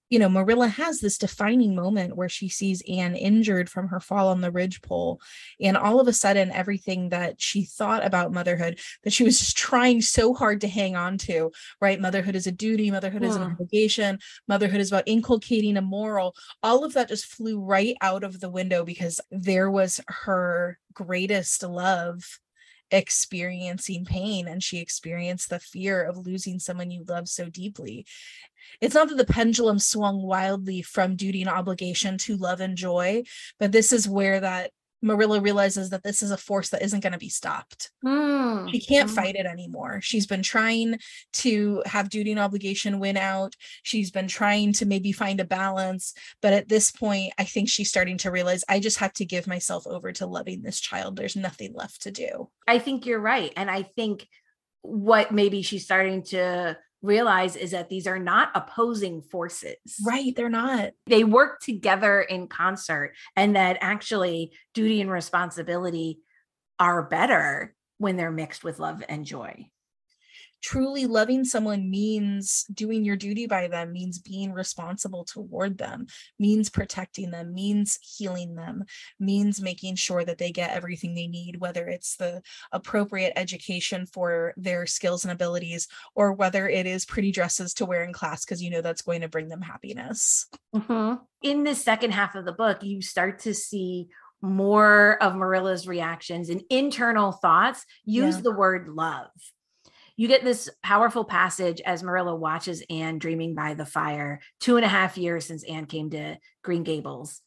you 0.10 0.18
know, 0.18 0.30
Marilla 0.30 0.68
has 0.68 0.99
this 0.99 1.18
defining 1.18 1.76
moment 1.76 2.16
where 2.16 2.30
she 2.30 2.49
sees 2.49 2.82
Anne 2.89 3.16
injured 3.16 3.70
from 3.70 3.88
her 3.89 3.99
fall 3.99 4.30
on 4.30 4.41
the 4.41 4.51
ridgepole. 4.51 5.20
And 5.62 5.78
all 5.78 5.99
of 5.99 6.07
a 6.07 6.14
sudden, 6.14 6.51
everything 6.51 7.10
that 7.10 7.39
she 7.39 7.64
thought 7.64 8.05
about 8.05 8.34
motherhood, 8.34 8.80
that 9.03 9.14
she 9.14 9.24
was 9.24 9.39
just 9.39 9.57
trying 9.57 10.01
so 10.01 10.34
hard 10.34 10.62
to 10.62 10.68
hang 10.68 10.95
on 10.95 11.18
to, 11.20 11.51
right? 11.80 12.01
Motherhood 12.01 12.36
is 12.36 12.47
a 12.47 12.51
duty, 12.51 12.89
motherhood 12.89 13.22
yeah. 13.22 13.30
is 13.30 13.36
an 13.36 13.43
obligation, 13.43 14.20
motherhood 14.47 14.82
is 14.82 14.91
about 14.91 15.07
inculcating 15.07 15.78
a 15.78 15.82
moral. 15.82 16.36
All 16.64 16.84
of 16.84 16.93
that 16.93 17.10
just 17.10 17.26
flew 17.26 17.60
right 17.60 17.95
out 18.01 18.24
of 18.24 18.39
the 18.39 18.49
window 18.49 18.84
because 18.84 19.22
there 19.30 19.70
was 19.70 20.01
her 20.07 20.80
greatest 20.93 21.64
love 21.64 22.39
experiencing 22.91 24.05
pain 24.05 24.47
and 24.47 24.63
she 24.63 24.79
experienced 24.79 25.49
the 25.49 25.59
fear 25.59 26.01
of 26.01 26.17
losing 26.17 26.59
someone 26.59 26.91
you 26.91 27.03
love 27.07 27.27
so 27.27 27.49
deeply. 27.49 28.05
It's 28.81 28.95
not 28.95 29.09
that 29.09 29.17
the 29.17 29.25
pendulum 29.25 29.79
swung 29.79 30.21
wildly 30.21 30.81
from 30.81 31.15
duty 31.15 31.41
and 31.41 31.49
obligation 31.49 32.17
to 32.19 32.37
love 32.37 32.61
and 32.61 32.77
joy, 32.77 33.23
but 33.59 33.71
this 33.71 33.91
is 33.91 34.07
where 34.07 34.39
that 34.39 34.71
Marilla 35.01 35.39
realizes 35.39 35.89
that 35.89 36.03
this 36.03 36.21
is 36.21 36.31
a 36.31 36.37
force 36.37 36.69
that 36.69 36.81
isn't 36.81 37.01
going 37.01 37.13
to 37.13 37.19
be 37.19 37.29
stopped. 37.29 37.91
Mm. 38.03 38.71
She 38.71 38.79
can't 38.79 39.09
mm. 39.09 39.15
fight 39.15 39.35
it 39.35 39.45
anymore. 39.45 40.01
She's 40.01 40.27
been 40.27 40.43
trying 40.43 40.99
to 41.33 41.81
have 41.85 42.09
duty 42.09 42.31
and 42.31 42.39
obligation 42.39 42.99
win 42.99 43.17
out. 43.17 43.55
She's 43.83 44.11
been 44.11 44.27
trying 44.27 44.73
to 44.73 44.85
maybe 44.85 45.11
find 45.11 45.39
a 45.39 45.45
balance. 45.45 46.13
But 46.41 46.53
at 46.53 46.69
this 46.69 46.91
point, 46.91 47.33
I 47.37 47.43
think 47.43 47.69
she's 47.69 47.89
starting 47.89 48.17
to 48.19 48.31
realize 48.31 48.63
I 48.67 48.79
just 48.79 48.97
have 48.97 49.13
to 49.13 49.25
give 49.25 49.47
myself 49.47 49.87
over 49.87 50.11
to 50.13 50.25
loving 50.25 50.61
this 50.61 50.79
child. 50.79 51.15
There's 51.15 51.35
nothing 51.35 51.73
left 51.73 52.01
to 52.03 52.11
do. 52.11 52.49
I 52.67 52.79
think 52.79 53.05
you're 53.05 53.19
right. 53.19 53.53
And 53.55 53.69
I 53.69 53.83
think 53.83 54.27
what 54.81 55.31
maybe 55.31 55.61
she's 55.61 55.83
starting 55.83 56.23
to 56.23 56.77
realize 57.01 57.55
is 57.55 57.71
that 57.71 57.89
these 57.89 58.07
are 58.07 58.19
not 58.19 58.51
opposing 58.55 59.21
forces. 59.21 59.77
Right, 60.05 60.35
they're 60.35 60.49
not. 60.49 60.91
They 61.07 61.23
work 61.23 61.61
together 61.61 62.21
in 62.21 62.47
concert, 62.47 63.13
and 63.35 63.55
that 63.55 63.77
actually 63.81 64.53
duty 64.73 65.01
and 65.01 65.11
responsibility 65.11 66.19
are 66.79 67.03
better 67.03 67.75
when 67.97 68.15
they're 68.15 68.31
mixed 68.31 68.63
with 68.63 68.79
love 68.79 69.03
and 69.09 69.25
joy 69.25 69.69
truly 70.62 71.05
loving 71.05 71.43
someone 71.43 71.89
means 71.89 72.66
doing 72.74 73.05
your 73.05 73.16
duty 73.16 73.47
by 73.47 73.68
them 73.68 73.91
means 73.91 74.20
being 74.20 74.51
responsible 74.51 75.24
toward 75.24 75.78
them 75.78 76.05
means 76.38 76.70
protecting 76.70 77.32
them 77.32 77.53
means 77.53 77.97
healing 78.01 78.55
them 78.55 78.84
means 79.20 79.62
making 79.62 79.95
sure 79.95 80.24
that 80.24 80.38
they 80.38 80.51
get 80.51 80.72
everything 80.72 81.16
they 81.16 81.28
need 81.28 81.60
whether 81.60 81.88
it's 81.88 82.18
the 82.18 82.41
appropriate 82.72 83.34
education 83.36 84.05
for 84.05 84.53
their 84.57 84.86
skills 84.86 85.24
and 85.24 85.32
abilities 85.32 85.88
or 86.16 86.34
whether 86.34 86.68
it 86.68 86.86
is 86.86 87.05
pretty 87.05 87.32
dresses 87.32 87.74
to 87.74 87.86
wear 87.86 88.03
in 88.03 88.14
class 88.14 88.45
because 88.45 88.62
you 88.62 88.70
know 88.70 88.82
that's 88.82 89.01
going 89.01 89.22
to 89.22 89.30
bring 89.30 89.47
them 89.47 89.62
happiness 89.62 90.47
mm-hmm. 90.76 91.16
in 91.41 91.64
the 91.64 91.76
second 91.76 92.12
half 92.12 92.36
of 92.36 92.45
the 92.45 92.51
book 92.51 92.84
you 92.84 93.01
start 93.01 93.39
to 93.39 93.53
see 93.53 94.07
more 94.41 95.22
of 95.22 95.34
Marilla's 95.34 95.88
reactions 95.88 96.49
and 96.49 96.64
internal 96.70 97.32
thoughts 97.32 97.86
use 98.05 98.36
yeah. 98.36 98.41
the 98.41 98.51
word 98.51 98.88
love 98.88 99.30
you 100.20 100.28
get 100.28 100.43
this 100.43 100.70
powerful 100.84 101.24
passage 101.24 101.80
as 101.86 102.03
Marilla 102.03 102.36
watches 102.36 102.84
Anne 102.89 103.20
dreaming 103.20 103.55
by 103.55 103.74
the 103.74 103.86
fire, 103.86 104.41
two 104.59 104.76
and 104.76 104.84
a 104.84 104.89
half 104.89 105.17
years 105.17 105.45
since 105.45 105.63
Anne 105.63 105.86
came 105.86 106.09
to 106.09 106.36
Green 106.61 106.84
Gables. 106.84 107.39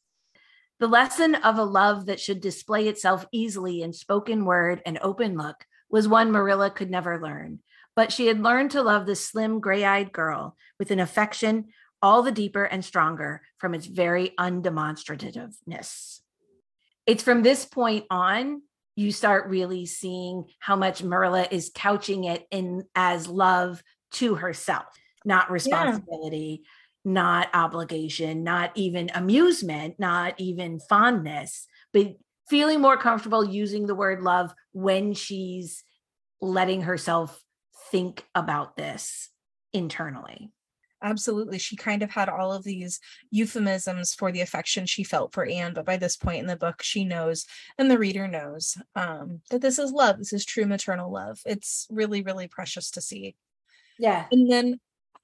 The 0.81 0.87
lesson 0.89 1.35
of 1.35 1.59
a 1.59 1.64
love 1.64 2.07
that 2.07 2.18
should 2.18 2.41
display 2.41 2.89
itself 2.89 3.27
easily 3.31 3.83
in 3.83 3.93
spoken 3.93 4.47
word 4.47 4.81
and 4.87 4.99
open 5.03 5.37
look 5.37 5.66
was 5.91 6.09
one 6.09 6.33
Marilla 6.33 6.70
could 6.70 6.91
never 6.91 7.20
learn. 7.20 7.59
But 7.95 8.11
she 8.11 8.29
had 8.29 8.41
learned 8.41 8.70
to 8.70 8.83
love 8.83 9.05
the 9.05 9.16
slim, 9.16 9.61
gray 9.61 9.85
eyed 9.85 10.11
girl 10.11 10.57
with 10.79 10.91
an 10.91 10.99
affection 10.99 11.66
all 12.01 12.23
the 12.23 12.33
deeper 12.33 12.64
and 12.64 12.83
stronger 12.83 13.43
from 13.59 13.75
its 13.75 13.85
very 13.85 14.33
undemonstrativeness. 14.41 16.20
It's 17.05 17.23
from 17.23 17.43
this 17.43 17.66
point 17.66 18.07
on 18.11 18.62
you 18.97 19.12
start 19.12 19.49
really 19.49 19.86
seeing 19.86 20.45
how 20.59 20.76
much 20.76 21.03
Marilla 21.03 21.47
is 21.51 21.70
couching 21.74 22.24
it 22.24 22.47
in 22.51 22.84
as 22.95 23.26
love 23.26 23.82
to 24.12 24.34
herself, 24.34 24.86
not 25.24 25.51
responsibility, 25.51 26.62
yeah. 26.62 27.12
not 27.12 27.49
obligation, 27.55 28.45
not 28.45 28.70
even 28.74 29.11
amusement, 29.14 29.95
not 29.99 30.34
even 30.38 30.78
fondness, 30.80 31.66
but 31.93 32.14
feeling 32.49 32.80
more 32.80 32.97
comfortable 32.97 33.45
using 33.45 33.86
the 33.86 33.95
word 33.95 34.20
love 34.20 34.53
when 34.72 35.14
she's 35.14 35.84
letting 36.40 36.82
herself 36.82 37.43
think 37.90 38.24
about 38.34 38.76
this 38.76 39.30
internally 39.72 40.51
absolutely 41.03 41.59
she 41.59 41.76
kind 41.76 42.03
of 42.03 42.11
had 42.11 42.28
all 42.28 42.53
of 42.53 42.64
these 42.64 43.00
euphemisms 43.30 44.14
for 44.14 44.32
the 44.32 44.40
affection 44.40 44.86
she 44.86 45.05
felt 45.05 45.32
for 45.32 45.44
anne 45.44 45.74
but 45.74 45.84
by 45.84 45.96
this 45.96 46.16
point 46.16 46.40
in 46.40 46.46
the 46.46 46.57
book 46.57 46.82
she 46.82 47.05
knows 47.05 47.46
and 47.78 47.90
the 47.90 47.98
reader 47.98 48.28
knows 48.28 48.76
um, 48.94 49.40
that 49.50 49.61
this 49.61 49.78
is 49.78 49.92
love 49.92 50.18
this 50.18 50.32
is 50.32 50.44
true 50.44 50.66
maternal 50.66 51.12
love. 51.12 51.40
It's 51.44 51.86
really 51.90 52.22
really 52.22 52.48
precious 52.48 52.90
to 52.92 53.00
see. 53.00 53.36
Yeah. 53.98 54.26
And 54.30 54.50
then 54.50 54.80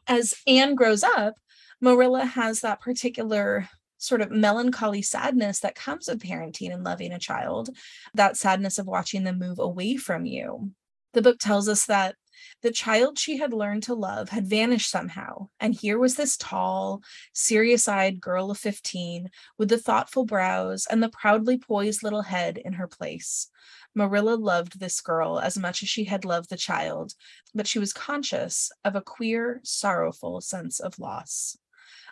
as 0.07 0.35
anne 0.47 0.75
grows 0.75 1.03
up 1.03 1.35
Marilla 1.81 2.25
has 2.25 2.61
that 2.61 2.81
particular 2.81 3.69
sort 3.99 4.21
of 4.21 4.31
melancholy 4.31 5.03
sadness 5.03 5.61
that 5.61 5.75
comes 5.75 6.09
with 6.09 6.23
parenting 6.23 6.73
and 6.73 6.85
loving 6.85 7.13
a 7.13 7.19
child, 7.19 7.71
that 8.15 8.37
sadness 8.37 8.79
of 8.79 8.87
watching 8.87 9.25
them 9.25 9.39
move 9.39 9.59
away 9.59 9.97
from 9.97 10.25
you. 10.25 10.71
The 11.15 11.23
book 11.23 11.39
tells 11.39 11.69
us 11.69 11.87
that 11.87 12.15
the 12.63 12.71
child 12.71 13.19
she 13.19 13.39
had 13.39 13.53
learned 13.53 13.83
to 13.85 13.95
love 13.95 14.29
had 14.29 14.47
vanished 14.47 14.91
somehow, 14.91 15.49
and 15.61 15.75
here 15.75 15.99
was 15.99 16.17
this 16.17 16.37
tall, 16.37 17.03
serious 17.33 17.89
eyed 17.89 18.21
girl 18.21 18.51
of 18.51 18.59
15 18.59 19.31
with 19.57 19.69
the 19.69 19.79
thoughtful 19.79 20.25
brows 20.25 20.87
and 20.91 21.03
the 21.03 21.09
proudly 21.09 21.59
poised 21.59 22.03
little 22.03 22.23
head 22.23 22.59
in 22.59 22.75
her 22.75 22.89
place. 22.89 23.49
Marilla 23.95 24.35
loved 24.35 24.79
this 24.79 25.01
girl 25.01 25.39
as 25.39 25.59
much 25.59 25.83
as 25.83 25.89
she 25.89 26.05
had 26.05 26.25
loved 26.25 26.51
the 26.51 26.57
child, 26.57 27.15
but 27.55 27.67
she 27.67 27.79
was 27.79 27.93
conscious 27.93 28.71
of 28.85 28.95
a 28.95 29.01
queer, 29.01 29.61
sorrowful 29.65 30.41
sense 30.41 30.81
of 30.81 30.99
loss. 30.99 31.57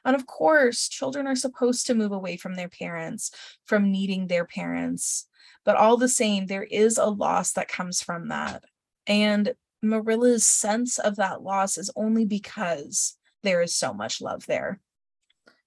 And 0.04 0.14
of 0.14 0.26
course, 0.26 0.88
children 0.88 1.26
are 1.26 1.36
supposed 1.36 1.86
to 1.86 1.94
move 1.94 2.12
away 2.12 2.36
from 2.36 2.54
their 2.54 2.68
parents, 2.68 3.30
from 3.64 3.90
needing 3.90 4.26
their 4.26 4.44
parents. 4.44 5.26
But 5.64 5.76
all 5.76 5.96
the 5.96 6.08
same, 6.08 6.46
there 6.46 6.62
is 6.62 6.96
a 6.96 7.06
loss 7.06 7.52
that 7.52 7.68
comes 7.68 8.00
from 8.00 8.28
that. 8.28 8.62
And 9.06 9.54
Marilla's 9.82 10.46
sense 10.46 10.98
of 10.98 11.16
that 11.16 11.42
loss 11.42 11.78
is 11.78 11.90
only 11.96 12.24
because 12.24 13.16
there 13.42 13.62
is 13.62 13.74
so 13.74 13.92
much 13.92 14.20
love 14.20 14.46
there. 14.46 14.80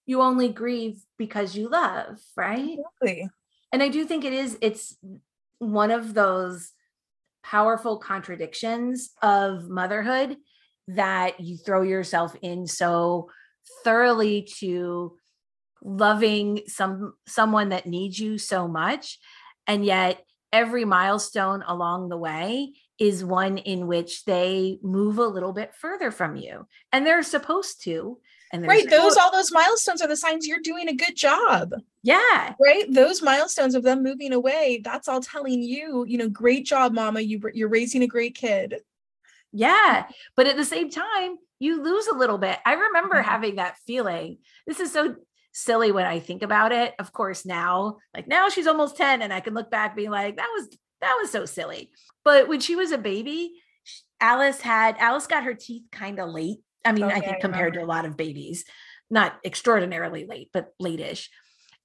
You 0.05 0.22
only 0.22 0.49
grieve 0.49 1.03
because 1.18 1.55
you 1.55 1.70
love, 1.70 2.20
right? 2.36 2.78
Exactly. 2.80 3.30
And 3.72 3.84
I 3.84 3.89
do 3.89 4.05
think 4.05 4.26
it 4.26 4.34
is, 4.34 4.57
it's 4.62 4.97
one 5.60 5.91
of 5.91 6.14
those 6.14 6.72
powerful 7.43 7.97
contradictions 7.97 9.12
of 9.22 9.70
motherhood 9.70 10.38
that 10.88 11.39
you 11.39 11.57
throw 11.57 11.84
yourself 11.84 12.36
in 12.41 12.66
so 12.66 13.30
thoroughly 13.84 14.47
to 14.60 15.16
loving 15.82 16.62
some 16.68 17.14
someone 17.28 17.70
that 17.70 17.86
needs 17.86 18.20
you 18.20 18.38
so 18.38 18.68
much 18.68 19.18
and 19.66 19.86
yet 19.86 20.26
every 20.51 20.84
milestone 20.84 21.64
along 21.66 22.10
the 22.10 22.18
way 22.18 22.74
is 22.99 23.23
one 23.23 23.57
in 23.57 23.87
which 23.87 24.25
they 24.25 24.77
move 24.81 25.17
a 25.17 25.25
little 25.25 25.53
bit 25.53 25.73
further 25.73 26.11
from 26.11 26.35
you 26.35 26.67
and 26.91 27.05
they're 27.05 27.23
supposed 27.23 27.83
to 27.83 28.19
and 28.51 28.65
right 28.67 28.89
those 28.89 29.15
all 29.15 29.31
those 29.31 29.51
milestones 29.51 30.01
are 30.01 30.07
the 30.07 30.17
signs 30.17 30.47
you're 30.47 30.59
doing 30.59 30.87
a 30.89 30.95
good 30.95 31.15
job 31.15 31.73
yeah 32.03 32.53
right 32.59 32.85
those 32.89 33.21
milestones 33.21 33.75
of 33.75 33.83
them 33.83 34.03
moving 34.03 34.33
away 34.33 34.81
that's 34.83 35.07
all 35.07 35.21
telling 35.21 35.61
you 35.61 36.05
you 36.07 36.17
know 36.17 36.29
great 36.29 36.65
job 36.65 36.93
mama 36.93 37.21
you 37.21 37.39
you're 37.53 37.69
raising 37.69 38.03
a 38.03 38.07
great 38.07 38.35
kid 38.35 38.75
yeah 39.51 40.05
but 40.35 40.47
at 40.47 40.57
the 40.57 40.65
same 40.65 40.89
time 40.89 41.37
you 41.59 41.83
lose 41.83 42.07
a 42.07 42.15
little 42.15 42.37
bit. 42.37 42.57
I 42.65 42.73
remember 42.73 43.17
mm-hmm. 43.17 43.29
having 43.29 43.55
that 43.57 43.77
feeling. 43.85 44.37
This 44.65 44.79
is 44.79 44.91
so 44.91 45.15
silly 45.51 45.91
when 45.91 46.05
I 46.05 46.19
think 46.19 46.41
about 46.41 46.71
it. 46.71 46.95
Of 46.99 47.11
course, 47.11 47.45
now, 47.45 47.97
like 48.15 48.27
now 48.27 48.49
she's 48.49 48.67
almost 48.67 48.97
10 48.97 49.21
and 49.21 49.33
I 49.33 49.41
can 49.41 49.53
look 49.53 49.69
back 49.69 49.95
being 49.95 50.09
like, 50.09 50.37
that 50.37 50.49
was 50.55 50.69
that 51.01 51.17
was 51.19 51.31
so 51.31 51.45
silly. 51.45 51.91
But 52.23 52.47
when 52.47 52.59
she 52.59 52.75
was 52.75 52.91
a 52.91 52.97
baby, 52.97 53.53
Alice 54.19 54.61
had 54.61 54.97
Alice 54.97 55.27
got 55.27 55.43
her 55.43 55.53
teeth 55.53 55.83
kind 55.91 56.19
of 56.19 56.29
late. 56.29 56.59
I 56.85 56.91
mean, 56.91 57.05
I 57.05 57.19
think 57.19 57.37
I 57.37 57.39
compared 57.39 57.73
to 57.73 57.83
a 57.83 57.85
lot 57.85 58.05
of 58.05 58.17
babies, 58.17 58.65
not 59.09 59.37
extraordinarily 59.43 60.25
late, 60.25 60.49
but 60.53 60.73
late-ish. 60.79 61.29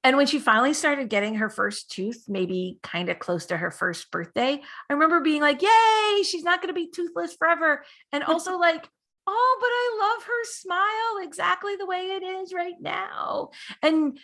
And 0.04 0.18
when 0.18 0.26
she 0.26 0.38
finally 0.38 0.74
started 0.74 1.08
getting 1.08 1.36
her 1.36 1.48
first 1.48 1.90
tooth, 1.90 2.24
maybe 2.28 2.78
kind 2.82 3.08
of 3.08 3.18
close 3.18 3.46
to 3.46 3.56
her 3.56 3.70
first 3.70 4.10
birthday, 4.10 4.60
I 4.88 4.92
remember 4.92 5.20
being 5.20 5.40
like, 5.40 5.62
Yay, 5.62 6.22
she's 6.22 6.44
not 6.44 6.60
going 6.60 6.68
to 6.68 6.78
be 6.78 6.90
toothless 6.90 7.34
forever. 7.34 7.84
And 8.12 8.22
also, 8.24 8.58
like, 8.58 8.88
oh, 9.26 9.56
but 9.60 9.66
I 9.66 10.06
love 10.06 10.24
her 10.24 10.44
smile 10.44 11.26
exactly 11.26 11.76
the 11.76 11.86
way 11.86 12.10
it 12.10 12.22
is 12.22 12.52
right 12.52 12.74
now. 12.78 13.50
And 13.82 14.18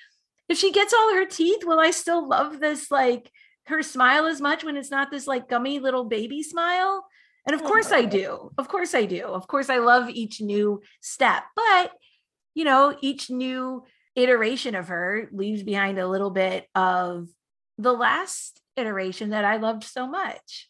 if 0.51 0.59
she 0.59 0.71
gets 0.71 0.93
all 0.93 1.15
her 1.15 1.25
teeth, 1.25 1.65
will 1.65 1.81
I 1.81 1.93
still 1.93 2.29
love 2.29 2.61
this 2.61 2.91
like 2.91 3.31
her 3.67 3.83
smile 3.83 4.27
as 4.27 4.41
much 4.41 4.65
when 4.65 4.77
it's 4.77 4.91
not 4.91 5.11
this 5.11 5.27
like 5.27 5.49
gummy 5.49 5.79
little 5.79 6.05
baby 6.05 6.43
smile? 6.43 7.07
And 7.47 7.55
of 7.55 7.63
oh 7.63 7.69
course 7.69 7.93
I 7.93 8.05
do. 8.05 8.51
Of 8.59 8.69
course 8.69 8.95
I 8.95 9.07
do. 9.07 9.25
Of 9.25 9.47
course 9.47 9.71
I 9.71 9.79
love 9.79 10.11
each 10.11 10.41
new 10.41 10.83
step. 11.01 11.45
But, 11.57 11.93
you 12.55 12.65
know, 12.65 12.97
each 13.01 13.31
new 13.31 13.85
iteration 14.17 14.75
of 14.75 14.89
her 14.89 15.29
leaves 15.33 15.63
behind 15.63 15.99
a 15.99 16.09
little 16.09 16.31
bit 16.31 16.67
of 16.75 17.29
the 17.79 17.93
last 17.93 18.61
iteration 18.77 19.31
that 19.31 19.45
I 19.45 19.57
loved 19.57 19.85
so 19.85 20.07
much. 20.07 20.69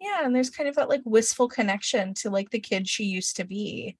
Yeah, 0.00 0.24
and 0.24 0.34
there's 0.34 0.50
kind 0.50 0.68
of 0.68 0.76
that 0.76 0.88
like 0.88 1.02
wistful 1.04 1.48
connection 1.48 2.14
to 2.14 2.30
like 2.30 2.50
the 2.50 2.60
kid 2.60 2.88
she 2.88 3.04
used 3.04 3.36
to 3.36 3.44
be. 3.44 3.96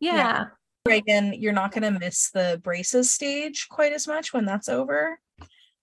Yeah. 0.00 0.14
yeah. 0.14 0.44
Reagan, 0.86 1.34
you're 1.34 1.52
not 1.52 1.72
going 1.72 1.82
to 1.82 1.98
miss 1.98 2.30
the 2.30 2.60
braces 2.62 3.10
stage 3.10 3.68
quite 3.68 3.92
as 3.92 4.08
much 4.08 4.32
when 4.32 4.44
that's 4.44 4.68
over. 4.68 5.18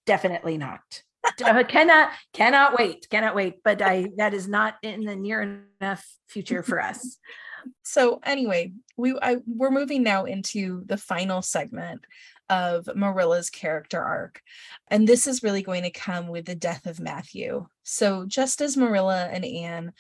Definitely 0.06 0.58
not. 0.58 1.04
Uh, 1.26 1.64
cannot 1.64 2.12
cannot 2.34 2.78
wait 2.78 3.08
cannot 3.10 3.36
wait 3.36 3.56
but 3.64 3.82
i 3.82 4.08
that 4.18 4.34
is 4.34 4.48
not 4.48 4.76
in 4.82 5.04
the 5.04 5.16
near 5.16 5.64
enough 5.82 6.06
future 6.28 6.64
for 6.64 6.82
us 6.82 7.18
so 7.84 8.20
anyway 8.24 8.72
we 8.98 9.18
I, 9.22 9.38
we're 9.46 9.72
moving 9.72 10.04
now 10.04 10.26
into 10.26 10.84
the 10.86 10.98
final 10.98 11.42
segment 11.42 12.06
of 12.50 12.90
Marilla's 12.96 13.50
character 13.50 14.02
arc. 14.02 14.42
And 14.88 15.08
this 15.08 15.28
is 15.28 15.44
really 15.44 15.62
going 15.62 15.84
to 15.84 15.92
come 15.92 16.28
with 16.28 16.46
the 16.46 16.56
death 16.56 16.88
of 16.88 17.00
Matthew. 17.00 17.68
So, 17.84 18.26
just 18.26 18.62
as 18.62 18.76
Marilla 18.76 19.30
and 19.32 19.46
Anne 19.46 19.94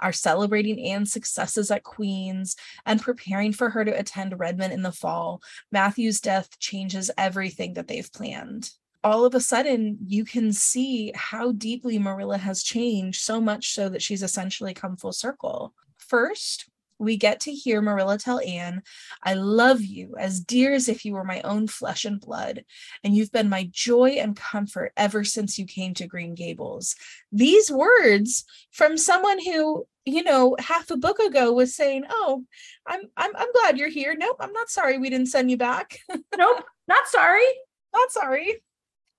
are 0.00 0.12
celebrating 0.12 0.80
Anne's 0.80 1.12
successes 1.12 1.70
at 1.70 1.82
Queen's 1.82 2.56
and 2.84 3.02
preparing 3.02 3.52
for 3.52 3.70
her 3.70 3.84
to 3.84 3.98
attend 3.98 4.38
Redmond 4.38 4.72
in 4.72 4.82
the 4.82 4.92
fall, 4.92 5.42
Matthew's 5.72 6.20
death 6.20 6.58
changes 6.58 7.10
everything 7.18 7.74
that 7.74 7.88
they've 7.88 8.12
planned. 8.12 8.70
All 9.06 9.24
of 9.24 9.36
a 9.36 9.40
sudden, 9.40 9.98
you 10.08 10.24
can 10.24 10.52
see 10.52 11.12
how 11.14 11.52
deeply 11.52 11.96
Marilla 11.96 12.38
has 12.38 12.64
changed, 12.64 13.20
so 13.20 13.40
much 13.40 13.72
so 13.72 13.88
that 13.88 14.02
she's 14.02 14.24
essentially 14.24 14.74
come 14.74 14.96
full 14.96 15.12
circle. 15.12 15.74
First, 15.96 16.68
we 16.98 17.16
get 17.16 17.38
to 17.42 17.52
hear 17.52 17.80
Marilla 17.80 18.18
tell 18.18 18.40
Anne, 18.40 18.82
I 19.22 19.34
love 19.34 19.80
you 19.80 20.16
as 20.18 20.40
dear 20.40 20.74
as 20.74 20.88
if 20.88 21.04
you 21.04 21.12
were 21.12 21.22
my 21.22 21.40
own 21.42 21.68
flesh 21.68 22.04
and 22.04 22.20
blood, 22.20 22.64
and 23.04 23.14
you've 23.14 23.30
been 23.30 23.48
my 23.48 23.68
joy 23.70 24.16
and 24.18 24.34
comfort 24.34 24.92
ever 24.96 25.22
since 25.22 25.56
you 25.56 25.66
came 25.66 25.94
to 25.94 26.08
Green 26.08 26.34
Gables. 26.34 26.96
These 27.30 27.70
words 27.70 28.44
from 28.72 28.98
someone 28.98 29.38
who, 29.38 29.86
you 30.04 30.24
know, 30.24 30.56
half 30.58 30.90
a 30.90 30.96
book 30.96 31.20
ago 31.20 31.52
was 31.52 31.76
saying, 31.76 32.06
Oh, 32.10 32.42
I'm 32.84 33.02
I'm 33.16 33.36
I'm 33.36 33.52
glad 33.52 33.78
you're 33.78 33.88
here. 33.88 34.16
Nope, 34.18 34.38
I'm 34.40 34.52
not 34.52 34.68
sorry 34.68 34.98
we 34.98 35.10
didn't 35.10 35.28
send 35.28 35.48
you 35.48 35.56
back. 35.56 36.00
nope, 36.36 36.64
not 36.88 37.06
sorry. 37.06 37.46
Not 37.94 38.10
sorry. 38.10 38.62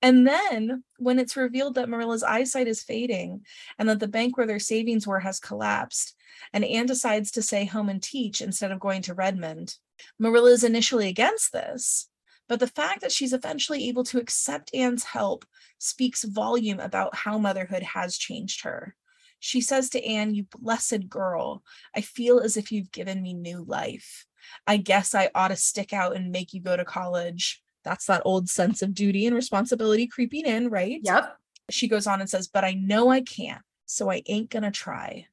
And 0.08 0.26
then 0.26 0.86
when 1.00 1.20
it's 1.20 1.36
revealed 1.36 1.76
that 1.76 1.90
Marilla's 1.90 2.24
eyesight 2.24 2.70
is 2.70 2.82
fading 2.82 3.42
and 3.78 3.90
that 3.90 4.00
the 4.00 4.08
bank 4.08 4.38
where 4.38 4.48
their 4.48 4.58
savings 4.58 5.06
were 5.06 5.20
has 5.20 5.38
collapsed, 5.38 6.16
and 6.54 6.64
Anne 6.64 6.86
decides 6.86 7.30
to 7.32 7.42
stay 7.42 7.66
home 7.66 7.90
and 7.90 8.02
teach 8.02 8.40
instead 8.40 8.72
of 8.72 8.80
going 8.80 9.02
to 9.02 9.14
Redmond. 9.14 9.76
Marilla 10.18 10.52
is 10.52 10.64
initially 10.64 11.10
against 11.10 11.52
this, 11.52 12.08
but 12.48 12.62
the 12.62 12.68
fact 12.68 13.02
that 13.02 13.12
she's 13.12 13.34
eventually 13.34 13.90
able 13.90 14.06
to 14.06 14.18
accept 14.18 14.74
Anne's 14.74 15.04
help 15.04 15.44
speaks 15.78 16.24
volume 16.24 16.80
about 16.80 17.14
how 17.14 17.38
motherhood 17.38 17.84
has 17.84 18.18
changed 18.18 18.62
her. 18.64 18.96
She 19.40 19.60
says 19.60 19.90
to 19.90 20.06
Anne, 20.06 20.34
You 20.34 20.46
blessed 20.58 21.10
girl, 21.10 21.64
I 21.94 22.00
feel 22.00 22.40
as 22.40 22.56
if 22.56 22.72
you've 22.72 22.94
given 22.94 23.22
me 23.22 23.34
new 23.34 23.62
life. 23.62 24.26
I 24.66 24.78
guess 24.78 25.14
I 25.14 25.32
ought 25.36 25.50
to 25.50 25.58
stick 25.58 25.92
out 25.92 26.16
and 26.16 26.32
make 26.32 26.54
you 26.54 26.62
go 26.62 26.78
to 26.78 26.86
college. 26.86 27.62
That's 27.88 28.06
that 28.08 28.24
old 28.26 28.50
sense 28.50 28.82
of 28.82 28.94
duty 28.94 29.26
and 29.28 29.34
responsibility 29.34 30.08
creeping 30.08 30.46
in, 30.46 30.70
right? 30.70 31.00
Yep. 31.04 31.38
She 31.70 31.88
goes 31.88 32.06
on 32.06 32.20
and 32.20 32.30
says, 32.30 32.50
But 32.50 32.66
I 32.66 32.74
know 32.74 33.10
I 33.10 33.22
can't, 33.22 33.62
so 33.86 34.12
I 34.12 34.24
ain't 34.28 34.50
gonna 34.50 34.72
try. 34.72 35.28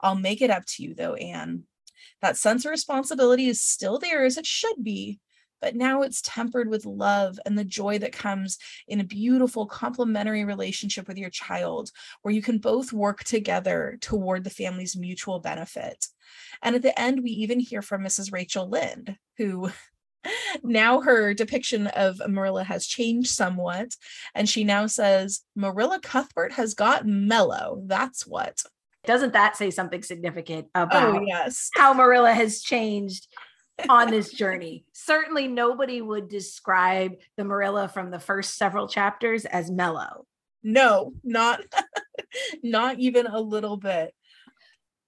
I'll 0.00 0.16
make 0.16 0.42
it 0.42 0.50
up 0.50 0.64
to 0.66 0.82
you, 0.82 0.94
though, 0.94 1.14
Anne. 1.14 1.62
That 2.22 2.36
sense 2.36 2.64
of 2.64 2.72
responsibility 2.72 3.46
is 3.46 3.60
still 3.60 4.00
there 4.00 4.24
as 4.24 4.36
it 4.36 4.46
should 4.46 4.82
be, 4.82 5.20
but 5.62 5.76
now 5.76 6.02
it's 6.02 6.20
tempered 6.22 6.68
with 6.68 6.86
love 6.86 7.38
and 7.46 7.56
the 7.56 7.64
joy 7.64 8.00
that 8.00 8.12
comes 8.12 8.58
in 8.88 8.98
a 8.98 9.04
beautiful 9.04 9.64
complementary 9.64 10.44
relationship 10.44 11.06
with 11.06 11.18
your 11.18 11.30
child, 11.30 11.92
where 12.22 12.34
you 12.34 12.42
can 12.42 12.58
both 12.58 12.92
work 12.92 13.22
together 13.22 13.96
toward 14.00 14.42
the 14.42 14.50
family's 14.50 14.96
mutual 14.96 15.38
benefit. 15.38 16.08
And 16.62 16.74
at 16.74 16.82
the 16.82 16.98
end, 16.98 17.22
we 17.22 17.30
even 17.30 17.60
hear 17.60 17.80
from 17.80 18.02
Mrs. 18.02 18.32
Rachel 18.32 18.68
Lynde, 18.68 19.16
who 19.38 19.70
now 20.62 21.00
her 21.00 21.34
depiction 21.34 21.86
of 21.88 22.20
Marilla 22.28 22.64
has 22.64 22.86
changed 22.86 23.30
somewhat. 23.30 23.94
And 24.34 24.48
she 24.48 24.64
now 24.64 24.86
says, 24.86 25.42
Marilla 25.54 26.00
Cuthbert 26.00 26.52
has 26.52 26.74
got 26.74 27.06
mellow. 27.06 27.82
That's 27.86 28.26
what. 28.26 28.62
Doesn't 29.04 29.34
that 29.34 29.56
say 29.56 29.70
something 29.70 30.02
significant 30.02 30.66
oh, 30.74 30.82
about 30.82 31.16
oh, 31.16 31.20
yes. 31.24 31.70
how 31.74 31.94
Marilla 31.94 32.32
has 32.32 32.60
changed 32.60 33.28
on 33.88 34.10
this 34.10 34.32
journey? 34.34 34.84
Certainly, 34.92 35.48
nobody 35.48 36.02
would 36.02 36.28
describe 36.28 37.14
the 37.36 37.44
Marilla 37.44 37.88
from 37.88 38.10
the 38.10 38.18
first 38.18 38.56
several 38.56 38.88
chapters 38.88 39.44
as 39.44 39.70
mellow. 39.70 40.26
No, 40.62 41.12
not 41.22 41.60
not 42.62 42.98
even 42.98 43.26
a 43.26 43.40
little 43.40 43.76
bit. 43.76 44.12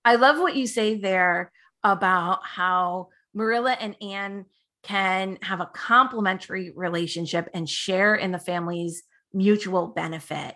I 0.05 0.15
love 0.15 0.39
what 0.39 0.55
you 0.55 0.69
say 0.69 0.95
there 0.95 1.51
about 1.83 2.41
how 2.45 3.09
Marilla 3.35 3.73
and 3.73 3.97
Anne 4.01 4.47
can 4.83 5.39
have 5.43 5.61
a 5.61 5.71
complementary 5.73 6.73
relationship 6.75 7.49
and 7.55 7.69
share 7.69 8.15
in 8.15 8.33
the 8.33 8.39
family's 8.39 9.03
mutual 9.33 9.89
benefit. 9.89 10.55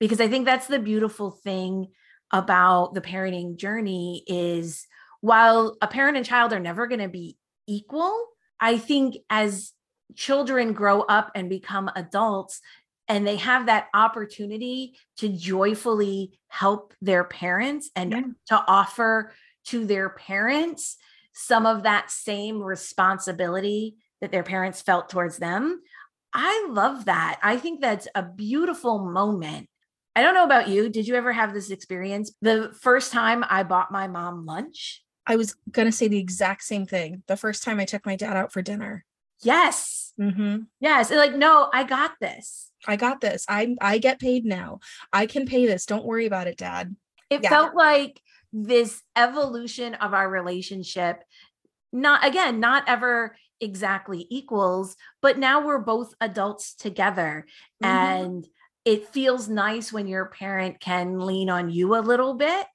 Because 0.00 0.20
I 0.20 0.28
think 0.28 0.44
that's 0.44 0.66
the 0.66 0.78
beautiful 0.78 1.30
thing 1.30 1.88
about 2.30 2.94
the 2.94 3.00
parenting 3.00 3.56
journey 3.56 4.24
is 4.26 4.86
while 5.20 5.76
a 5.80 5.86
parent 5.86 6.16
and 6.16 6.26
child 6.26 6.52
are 6.52 6.60
never 6.60 6.86
going 6.86 7.00
to 7.00 7.08
be 7.08 7.36
equal, 7.66 8.26
I 8.60 8.78
think 8.78 9.16
as 9.30 9.72
children 10.14 10.72
grow 10.72 11.02
up 11.02 11.30
and 11.34 11.48
become 11.48 11.90
adults 11.94 12.60
and 13.08 13.26
they 13.26 13.36
have 13.36 13.66
that 13.66 13.88
opportunity 13.92 14.96
to 15.18 15.28
joyfully 15.28 16.38
help 16.48 16.94
their 17.02 17.24
parents 17.24 17.90
and 17.94 18.10
yeah. 18.10 18.22
to 18.48 18.64
offer 18.66 19.32
to 19.66 19.86
their 19.86 20.10
parents 20.10 20.96
some 21.34 21.66
of 21.66 21.82
that 21.82 22.10
same 22.10 22.62
responsibility 22.62 23.96
that 24.20 24.32
their 24.32 24.42
parents 24.42 24.80
felt 24.80 25.10
towards 25.10 25.36
them. 25.36 25.82
I 26.32 26.66
love 26.70 27.04
that. 27.04 27.38
I 27.42 27.58
think 27.58 27.80
that's 27.80 28.08
a 28.14 28.22
beautiful 28.22 28.98
moment. 28.98 29.68
I 30.16 30.22
don't 30.22 30.34
know 30.34 30.44
about 30.44 30.68
you. 30.68 30.88
Did 30.88 31.06
you 31.06 31.14
ever 31.16 31.32
have 31.32 31.52
this 31.52 31.70
experience? 31.70 32.32
The 32.40 32.72
first 32.80 33.12
time 33.12 33.44
I 33.48 33.64
bought 33.64 33.92
my 33.92 34.06
mom 34.06 34.46
lunch, 34.46 35.02
I 35.26 35.36
was 35.36 35.56
going 35.70 35.86
to 35.86 35.92
say 35.92 36.08
the 36.08 36.18
exact 36.18 36.62
same 36.62 36.86
thing. 36.86 37.22
The 37.26 37.36
first 37.36 37.64
time 37.64 37.80
I 37.80 37.84
took 37.84 38.06
my 38.06 38.16
dad 38.16 38.36
out 38.36 38.52
for 38.52 38.62
dinner. 38.62 39.04
Yes. 39.42 40.12
Mm-hmm. 40.20 40.62
Yes. 40.80 41.10
Like, 41.10 41.34
no, 41.34 41.68
I 41.72 41.84
got 41.84 42.12
this. 42.20 42.70
I 42.86 42.96
got 42.96 43.20
this. 43.20 43.44
I 43.48 43.74
I 43.80 43.98
get 43.98 44.20
paid 44.20 44.44
now. 44.44 44.80
I 45.12 45.26
can 45.26 45.46
pay 45.46 45.66
this. 45.66 45.86
Don't 45.86 46.04
worry 46.04 46.26
about 46.26 46.46
it, 46.46 46.58
dad. 46.58 46.94
It 47.30 47.42
yeah. 47.42 47.48
felt 47.48 47.74
like 47.74 48.20
this 48.54 49.02
evolution 49.16 49.94
of 49.94 50.14
our 50.14 50.30
relationship 50.30 51.24
not 51.92 52.24
again 52.24 52.60
not 52.60 52.84
ever 52.86 53.36
exactly 53.60 54.26
equals 54.30 54.96
but 55.20 55.38
now 55.38 55.64
we're 55.66 55.78
both 55.78 56.14
adults 56.20 56.74
together. 56.74 57.46
Mm-hmm. 57.82 57.90
and 57.90 58.48
it 58.84 59.08
feels 59.08 59.48
nice 59.48 59.92
when 59.92 60.06
your 60.06 60.26
parent 60.26 60.78
can 60.78 61.18
lean 61.18 61.50
on 61.50 61.68
you 61.68 61.96
a 61.96 61.98
little 61.98 62.34
bit 62.34 62.66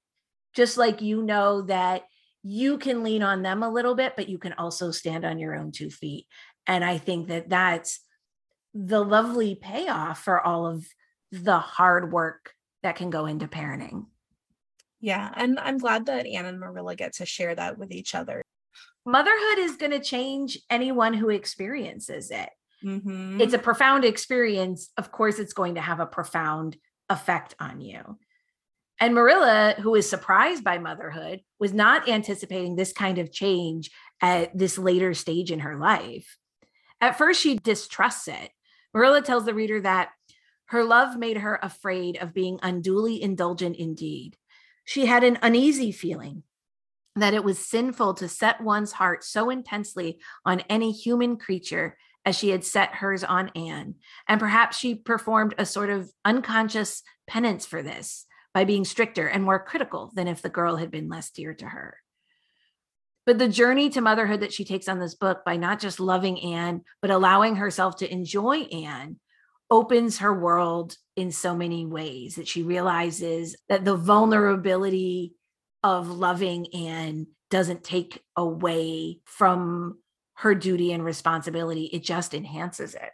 just 0.54 0.78
like 0.78 1.02
you 1.02 1.24
know 1.24 1.62
that 1.62 2.04
you 2.44 2.78
can 2.78 3.04
lean 3.04 3.24
on 3.24 3.42
them 3.42 3.64
a 3.64 3.70
little 3.70 3.96
bit 3.96 4.14
but 4.18 4.28
you 4.28 4.38
can 4.38 4.54
also 4.54 4.92
stand 4.92 5.24
on 5.24 5.40
your 5.40 5.56
own 5.56 5.72
two 5.72 5.90
feet. 5.90 6.28
And 6.68 6.84
i 6.84 6.98
think 6.98 7.30
that 7.30 7.50
that's 7.50 8.02
the 8.74 9.04
lovely 9.04 9.56
payoff 9.56 10.22
for 10.22 10.46
all 10.46 10.68
of 10.68 10.86
the 11.32 11.58
hard 11.58 12.12
work 12.12 12.54
that 12.84 12.98
can 12.98 13.10
go 13.10 13.26
into 13.26 13.48
parenting 13.48 14.06
yeah, 15.00 15.32
and 15.36 15.60
I'm 15.60 15.78
glad 15.78 16.08
that 16.08 16.28
Anne 16.28 16.46
and 16.46 16.60
Marilla 16.60 16.96
get 16.96 17.14
to 17.14 17.26
share 17.26 17.56
that 17.56 17.78
with 17.78 17.92
each 17.92 18.16
other. 18.16 18.42
Motherhood 19.06 19.60
is 19.60 19.78
going 19.78 19.92
to 19.92 20.00
change 20.00 20.60
anyone 20.70 21.14
who 21.14 21.30
experiences 21.30 22.32
it. 22.32 22.50
Mm-hmm. 22.84 23.42
It's 23.42 23.54
a 23.54 23.60
profound 23.60 24.06
experience. 24.06 24.90
Of 24.98 25.12
course, 25.12 25.40
it's 25.40 25.54
going 25.54 25.76
to 25.76 25.82
have 25.82 26.00
a 26.00 26.06
profound 26.06 26.78
effect 27.10 27.56
on 27.60 27.82
you. 27.82 28.18
And 29.00 29.16
Marilla, 29.16 29.76
who 29.80 29.96
is 29.96 30.10
surprised 30.10 30.64
by 30.64 30.78
motherhood, 30.78 31.42
was 31.60 31.74
not 31.74 32.10
anticipating 32.10 32.76
this 32.76 32.92
kind 32.92 33.18
of 33.18 33.32
change 33.32 33.92
at 34.22 34.58
this 34.58 34.78
later 34.78 35.14
stage 35.14 35.52
in 35.52 35.60
her 35.60 35.78
life. 35.78 36.38
At 37.00 37.18
first, 37.18 37.42
she 37.42 37.58
distrusts 37.58 38.28
it. 38.28 38.52
Marilla 38.94 39.22
tells 39.22 39.46
the 39.46 39.54
reader 39.54 39.80
that 39.82 40.10
her 40.66 40.84
love 40.84 41.18
made 41.18 41.38
her 41.38 41.58
afraid 41.64 42.18
of 42.18 42.34
being 42.34 42.60
unduly 42.62 43.22
indulgent 43.22 43.78
indeed. 43.78 44.36
She 44.90 45.06
had 45.06 45.24
an 45.24 45.38
uneasy 45.44 45.92
feeling 45.92 46.42
that 47.16 47.36
it 47.36 47.44
was 47.44 47.64
sinful 47.64 48.16
to 48.16 48.28
set 48.28 48.60
one's 48.60 48.94
heart 48.94 49.24
so 49.24 49.52
intensely 49.52 50.20
on 50.44 50.62
any 50.62 50.92
human 50.92 51.38
creature 51.38 51.96
as 52.26 52.36
she 52.36 52.50
had 52.50 52.64
set 52.64 52.96
hers 52.96 53.24
on 53.24 53.50
Anne. 53.50 53.94
And 54.28 54.40
perhaps 54.40 54.80
she 54.80 54.96
performed 54.96 55.54
a 55.60 55.66
sort 55.68 55.92
of 55.92 56.12
unconscious 56.26 57.04
penance 57.28 57.68
for 57.68 57.84
this 57.84 58.26
by 58.52 58.64
being 58.64 58.84
stricter 58.84 59.28
and 59.28 59.44
more 59.44 59.64
critical 59.64 60.12
than 60.16 60.28
if 60.28 60.42
the 60.42 60.50
girl 60.50 60.78
had 60.78 60.90
been 60.90 61.08
less 61.08 61.30
dear 61.30 61.54
to 61.54 61.68
her. 61.68 61.98
But 63.28 63.38
the 63.38 63.48
journey 63.48 63.92
to 63.92 64.02
motherhood 64.02 64.40
that 64.40 64.54
she 64.54 64.66
takes 64.66 64.88
on 64.88 65.00
this 65.00 65.14
book 65.14 65.46
by 65.46 65.56
not 65.58 65.80
just 65.80 66.00
loving 66.00 66.42
Anne, 66.42 66.82
but 67.00 67.12
allowing 67.12 67.58
herself 67.58 67.98
to 67.98 68.12
enjoy 68.12 68.62
Anne 68.62 69.18
opens 69.70 70.20
her 70.20 70.34
world 70.34 70.96
in 71.16 71.32
so 71.32 71.56
many 71.56 71.86
ways 71.86 72.36
that 72.36 72.48
she 72.48 72.64
realizes 72.64 73.56
that 73.68 73.86
the 73.86 73.96
vulnerability 73.96 75.34
of 75.84 76.10
loving 76.10 76.68
Anne 76.74 77.28
doesn't 77.50 77.84
take 77.84 78.24
away 78.36 79.20
from 79.26 80.00
her 80.36 80.56
duty 80.56 80.94
and 80.94 81.04
responsibility, 81.04 81.86
it 81.86 82.04
just 82.04 82.34
enhances 82.34 82.96
it. 82.96 83.12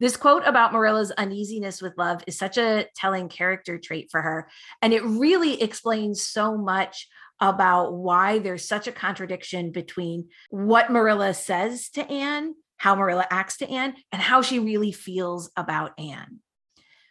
This 0.00 0.16
quote 0.16 0.42
about 0.46 0.72
Marilla's 0.72 1.12
uneasiness 1.12 1.80
with 1.80 1.96
love 1.96 2.24
is 2.26 2.36
such 2.36 2.58
a 2.58 2.86
telling 2.96 3.28
character 3.28 3.78
trait 3.78 4.08
for 4.10 4.20
her. 4.20 4.48
And 4.80 4.92
it 4.92 5.04
really 5.04 5.62
explains 5.62 6.22
so 6.22 6.56
much 6.56 7.08
about 7.40 7.94
why 7.94 8.38
there's 8.38 8.66
such 8.66 8.86
a 8.86 8.92
contradiction 8.92 9.70
between 9.70 10.28
what 10.50 10.90
Marilla 10.90 11.34
says 11.34 11.88
to 11.90 12.08
Anne 12.10 12.54
how 12.82 12.96
Marilla 12.96 13.24
acts 13.30 13.58
to 13.58 13.70
Anne 13.70 13.94
and 14.10 14.20
how 14.20 14.42
she 14.42 14.58
really 14.58 14.90
feels 14.90 15.52
about 15.56 15.92
Anne. 16.00 16.40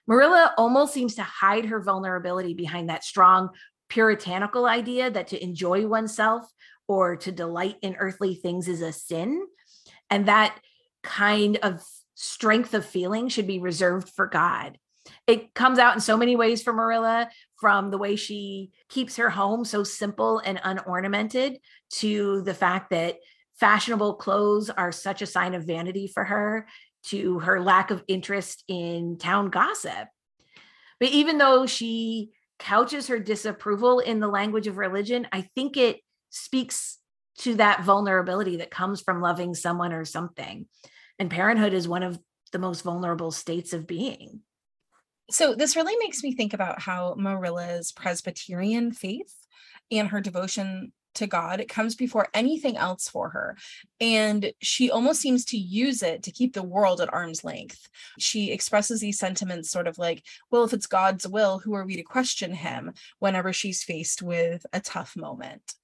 Marilla 0.05 0.53
almost 0.57 0.93
seems 0.93 1.15
to 1.15 1.23
hide 1.23 1.63
her 1.63 1.81
vulnerability 1.81 2.53
behind 2.53 2.89
that 2.89 3.05
strong 3.05 3.47
puritanical 3.87 4.65
idea 4.65 5.09
that 5.09 5.29
to 5.29 5.41
enjoy 5.41 5.87
oneself 5.87 6.43
or 6.89 7.15
to 7.15 7.31
delight 7.31 7.77
in 7.81 7.95
earthly 7.95 8.35
things 8.35 8.67
is 8.67 8.81
a 8.81 8.91
sin. 8.91 9.47
And 10.09 10.25
that 10.25 10.59
kind 11.03 11.55
of 11.63 11.81
strength 12.15 12.73
of 12.73 12.85
feeling 12.85 13.29
should 13.29 13.47
be 13.47 13.59
reserved 13.59 14.09
for 14.09 14.27
God. 14.27 14.77
It 15.25 15.53
comes 15.53 15.79
out 15.79 15.95
in 15.95 16.01
so 16.01 16.17
many 16.17 16.35
ways 16.35 16.61
for 16.61 16.73
Marilla, 16.73 17.29
from 17.61 17.91
the 17.91 17.97
way 17.97 18.17
she 18.17 18.71
keeps 18.89 19.15
her 19.15 19.29
home 19.29 19.63
so 19.63 19.85
simple 19.85 20.39
and 20.39 20.59
unornamented 20.61 21.59
to 21.91 22.41
the 22.41 22.53
fact 22.53 22.89
that 22.89 23.19
fashionable 23.59 24.15
clothes 24.15 24.69
are 24.69 24.91
such 24.91 25.21
a 25.21 25.27
sign 25.27 25.53
of 25.53 25.65
vanity 25.65 26.07
for 26.07 26.23
her 26.23 26.67
to 27.03 27.39
her 27.39 27.61
lack 27.61 27.91
of 27.91 28.03
interest 28.07 28.63
in 28.67 29.17
town 29.17 29.49
gossip. 29.49 30.07
But 30.99 31.09
even 31.09 31.37
though 31.37 31.65
she 31.65 32.29
couches 32.59 33.07
her 33.07 33.19
disapproval 33.19 33.99
in 33.99 34.19
the 34.19 34.27
language 34.27 34.67
of 34.67 34.77
religion, 34.77 35.27
I 35.31 35.41
think 35.55 35.77
it 35.77 35.99
speaks 36.29 36.99
to 37.39 37.55
that 37.55 37.83
vulnerability 37.83 38.57
that 38.57 38.69
comes 38.69 39.01
from 39.01 39.21
loving 39.21 39.55
someone 39.55 39.93
or 39.93 40.05
something. 40.05 40.67
And 41.17 41.29
parenthood 41.29 41.73
is 41.73 41.87
one 41.87 42.03
of 42.03 42.19
the 42.51 42.59
most 42.59 42.81
vulnerable 42.81 43.31
states 43.31 43.73
of 43.73 43.87
being. 43.87 44.41
So, 45.31 45.55
this 45.55 45.75
really 45.75 45.95
makes 45.97 46.23
me 46.23 46.35
think 46.35 46.53
about 46.53 46.81
how 46.81 47.15
Marilla's 47.17 47.91
Presbyterian 47.93 48.91
faith 48.91 49.33
and 49.89 50.09
her 50.09 50.19
devotion 50.19 50.91
to 51.15 51.27
God. 51.27 51.59
It 51.59 51.69
comes 51.69 51.95
before 51.95 52.27
anything 52.33 52.77
else 52.77 53.07
for 53.07 53.29
her. 53.29 53.57
And 53.99 54.51
she 54.61 54.91
almost 54.91 55.21
seems 55.21 55.45
to 55.45 55.57
use 55.57 56.03
it 56.03 56.23
to 56.23 56.31
keep 56.31 56.53
the 56.53 56.63
world 56.63 57.01
at 57.01 57.13
arm's 57.13 57.43
length. 57.43 57.89
She 58.19 58.51
expresses 58.51 58.99
these 58.99 59.19
sentiments 59.19 59.69
sort 59.69 59.87
of 59.87 59.97
like, 59.97 60.23
well, 60.49 60.63
if 60.63 60.73
it's 60.73 60.87
God's 60.87 61.27
will, 61.27 61.59
who 61.59 61.73
are 61.73 61.85
we 61.85 61.95
to 61.97 62.03
question 62.03 62.53
him 62.53 62.93
whenever 63.19 63.53
she's 63.53 63.83
faced 63.83 64.21
with 64.21 64.65
a 64.73 64.79
tough 64.79 65.15
moment? 65.15 65.75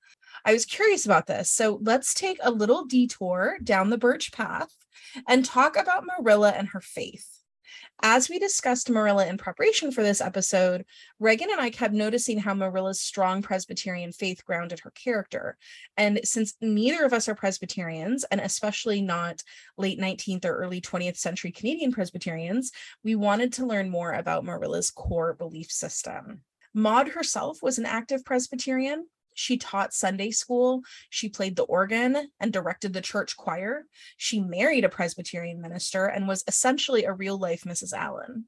I 0.46 0.54
was 0.54 0.66
curious 0.66 1.06
about 1.06 1.28
this. 1.28 1.52
So 1.52 1.80
let's 1.82 2.14
take 2.14 2.40
a 2.42 2.52
little 2.52 2.86
detour 2.86 3.58
down 3.64 3.90
the 3.90 3.98
birch 3.98 4.32
path 4.32 4.74
and 5.28 5.44
talk 5.44 5.78
about 5.78 6.06
Marilla 6.06 6.52
and 6.52 6.70
her 6.70 6.82
faith. 6.82 7.37
As 8.02 8.30
we 8.30 8.40
discussed 8.40 8.90
Marilla 8.90 9.28
in 9.28 9.38
preparation 9.38 9.92
for 9.92 10.04
this 10.04 10.22
episode, 10.22 10.86
Reagan 11.20 11.50
and 11.52 11.60
I 11.60 11.70
kept 11.70 11.94
noticing 11.94 12.40
how 12.40 12.54
Marilla's 12.54 13.02
strong 13.02 13.42
Presbyterian 13.42 14.12
faith 14.12 14.46
grounded 14.46 14.80
her 14.82 14.92
character. 14.92 15.58
And 15.96 16.20
since 16.24 16.56
neither 16.62 17.06
of 17.06 17.14
us 17.14 17.28
are 17.28 17.36
Presbyterians, 17.36 18.24
and 18.26 18.40
especially 18.40 19.02
not 19.02 19.44
late 19.78 20.00
19th 20.00 20.46
or 20.46 20.56
early 20.58 20.82
20th 20.82 21.18
century 21.18 21.52
Canadian 21.52 21.92
Presbyterians, 21.92 22.72
we 23.04 23.16
wanted 23.16 23.54
to 23.54 23.66
learn 23.66 23.90
more 23.90 24.14
about 24.14 24.46
Marilla's 24.46 24.92
core 24.92 25.34
belief 25.34 25.72
system. 25.72 26.42
Maud 26.74 27.10
herself 27.10 27.64
was 27.64 27.80
an 27.80 27.86
active 27.86 28.24
Presbyterian, 28.24 29.08
she 29.38 29.58
taught 29.58 29.94
Sunday 29.94 30.32
school. 30.32 30.82
She 31.12 31.30
played 31.30 31.56
the 31.56 31.64
organ 31.64 32.32
and 32.40 32.52
directed 32.52 32.92
the 32.92 33.02
church 33.02 33.38
choir. 33.38 33.86
She 34.18 34.40
married 34.40 34.84
a 34.84 34.90
Presbyterian 34.90 35.62
minister 35.62 36.08
and 36.08 36.28
was 36.28 36.44
essentially 36.48 37.04
a 37.06 37.14
real 37.14 37.38
life 37.38 37.64
Mrs. 37.64 37.94
Allan. 37.94 38.46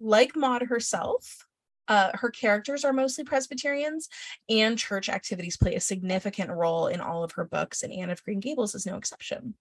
Like 0.00 0.36
Maud 0.36 0.64
herself, 0.64 1.46
uh, 1.88 2.10
her 2.12 2.30
characters 2.30 2.84
are 2.84 2.92
mostly 2.92 3.24
Presbyterians, 3.24 4.10
and 4.50 4.78
church 4.78 5.08
activities 5.08 5.56
play 5.56 5.74
a 5.74 5.80
significant 5.80 6.50
role 6.50 6.88
in 6.88 7.00
all 7.00 7.24
of 7.24 7.32
her 7.32 7.46
books, 7.46 7.82
and 7.82 7.92
Anne 7.92 8.10
of 8.10 8.22
Green 8.22 8.40
Gables 8.40 8.74
is 8.74 8.84
no 8.84 8.96
exception. 8.96 9.54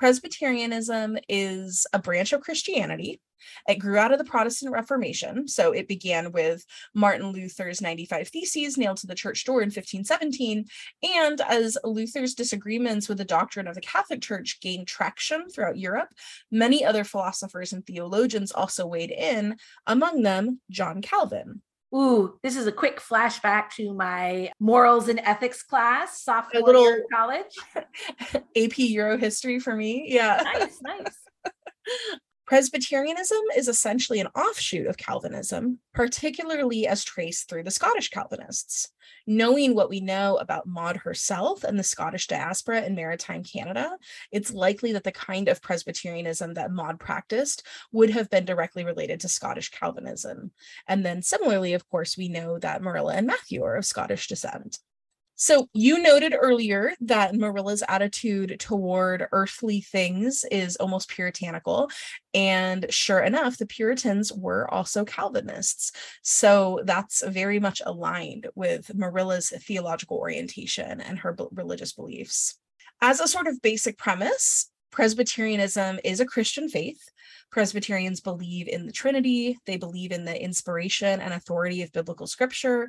Presbyterianism 0.00 1.18
is 1.28 1.86
a 1.92 1.98
branch 1.98 2.32
of 2.32 2.40
Christianity. 2.40 3.20
It 3.68 3.74
grew 3.74 3.98
out 3.98 4.12
of 4.12 4.18
the 4.18 4.24
Protestant 4.24 4.72
Reformation. 4.72 5.46
So 5.46 5.72
it 5.72 5.88
began 5.88 6.32
with 6.32 6.64
Martin 6.94 7.32
Luther's 7.32 7.82
95 7.82 8.28
Theses 8.28 8.78
nailed 8.78 8.96
to 8.98 9.06
the 9.06 9.14
church 9.14 9.44
door 9.44 9.60
in 9.60 9.66
1517. 9.66 10.64
And 11.02 11.40
as 11.42 11.76
Luther's 11.84 12.34
disagreements 12.34 13.10
with 13.10 13.18
the 13.18 13.26
doctrine 13.26 13.66
of 13.68 13.74
the 13.74 13.82
Catholic 13.82 14.22
Church 14.22 14.58
gained 14.62 14.88
traction 14.88 15.50
throughout 15.50 15.76
Europe, 15.76 16.08
many 16.50 16.82
other 16.82 17.04
philosophers 17.04 17.74
and 17.74 17.86
theologians 17.86 18.52
also 18.52 18.86
weighed 18.86 19.10
in, 19.10 19.58
among 19.86 20.22
them 20.22 20.62
John 20.70 21.02
Calvin. 21.02 21.60
Ooh, 21.94 22.38
this 22.42 22.56
is 22.56 22.66
a 22.66 22.72
quick 22.72 23.00
flashback 23.00 23.70
to 23.76 23.92
my 23.92 24.52
morals 24.60 25.08
and 25.08 25.18
ethics 25.20 25.62
class, 25.62 26.22
sophomore 26.22 26.62
little- 26.62 26.82
year 26.82 26.98
of 26.98 27.04
college. 27.12 28.44
AP 28.56 28.78
Euro 28.78 29.18
history 29.18 29.58
for 29.58 29.74
me. 29.74 30.06
Yeah. 30.08 30.40
Nice, 30.44 30.80
nice. 30.82 31.18
Presbyterianism 32.50 33.38
is 33.56 33.68
essentially 33.68 34.18
an 34.18 34.26
offshoot 34.34 34.88
of 34.88 34.96
Calvinism, 34.96 35.78
particularly 35.94 36.84
as 36.84 37.04
traced 37.04 37.48
through 37.48 37.62
the 37.62 37.70
Scottish 37.70 38.10
Calvinists. 38.10 38.88
Knowing 39.24 39.72
what 39.72 39.88
we 39.88 40.00
know 40.00 40.36
about 40.38 40.66
Maud 40.66 40.96
herself 40.96 41.62
and 41.62 41.78
the 41.78 41.84
Scottish 41.84 42.26
diaspora 42.26 42.82
in 42.82 42.96
maritime 42.96 43.44
Canada, 43.44 43.96
it's 44.32 44.52
likely 44.52 44.90
that 44.94 45.04
the 45.04 45.12
kind 45.12 45.46
of 45.46 45.62
Presbyterianism 45.62 46.54
that 46.54 46.72
Maud 46.72 46.98
practiced 46.98 47.64
would 47.92 48.10
have 48.10 48.28
been 48.30 48.46
directly 48.46 48.84
related 48.84 49.20
to 49.20 49.28
Scottish 49.28 49.70
Calvinism. 49.70 50.50
And 50.88 51.06
then 51.06 51.22
similarly, 51.22 51.74
of 51.74 51.88
course, 51.88 52.16
we 52.16 52.28
know 52.28 52.58
that 52.58 52.82
Marilla 52.82 53.14
and 53.14 53.28
Matthew 53.28 53.62
are 53.62 53.76
of 53.76 53.84
Scottish 53.84 54.26
descent. 54.26 54.80
So 55.42 55.70
you 55.72 56.02
noted 56.02 56.34
earlier 56.38 56.92
that 57.00 57.34
Marilla's 57.34 57.82
attitude 57.88 58.60
toward 58.60 59.26
earthly 59.32 59.80
things 59.80 60.44
is 60.50 60.76
almost 60.76 61.08
puritanical. 61.08 61.90
And 62.34 62.84
sure 62.90 63.20
enough, 63.20 63.56
the 63.56 63.64
Puritans 63.64 64.30
were 64.34 64.70
also 64.70 65.02
Calvinists. 65.06 65.92
So 66.20 66.82
that's 66.84 67.26
very 67.26 67.58
much 67.58 67.80
aligned 67.86 68.48
with 68.54 68.94
Marilla's 68.94 69.48
theological 69.48 70.18
orientation 70.18 71.00
and 71.00 71.18
her 71.20 71.32
b- 71.32 71.46
religious 71.52 71.94
beliefs. 71.94 72.58
As 73.00 73.18
a 73.18 73.26
sort 73.26 73.46
of 73.46 73.62
basic 73.62 73.96
premise, 73.96 74.70
Presbyterianism 74.90 76.00
is 76.04 76.20
a 76.20 76.26
Christian 76.26 76.68
faith. 76.68 77.00
Presbyterians 77.50 78.20
believe 78.20 78.68
in 78.68 78.86
the 78.86 78.92
Trinity, 78.92 79.58
they 79.66 79.76
believe 79.76 80.12
in 80.12 80.24
the 80.24 80.40
inspiration 80.40 81.20
and 81.20 81.34
authority 81.34 81.82
of 81.82 81.92
biblical 81.92 82.28
scripture, 82.28 82.88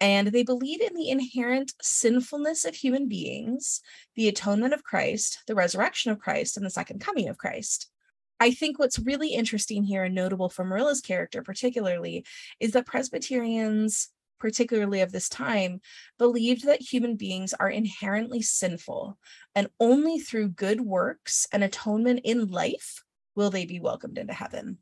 and 0.00 0.28
they 0.28 0.44
believe 0.44 0.80
in 0.80 0.94
the 0.94 1.10
inherent 1.10 1.72
sinfulness 1.82 2.64
of 2.64 2.74
human 2.76 3.08
beings, 3.08 3.80
the 4.14 4.28
atonement 4.28 4.74
of 4.74 4.84
Christ, 4.84 5.42
the 5.48 5.56
resurrection 5.56 6.12
of 6.12 6.20
Christ, 6.20 6.56
and 6.56 6.64
the 6.64 6.70
second 6.70 7.00
coming 7.00 7.28
of 7.28 7.38
Christ. 7.38 7.90
I 8.38 8.52
think 8.52 8.78
what's 8.78 8.98
really 8.98 9.30
interesting 9.30 9.82
here 9.82 10.04
and 10.04 10.14
notable 10.14 10.50
for 10.50 10.64
Marilla's 10.64 11.00
character, 11.00 11.42
particularly, 11.42 12.24
is 12.60 12.72
that 12.72 12.86
Presbyterians, 12.86 14.10
particularly 14.38 15.00
of 15.00 15.10
this 15.10 15.28
time, 15.28 15.80
believed 16.18 16.66
that 16.66 16.82
human 16.82 17.16
beings 17.16 17.54
are 17.54 17.70
inherently 17.70 18.42
sinful, 18.42 19.18
and 19.54 19.68
only 19.80 20.20
through 20.20 20.50
good 20.50 20.82
works 20.82 21.48
and 21.50 21.64
atonement 21.64 22.20
in 22.22 22.46
life 22.46 23.02
will 23.36 23.50
they 23.50 23.66
be 23.66 23.78
welcomed 23.78 24.18
into 24.18 24.32
heaven 24.32 24.78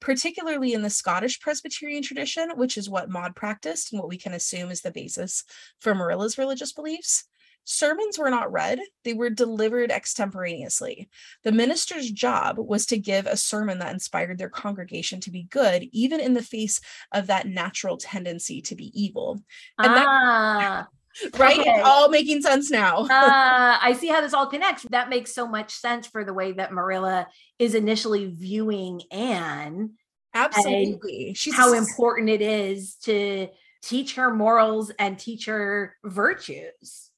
particularly 0.00 0.72
in 0.72 0.82
the 0.82 0.90
Scottish 0.90 1.40
Presbyterian 1.40 2.02
tradition, 2.02 2.50
which 2.56 2.76
is 2.76 2.88
what 2.88 3.10
Maud 3.10 3.36
practiced 3.36 3.92
and 3.92 4.00
what 4.00 4.08
we 4.08 4.16
can 4.16 4.32
assume 4.32 4.70
is 4.70 4.80
the 4.80 4.90
basis 4.90 5.44
for 5.78 5.94
Marilla's 5.94 6.38
religious 6.38 6.72
beliefs. 6.72 7.24
Sermons 7.64 8.18
were 8.18 8.30
not 8.30 8.50
read, 8.50 8.80
they 9.04 9.12
were 9.12 9.28
delivered 9.30 9.92
extemporaneously. 9.92 11.08
The 11.44 11.52
minister's 11.52 12.10
job 12.10 12.56
was 12.58 12.86
to 12.86 12.98
give 12.98 13.26
a 13.26 13.36
sermon 13.36 13.78
that 13.78 13.92
inspired 13.92 14.38
their 14.38 14.48
congregation 14.48 15.20
to 15.20 15.30
be 15.30 15.44
good, 15.44 15.84
even 15.92 16.20
in 16.20 16.32
the 16.32 16.42
face 16.42 16.80
of 17.12 17.26
that 17.26 17.46
natural 17.46 17.98
tendency 17.98 18.62
to 18.62 18.74
be 18.74 18.90
evil. 19.00 19.42
And 19.78 19.94
that- 19.94 20.06
ah, 20.08 20.88
Right? 21.36 21.58
Okay. 21.58 21.70
It's 21.70 21.86
all 21.86 22.08
making 22.08 22.42
sense 22.42 22.70
now. 22.70 22.98
uh, 22.98 23.08
I 23.82 23.96
see 23.98 24.08
how 24.08 24.20
this 24.20 24.34
all 24.34 24.46
connects. 24.46 24.84
That 24.90 25.08
makes 25.08 25.34
so 25.34 25.46
much 25.46 25.72
sense 25.72 26.06
for 26.06 26.24
the 26.24 26.34
way 26.34 26.52
that 26.52 26.72
Marilla 26.72 27.26
is 27.58 27.74
initially 27.74 28.26
viewing 28.26 29.02
Anne, 29.10 29.90
Absolutely. 30.34 31.34
She's 31.34 31.54
how 31.54 31.72
important 31.72 32.28
it 32.28 32.42
is 32.42 32.94
to 33.02 33.48
teach 33.82 34.14
her 34.14 34.32
morals 34.32 34.90
and 34.98 35.18
teach 35.18 35.46
her 35.46 35.96
virtues. 36.04 37.10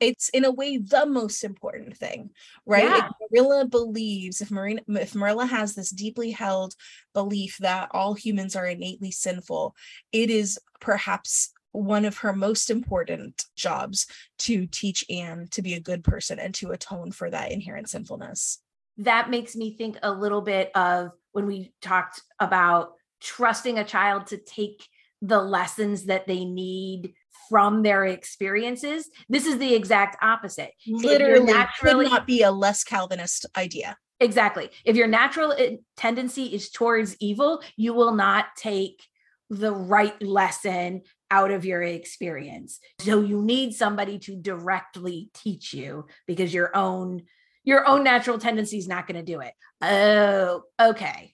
it's 0.00 0.28
in 0.30 0.44
a 0.44 0.50
way 0.50 0.76
the 0.76 1.06
most 1.06 1.44
important 1.44 1.96
thing, 1.96 2.30
right? 2.66 2.84
Yeah. 2.84 3.08
If 3.20 3.30
Marilla 3.32 3.64
believes, 3.66 4.40
if 4.40 4.50
Marina, 4.50 4.82
if 4.88 5.14
Marilla 5.14 5.46
has 5.46 5.74
this 5.74 5.90
deeply 5.90 6.30
held 6.30 6.74
belief 7.14 7.58
that 7.58 7.88
all 7.92 8.14
humans 8.14 8.54
are 8.54 8.66
innately 8.66 9.10
sinful, 9.10 9.74
it 10.12 10.30
is 10.30 10.58
perhaps 10.80 11.52
one 11.74 12.04
of 12.04 12.18
her 12.18 12.32
most 12.32 12.70
important 12.70 13.44
jobs 13.56 14.06
to 14.38 14.66
teach 14.66 15.04
Anne 15.10 15.48
to 15.50 15.60
be 15.60 15.74
a 15.74 15.80
good 15.80 16.04
person 16.04 16.38
and 16.38 16.54
to 16.54 16.70
atone 16.70 17.10
for 17.10 17.28
that 17.30 17.50
inherent 17.50 17.90
sinfulness. 17.90 18.60
that 18.96 19.28
makes 19.28 19.56
me 19.56 19.76
think 19.76 19.98
a 20.04 20.12
little 20.12 20.40
bit 20.40 20.70
of 20.76 21.10
when 21.32 21.46
we 21.46 21.72
talked 21.82 22.22
about 22.38 22.92
trusting 23.20 23.76
a 23.76 23.84
child 23.84 24.28
to 24.28 24.36
take 24.36 24.86
the 25.20 25.42
lessons 25.42 26.04
that 26.04 26.28
they 26.28 26.44
need 26.44 27.12
from 27.48 27.82
their 27.82 28.04
experiences. 28.04 29.10
This 29.28 29.46
is 29.46 29.58
the 29.58 29.74
exact 29.74 30.22
opposite. 30.22 30.70
Literally, 30.86 31.52
naturally- 31.52 32.04
could 32.04 32.12
not 32.12 32.26
be 32.26 32.42
a 32.42 32.52
less 32.52 32.84
Calvinist 32.84 33.46
idea. 33.56 33.96
Exactly. 34.20 34.70
If 34.84 34.94
your 34.94 35.08
natural 35.08 35.52
eh, 35.52 35.76
tendency 35.96 36.44
is 36.54 36.70
towards 36.70 37.16
evil, 37.18 37.62
you 37.76 37.94
will 37.94 38.14
not 38.14 38.46
take 38.56 39.02
the 39.50 39.72
right 39.72 40.20
lesson 40.22 41.02
out 41.30 41.50
of 41.50 41.64
your 41.64 41.82
experience. 41.82 42.80
So 43.00 43.20
you 43.20 43.42
need 43.42 43.74
somebody 43.74 44.18
to 44.20 44.36
directly 44.36 45.30
teach 45.34 45.74
you 45.74 46.06
because 46.26 46.52
your 46.54 46.74
own 46.76 47.22
your 47.64 47.88
own 47.88 48.04
natural 48.04 48.38
tendency 48.38 48.76
is 48.76 48.86
not 48.86 49.06
going 49.06 49.16
to 49.16 49.32
do 49.32 49.40
it. 49.40 49.54
Oh, 49.80 50.64
okay. 50.78 51.33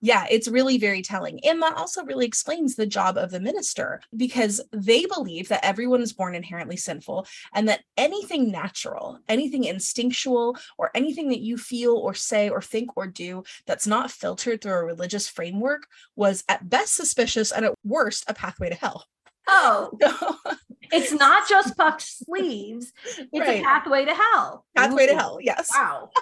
Yeah, 0.00 0.26
it's 0.30 0.48
really 0.48 0.78
very 0.78 1.02
telling. 1.02 1.38
And 1.44 1.60
that 1.62 1.76
also 1.76 2.04
really 2.04 2.26
explains 2.26 2.74
the 2.74 2.86
job 2.86 3.16
of 3.16 3.30
the 3.30 3.40
minister 3.40 4.00
because 4.16 4.60
they 4.72 5.06
believe 5.06 5.48
that 5.48 5.64
everyone 5.64 6.02
is 6.02 6.12
born 6.12 6.34
inherently 6.34 6.76
sinful 6.76 7.26
and 7.54 7.68
that 7.68 7.82
anything 7.96 8.50
natural, 8.50 9.18
anything 9.28 9.64
instinctual, 9.64 10.56
or 10.78 10.90
anything 10.94 11.28
that 11.30 11.40
you 11.40 11.56
feel 11.56 11.96
or 11.96 12.14
say 12.14 12.48
or 12.48 12.60
think 12.62 12.96
or 12.96 13.06
do 13.06 13.42
that's 13.66 13.86
not 13.86 14.10
filtered 14.10 14.60
through 14.60 14.72
a 14.72 14.84
religious 14.84 15.28
framework 15.28 15.86
was 16.16 16.44
at 16.48 16.68
best 16.68 16.94
suspicious 16.94 17.52
and 17.52 17.64
at 17.64 17.74
worst 17.84 18.24
a 18.28 18.34
pathway 18.34 18.68
to 18.68 18.74
hell. 18.74 19.04
Oh, 19.48 19.90
it's 20.92 21.12
not 21.12 21.48
just 21.48 21.76
puffed 21.76 22.02
sleeves, 22.02 22.92
it's 23.18 23.28
Right. 23.32 23.60
a 23.60 23.62
pathway 23.64 24.04
to 24.04 24.14
hell. 24.14 24.64
pathway 24.76 25.06
to 25.06 25.14
hell, 25.16 25.38
yes. 25.40 25.68
Wow. 25.74 26.10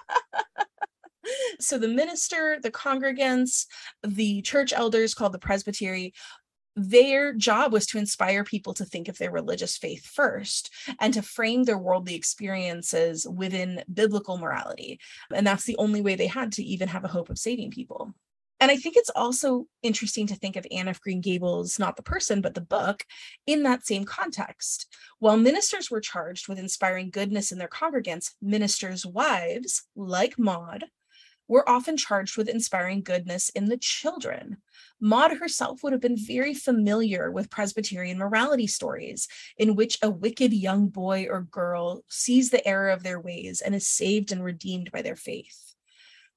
so 1.61 1.79
the 1.79 1.89
minister, 1.89 2.59
the 2.63 2.71
congregants, 2.71 3.67
the 4.03 4.43
church 4.43 4.73
elders 4.73 5.15
called 5.15 5.33
the 5.33 5.39
presbytery, 5.39 6.13
their 6.77 7.35
job 7.35 7.73
was 7.73 7.87
to 7.87 7.99
inspire 7.99 8.45
people 8.45 8.73
to 8.75 8.85
think 8.85 9.09
of 9.09 9.19
their 9.19 9.33
religious 9.33 9.77
faith 9.77 10.07
first 10.07 10.71
and 10.99 11.13
to 11.15 11.23
frame 11.23 11.65
their 11.65 11.79
worldly 11.79 12.15
experiences 12.15 13.27
within 13.29 13.83
biblical 13.93 14.39
morality. 14.39 15.01
And 15.35 15.47
that's 15.47 15.65
the 15.65 15.77
only 15.79 16.01
way 16.01 16.15
they 16.15 16.29
had 16.29 16.53
to 16.53 16.63
even 16.63 16.89
have 16.89 17.05
a 17.05 17.09
hope 17.09 17.29
of 17.29 17.39
saving 17.39 17.71
people. 17.71 18.15
And 18.61 18.71
I 18.71 18.77
think 18.77 18.97
it's 18.97 19.11
also 19.17 19.67
interesting 19.83 20.27
to 20.27 20.35
think 20.35 20.57
of 20.57 20.67
Anne 20.71 20.89
of 20.89 21.01
Green 21.01 21.23
Gables, 21.23 21.79
not 21.79 21.97
the 21.97 22.03
person, 22.03 22.43
but 22.43 22.55
the 22.55 22.61
book, 22.61 23.05
in 23.47 23.63
that 23.63 23.87
same 23.87 24.05
context. 24.05 24.87
While 25.19 25.39
ministers 25.39 25.91
were 25.91 26.01
charged 26.01 26.47
with 26.47 26.59
inspiring 26.59 27.09
goodness 27.11 27.53
in 27.53 27.59
their 27.59 27.69
congregants, 27.69 28.33
ministers' 28.43 29.07
wives, 29.07 29.85
like 29.97 30.39
Maud, 30.39 30.85
were 31.51 31.69
often 31.69 31.97
charged 31.97 32.37
with 32.37 32.49
inspiring 32.49 33.03
goodness 33.03 33.49
in 33.51 33.65
the 33.65 33.77
children. 33.77 34.57
Maud 35.01 35.37
herself 35.39 35.83
would 35.83 35.93
have 35.93 36.01
been 36.01 36.17
very 36.17 36.55
familiar 36.55 37.29
with 37.29 37.51
Presbyterian 37.51 38.19
morality 38.19 38.69
stories, 38.69 39.27
in 39.59 39.75
which 39.75 39.99
a 40.01 40.09
wicked 40.09 40.53
young 40.53 40.87
boy 40.87 41.27
or 41.29 41.43
girl 41.43 42.05
sees 42.09 42.51
the 42.51 42.67
error 42.67 42.91
of 42.91 43.03
their 43.03 43.21
ways 43.21 43.61
and 43.61 43.75
is 43.75 43.89
saved 43.89 44.31
and 44.31 44.45
redeemed 44.45 44.93
by 44.93 45.03
their 45.03 45.17
faith 45.17 45.70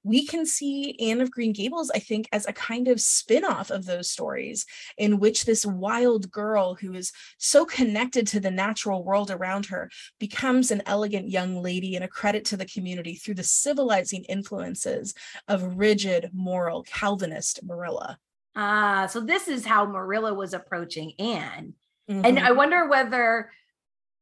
we 0.04 0.26
can 0.26 0.46
see 0.46 0.96
Anne 1.00 1.20
of 1.20 1.30
Green 1.30 1.52
Gables, 1.52 1.90
I 1.94 1.98
think, 1.98 2.28
as 2.30 2.46
a 2.46 2.52
kind 2.52 2.88
of 2.88 3.00
spin 3.00 3.44
off 3.44 3.70
of 3.70 3.86
those 3.86 4.10
stories, 4.10 4.66
in 4.98 5.18
which 5.18 5.44
this 5.44 5.66
wild 5.66 6.30
girl 6.30 6.74
who 6.74 6.92
is 6.92 7.10
so 7.38 7.64
connected 7.64 8.26
to 8.28 8.40
the 8.40 8.50
natural 8.50 9.02
world 9.02 9.30
around 9.30 9.66
her 9.66 9.90
becomes 10.20 10.70
an 10.70 10.82
elegant 10.86 11.30
young 11.30 11.60
lady 11.60 11.96
and 11.96 12.04
a 12.04 12.08
credit 12.08 12.44
to 12.44 12.56
the 12.56 12.66
community 12.66 13.14
through 13.14 13.34
the 13.34 13.42
civilizing 13.42 14.24
influences 14.24 15.14
of 15.48 15.76
rigid, 15.78 16.30
moral 16.32 16.82
Calvinist 16.82 17.64
Marilla. 17.64 18.18
Ah, 18.54 19.06
so 19.06 19.20
this 19.20 19.48
is 19.48 19.64
how 19.64 19.86
Marilla 19.86 20.34
was 20.34 20.54
approaching 20.54 21.12
Anne. 21.18 21.74
And 22.06 22.38
Mhm. 22.38 22.42
I 22.42 22.52
wonder 22.52 22.86
whether 22.86 23.50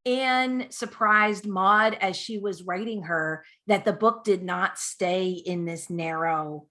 Anne 0.04 0.66
surprised 0.70 1.46
Maud 1.46 1.96
as 2.00 2.16
she 2.16 2.38
was 2.38 2.62
writing 2.62 3.02
her 3.02 3.44
that 3.66 3.84
the 3.84 3.92
book 3.92 4.24
did 4.24 4.42
not 4.42 4.78
stay 4.78 5.30
in 5.30 5.64
this 5.64 5.88
narrow 5.88 6.66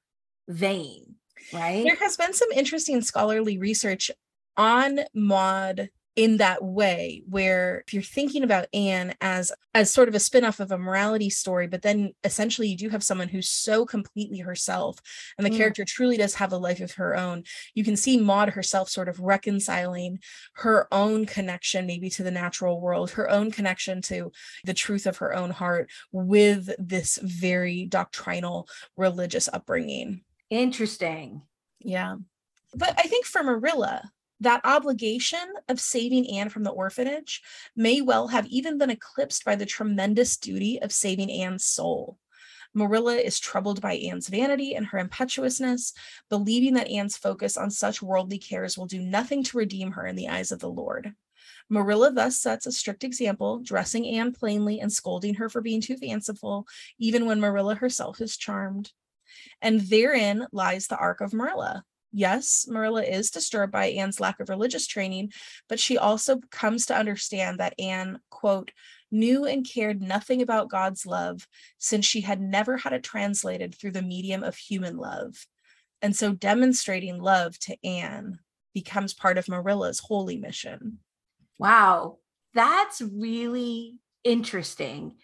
vein, 0.48 1.16
right? 1.54 1.84
There 1.84 1.96
has 1.96 2.18
been 2.18 2.34
some 2.34 2.52
interesting 2.52 3.02
scholarly 3.02 3.58
research 3.58 4.12
on 4.58 5.00
Maud 5.14 5.90
in 6.16 6.38
that 6.38 6.64
way 6.64 7.24
where 7.30 7.84
if 7.88 7.94
you're 7.94 8.04
thinking 8.04 8.44
about 8.44 8.68
Anne 8.74 9.16
as 9.22 9.52
as 9.74 9.94
sort 9.94 10.10
of 10.10 10.16
a 10.16 10.20
spin-off 10.20 10.60
of 10.60 10.72
a 10.72 10.78
morality 10.78 11.30
story 11.30 11.68
but 11.68 11.82
then 11.82 12.12
essentially 12.24 12.68
you 12.68 12.78
do 12.78 12.90
have 12.90 13.04
someone 13.04 13.30
who's 13.30 13.50
so 13.50 13.86
completely 13.86 14.40
herself 14.40 15.00
and 15.38 15.46
the 15.46 15.52
mm. 15.52 15.58
character 15.58 15.86
truly 15.86 16.18
does 16.18 16.36
have 16.36 16.52
a 16.52 16.58
life 16.58 16.82
of 16.82 16.94
her 16.94 17.16
own 17.16 17.44
you 17.74 17.84
can 17.84 17.96
see 17.96 18.20
Maud 18.20 18.50
herself 18.50 18.90
sort 18.90 19.08
of 19.08 19.20
reconciling 19.20 20.20
her 20.56 20.88
own 20.92 21.26
connection 21.26 21.86
maybe 21.86 22.10
to 22.10 22.24
the 22.24 22.32
natural 22.32 22.82
world 22.82 23.12
her 23.12 23.30
own 23.30 23.50
connection 23.50 24.02
to 24.02 24.32
the 24.66 24.74
truth 24.74 25.06
of 25.06 25.18
her 25.18 25.34
own 25.34 25.52
heart 25.52 25.90
with 26.12 26.70
this 26.78 27.18
very 27.22 27.86
doctrinal 27.86 28.68
religious 28.98 29.50
upbringing. 29.52 30.22
Interesting. 30.50 31.42
Yeah. 31.80 32.18
But 32.74 32.94
I 32.98 33.04
think 33.04 33.26
for 33.26 33.44
Marilla, 33.44 34.12
that 34.42 34.62
obligation 34.64 35.54
of 35.70 35.80
saving 35.80 36.30
Anne 36.32 36.50
from 36.50 36.64
the 36.64 36.72
orphanage 36.72 37.42
may 37.76 38.02
well 38.02 38.28
have 38.28 38.48
even 38.48 38.78
been 38.78 38.90
eclipsed 38.90 39.46
by 39.46 39.56
the 39.56 39.66
tremendous 39.66 40.36
duty 40.36 40.82
of 40.82 40.92
saving 40.92 41.32
Anne's 41.32 41.64
soul. 41.64 42.18
Marilla 42.74 43.16
is 43.16 43.40
troubled 43.40 43.82
by 43.82 43.94
Anne's 43.94 44.30
vanity 44.30 44.74
and 44.74 44.88
her 44.88 44.98
impetuousness, 44.98 45.94
believing 46.30 46.74
that 46.74 46.90
Anne's 46.90 47.18
focus 47.18 47.56
on 47.56 47.70
such 47.70 48.02
worldly 48.02 48.40
cares 48.40 48.78
will 48.78 48.88
do 48.88 49.00
nothing 49.00 49.44
to 49.44 49.58
redeem 49.58 49.92
her 49.92 50.08
in 50.08 50.16
the 50.16 50.28
eyes 50.28 50.52
of 50.52 50.60
the 50.60 50.70
Lord. 50.70 51.14
Marilla 51.70 52.12
thus 52.12 52.40
sets 52.40 52.66
a 52.66 52.72
strict 52.72 53.04
example, 53.04 53.60
dressing 53.60 54.08
Anne 54.08 54.34
plainly 54.34 54.80
and 54.80 54.92
scolding 54.92 55.36
her 55.36 55.50
for 55.50 55.62
being 55.62 55.82
too 55.82 55.98
fanciful, 55.98 56.66
even 56.98 57.26
when 57.26 57.40
Marilla 57.40 57.76
herself 57.76 58.22
is 58.22 58.38
charmed. 58.38 58.92
And 59.62 59.82
therein 59.82 60.48
lies 60.52 60.88
the 60.88 60.98
arc 60.98 61.22
of 61.22 61.34
Marilla, 61.34 61.86
Yes, 62.14 62.66
Marilla 62.68 63.04
is 63.04 63.32
disturbed 63.32 63.72
by 63.72 63.88
Anne's 63.88 64.20
lack 64.20 64.40
of 64.40 64.50
religious 64.50 64.86
training, 64.86 65.32
but 65.70 65.80
she 65.80 65.98
also 65.98 66.40
comes 66.52 66.86
to 66.88 66.96
understand 66.96 67.60
that 67.60 67.74
Anne, 67.80 68.20
quote, 68.30 68.72
knew 69.12 69.46
and 69.46 69.68
cared 69.68 70.02
nothing 70.02 70.42
about 70.42 70.70
God's 70.70 71.06
love 71.06 71.48
since 71.78 72.06
she 72.06 72.22
had 72.22 72.42
never 72.42 72.78
had 72.78 72.94
it 72.94 73.04
translated 73.04 73.76
through 73.76 73.92
the 73.92 74.02
medium 74.02 74.44
of 74.44 74.56
human 74.56 74.98
love. 74.98 75.48
And 76.02 76.16
so 76.16 76.34
demonstrating 76.34 77.22
love 77.22 77.58
to 77.60 77.78
Anne 77.86 78.40
becomes 78.74 79.14
part 79.14 79.38
of 79.38 79.48
Marilla's 79.48 80.00
holy 80.00 80.38
mission. 80.38 81.00
Wow, 81.60 82.18
that's 82.54 83.02
really 83.02 84.00
interesting. 84.24 85.16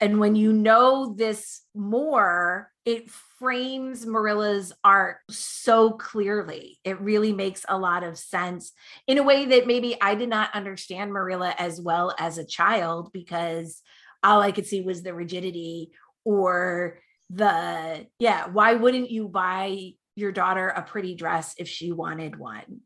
And 0.00 0.20
when 0.20 0.36
you 0.36 0.52
know 0.52 1.14
this 1.16 1.62
more, 1.74 2.70
it 2.84 3.10
frames 3.10 4.06
Marilla's 4.06 4.72
art 4.84 5.18
so 5.28 5.92
clearly. 5.92 6.78
It 6.84 7.00
really 7.00 7.32
makes 7.32 7.64
a 7.68 7.78
lot 7.78 8.04
of 8.04 8.16
sense 8.16 8.72
in 9.06 9.18
a 9.18 9.22
way 9.22 9.46
that 9.46 9.66
maybe 9.66 10.00
I 10.00 10.14
did 10.14 10.28
not 10.28 10.54
understand 10.54 11.12
Marilla 11.12 11.54
as 11.58 11.80
well 11.80 12.14
as 12.18 12.38
a 12.38 12.46
child 12.46 13.12
because 13.12 13.82
all 14.22 14.40
I 14.40 14.52
could 14.52 14.66
see 14.66 14.80
was 14.82 15.02
the 15.02 15.14
rigidity 15.14 15.90
or 16.24 16.98
the, 17.30 18.06
yeah, 18.18 18.46
why 18.48 18.74
wouldn't 18.74 19.10
you 19.10 19.28
buy 19.28 19.92
your 20.14 20.32
daughter 20.32 20.68
a 20.68 20.82
pretty 20.82 21.14
dress 21.14 21.54
if 21.58 21.68
she 21.68 21.92
wanted 21.92 22.38
one? 22.38 22.80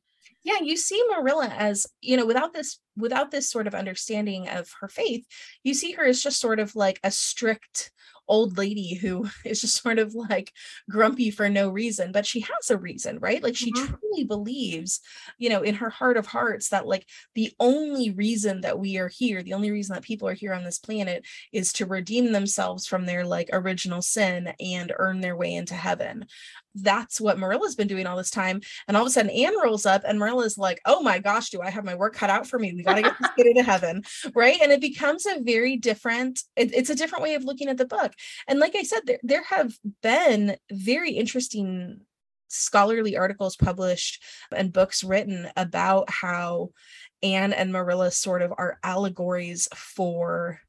yeah 0.45 0.59
you 0.61 0.77
see 0.77 1.03
marilla 1.11 1.49
as 1.57 1.87
you 2.01 2.17
know 2.17 2.27
without 2.27 2.53
this 2.53 2.79
without 2.97 3.31
this 3.31 3.49
sort 3.51 3.67
of 3.67 3.75
understanding 3.75 4.49
of 4.49 4.69
her 4.81 4.89
faith 4.89 5.27
you 5.63 5.75
see 5.75 5.93
her 5.93 6.05
as 6.05 6.23
just 6.23 6.41
sort 6.41 6.61
of 6.61 6.75
like 6.77 7.01
a 7.03 7.11
strict 7.11 7.91
old 8.29 8.57
lady 8.57 8.95
who 8.95 9.29
is 9.45 9.61
just 9.61 9.83
sort 9.83 9.99
of 9.99 10.15
like 10.15 10.53
grumpy 10.89 11.31
for 11.31 11.49
no 11.49 11.69
reason 11.69 12.13
but 12.13 12.27
she 12.27 12.41
has 12.41 12.71
a 12.71 12.79
reason 12.79 13.19
right 13.19 13.43
like 13.43 13.57
she 13.57 13.73
mm-hmm. 13.73 13.95
truly 13.95 14.25
believes 14.25 15.01
you 15.39 15.49
know 15.49 15.63
in 15.63 15.75
her 15.75 15.91
heart 15.91 16.17
of 16.17 16.27
hearts 16.27 16.69
that 16.69 16.87
like 16.87 17.07
the 17.35 17.53
only 17.61 18.11
reason 18.11 18.61
that 18.61 18.79
we 18.79 18.99
are 18.99 19.09
here 19.09 19.43
the 19.43 19.55
only 19.55 19.71
reason 19.71 19.95
that 19.95 20.03
people 20.03 20.29
are 20.29 20.35
here 20.35 20.55
on 20.55 20.65
this 20.65 20.79
planet 20.79 21.25
is 21.53 21.73
to 21.73 21.87
redeem 21.87 22.33
themselves 22.33 22.87
from 22.87 23.07
their 23.07 23.25
like 23.25 23.51
original 23.53 24.03
sin 24.03 24.53
and 24.61 24.93
earn 24.99 25.21
their 25.21 25.37
way 25.37 25.53
into 25.53 25.75
heaven 25.75 26.25
that's 26.75 27.21
what 27.21 27.39
Marilla's 27.39 27.75
been 27.75 27.89
doing 27.89 28.07
all 28.07 28.17
this 28.17 28.31
time. 28.31 28.61
And 28.89 28.97
all 28.97 29.03
of 29.03 29.07
a 29.07 29.11
sudden, 29.11 29.31
Anne 29.31 29.59
rolls 29.63 29.87
up, 29.87 30.03
and 30.07 30.19
Marilla's 30.19 30.57
like, 30.57 30.81
"Oh 30.87 31.03
my 31.03 31.19
gosh, 31.19 31.51
do 31.51 31.61
I 31.61 31.71
have 31.71 31.85
my 31.85 31.95
work 31.95 32.15
cut 32.15 32.31
out 32.31 32.47
for 32.47 32.59
me? 32.59 32.82
We 32.83 32.85
got 32.85 32.97
to 32.97 33.03
get 33.03 33.19
this 33.21 33.31
kid 33.37 33.47
into 33.47 33.63
heaven, 33.63 34.03
right?" 34.35 34.59
And 34.63 34.73
it 34.73 34.81
becomes 34.81 35.27
a 35.27 35.41
very 35.41 35.77
different. 35.77 36.41
It, 36.57 36.75
it's 36.75 36.91
a 36.91 36.95
different 36.95 37.25
way 37.25 37.35
of 37.35 37.45
looking 37.45 37.69
at 37.69 37.79
the 37.79 37.87
book. 37.87 38.13
And 38.49 38.59
like 38.59 38.75
I 38.77 38.83
said, 38.83 39.03
there 39.07 39.21
there 39.23 39.45
have 39.45 39.73
been 40.03 40.57
very 40.71 41.13
interesting 41.13 42.01
scholarly 42.49 43.17
articles 43.17 43.57
published 43.57 44.23
and 44.55 44.73
books 44.73 45.03
written 45.03 45.49
about 45.57 46.11
how 46.11 46.69
Anne 47.23 47.53
and 47.53 47.73
Marilla 47.73 48.11
sort 48.11 48.43
of 48.43 48.53
are 48.59 48.79
allegories 48.83 49.69
for 49.75 50.61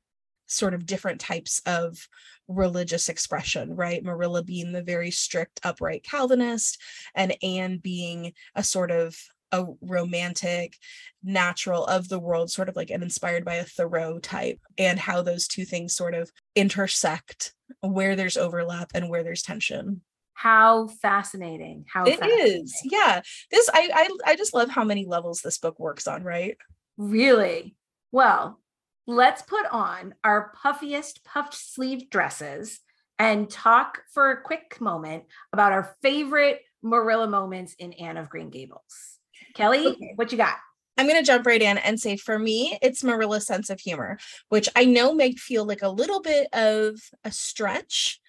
sort 0.47 0.74
of 0.74 0.86
different 0.86 1.20
types 1.20 1.61
of 1.66 2.07
religious 2.47 3.09
expression, 3.09 3.76
right? 3.76 4.03
Marilla 4.03 4.43
being 4.43 4.72
the 4.72 4.84
very 4.84 5.11
strict, 5.11 5.59
upright 5.64 6.03
Calvinist, 6.03 6.80
and 7.16 7.36
Anne 7.41 7.78
being 7.78 8.34
a 8.55 8.64
sort 8.64 8.91
of 8.91 9.18
a 9.54 9.66
romantic, 9.80 10.76
natural 11.24 11.86
of 11.86 12.10
the 12.10 12.20
world, 12.20 12.51
sort 12.51 12.68
of 12.68 12.76
like 12.76 12.89
an 12.89 13.01
inspired 13.01 13.45
by 13.45 13.56
a 13.56 13.64
Thoreau 13.64 14.20
type, 14.20 14.60
and 14.78 14.99
how 14.99 15.22
those 15.22 15.47
two 15.47 15.64
things 15.64 15.95
sort 15.95 16.14
of 16.14 16.30
intersect, 16.56 17.54
where 17.80 18.18
there's 18.18 18.36
overlap 18.36 18.91
and 18.93 19.10
where 19.10 19.24
there's 19.24 19.41
tension. 19.41 20.01
How 20.34 20.88
fascinating! 20.88 21.86
How 21.88 22.04
it 22.04 22.20
fascinating. 22.20 22.64
is, 22.64 22.82
yeah. 22.84 23.22
This 23.49 23.70
I, 23.74 23.89
I 24.26 24.32
I 24.32 24.36
just 24.36 24.54
love 24.54 24.70
how 24.70 24.84
many 24.84 25.06
levels 25.06 25.39
this 25.39 25.58
book 25.58 25.80
works 25.80 26.08
on, 26.08 26.24
right? 26.24 26.58
Really 26.97 27.78
well 28.12 28.60
let's 29.08 29.41
put 29.41 29.66
on 29.72 30.16
our 30.24 30.54
puffiest 30.56 31.24
puffed 31.24 31.54
sleeve 31.54 32.10
dresses 32.10 32.80
and 33.20 33.49
talk 33.49 34.01
for 34.14 34.32
a 34.32 34.41
quick 34.41 34.80
moment 34.80 35.24
about 35.51 35.72
our 35.72 35.95
favorite 36.01 36.62
Marilla 36.82 37.28
moments 37.28 37.76
in 37.80 37.93
Anne 37.93 38.18
of 38.18 38.30
Green 38.30 38.49
Gables. 38.49 39.12
Kelly, 39.54 39.88
okay. 39.88 40.14
what 40.16 40.32
you 40.32 40.38
got? 40.38 40.56
I'm 40.97 41.08
going 41.08 41.20
to 41.20 41.26
jump 41.26 41.47
right 41.47 41.62
in 41.62 41.80
and 41.80 41.99
say 41.99 42.18
for 42.18 42.38
me, 42.38 42.78
it's 42.82 43.04
Marilla's 43.04 43.47
sense 43.47 43.70
of 43.70 43.80
humor, 43.80 44.20
which 44.49 44.70
I 44.76 44.86
know 44.86 45.14
may 45.14 45.32
feel 45.34 45.66
like 45.66 45.82
a 45.82 45.89
little 45.89 46.22
bit 46.22 46.47
of 46.54 46.99
a 47.24 47.32
stretch 47.32 48.22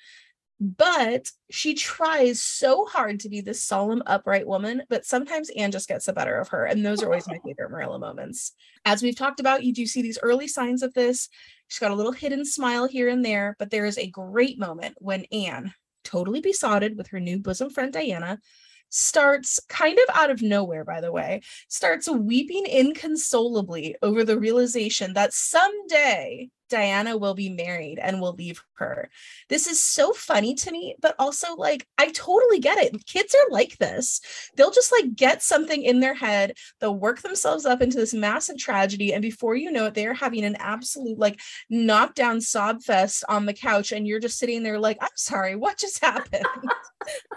but 0.61 1.31
she 1.51 1.75
tries 1.75 2.41
so 2.41 2.87
hard 2.87 3.21
to 3.21 3.29
be 3.29 3.41
this 3.41 3.63
solemn, 3.63 4.03
upright 4.07 4.47
woman, 4.47 4.83
but 4.89 5.05
sometimes 5.05 5.51
Anne 5.51 5.73
just 5.73 5.89
gets 5.89 6.07
the 6.07 6.13
better 6.13 6.39
of 6.39 6.49
her. 6.49 6.65
And 6.65 6.85
those 6.85 7.03
are 7.03 7.07
always 7.07 7.27
my 7.27 7.39
favorite 7.45 7.71
Marilla 7.71 7.99
moments. 7.99 8.53
As 8.85 9.03
we've 9.03 9.17
talked 9.17 9.41
about, 9.41 9.65
you 9.65 9.73
do 9.73 9.87
see 9.87 10.01
these 10.01 10.19
early 10.23 10.47
signs 10.47 10.83
of 10.83 10.95
this. 10.95 11.29
She's 11.69 11.81
got 11.81 11.91
a 11.91 11.97
little 11.97 12.13
hidden 12.13 12.45
smile 12.45 12.87
here 12.87 13.09
and 13.09 13.25
there, 13.25 13.57
but 13.59 13.71
there 13.71 13.85
is 13.85 13.99
a 13.99 14.11
great 14.11 14.59
moment 14.59 14.95
when 14.99 15.27
Anne, 15.33 15.75
totally 16.05 16.41
besotted 16.41 16.97
with 16.97 17.09
her 17.09 17.21
new 17.21 17.39
bosom 17.41 17.69
friend 17.69 17.93
Diana, 17.93 18.39
starts 18.95 19.59
kind 19.69 19.99
of 19.99 20.17
out 20.17 20.31
of 20.31 20.41
nowhere, 20.41 20.85
by 20.85 21.01
the 21.01 21.11
way, 21.11 21.43
starts 21.69 22.09
weeping 22.09 22.65
inconsolably 22.67 23.97
over 24.03 24.25
the 24.25 24.39
realization 24.39 25.15
that 25.15 25.33
someday 25.33 26.49
Diana 26.69 27.17
will 27.17 27.35
be 27.35 27.49
married 27.49 27.99
and 27.99 28.21
will 28.21 28.35
leave 28.35 28.63
her. 28.75 29.11
This 29.49 29.67
is 29.67 29.83
so 29.83 30.13
funny 30.13 30.55
to 30.55 30.71
me, 30.71 30.97
but 31.01 31.15
also 31.19 31.55
like 31.57 31.87
I 31.99 32.11
totally 32.11 32.59
get 32.59 32.79
it. 32.79 33.07
Kids 33.07 33.35
are 33.35 33.51
like 33.51 33.79
this. 33.79 34.21
They'll 34.57 34.71
just 34.71 34.93
like 34.93 35.15
get 35.15 35.43
something 35.43 35.83
in 35.83 36.01
their 36.01 36.15
head, 36.15 36.57
they'll 36.81 36.99
work 36.99 37.23
themselves 37.23 37.67
up 37.67 37.83
into 37.83 37.97
this 37.97 38.15
massive 38.15 38.59
tragedy, 38.59 39.13
and 39.13 39.23
before 39.23 39.55
you 39.55 39.71
know 39.71 39.87
it, 39.87 39.95
they're 39.95 40.15
having 40.15 40.45
an 40.45 40.57
absolute 40.57 41.19
like 41.19 41.41
knockdown 41.71 42.41
sob 42.41 42.83
fest 42.83 43.25
on 43.29 43.47
the 43.47 43.55
couch, 43.55 43.93
and 43.93 44.07
you're 44.07 44.21
just 44.21 44.39
sitting 44.39 44.63
there 44.63 44.79
like, 44.79 44.99
I'm 45.01 45.09
sorry, 45.17 45.57
what 45.57 45.79
just 45.79 45.99
happened? 46.05 46.47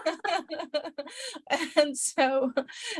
and 1.76 1.96
so 1.96 2.52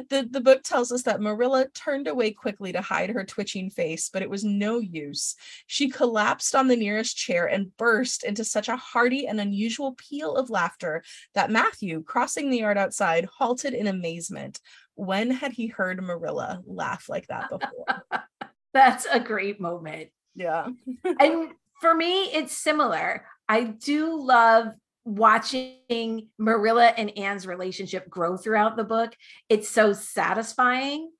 the, 0.09 0.29
the 0.31 0.41
book 0.41 0.62
tells 0.62 0.93
us 0.93 1.03
that 1.03 1.20
Marilla 1.20 1.66
turned 1.74 2.09
away 2.09 2.31
quickly 2.31 2.72
to 2.72 2.81
hide 2.81 3.11
her 3.11 3.24
twitching 3.24 3.70
face, 3.70 4.11
but 4.12 4.22
it 4.22 4.31
was 4.31 4.45
no 4.45 4.79
use. 4.79 5.37
She 5.66 5.89
collapsed 6.19 6.57
on 6.57 6.66
the 6.66 6.77
nearest 6.77 7.16
chair 7.16 7.47
and 7.47 7.77
burst 7.77 8.25
into 8.25 8.45
such 8.45 8.69
a 8.69 8.77
hearty 8.77 9.29
and 9.29 9.41
unusual 9.41 9.95
peal 9.97 10.35
of 10.35 10.51
laughter 10.51 11.01
that 11.35 11.51
Matthew, 11.51 12.03
crossing 12.03 12.51
the 12.51 12.59
yard 12.59 12.77
outside, 12.77 13.29
halted 13.39 13.73
in 13.73 13.87
amazement. 13.87 14.59
When 14.97 15.31
had 15.31 15.53
he 15.53 15.69
heard 15.69 16.03
Marilla 16.03 16.61
laugh 16.66 17.09
like 17.09 17.29
that 17.29 17.51
before? 17.51 18.21
That's 18.75 19.07
a 19.09 19.21
great 19.21 19.61
moment. 19.61 20.09
Yeah. 20.35 20.66
and 21.21 21.53
for 21.81 21.95
me, 21.95 22.25
it's 22.33 22.57
similar. 22.57 23.25
I 23.49 23.62
do 23.62 24.21
love 24.21 24.73
watching 25.05 26.29
Marilla 26.37 26.87
and 26.97 27.16
Anne's 27.16 27.47
relationship 27.47 28.11
grow 28.11 28.37
throughout 28.37 28.77
the 28.77 28.83
book. 28.83 29.14
It's 29.49 29.69
so 29.69 29.93
satisfying 29.93 31.12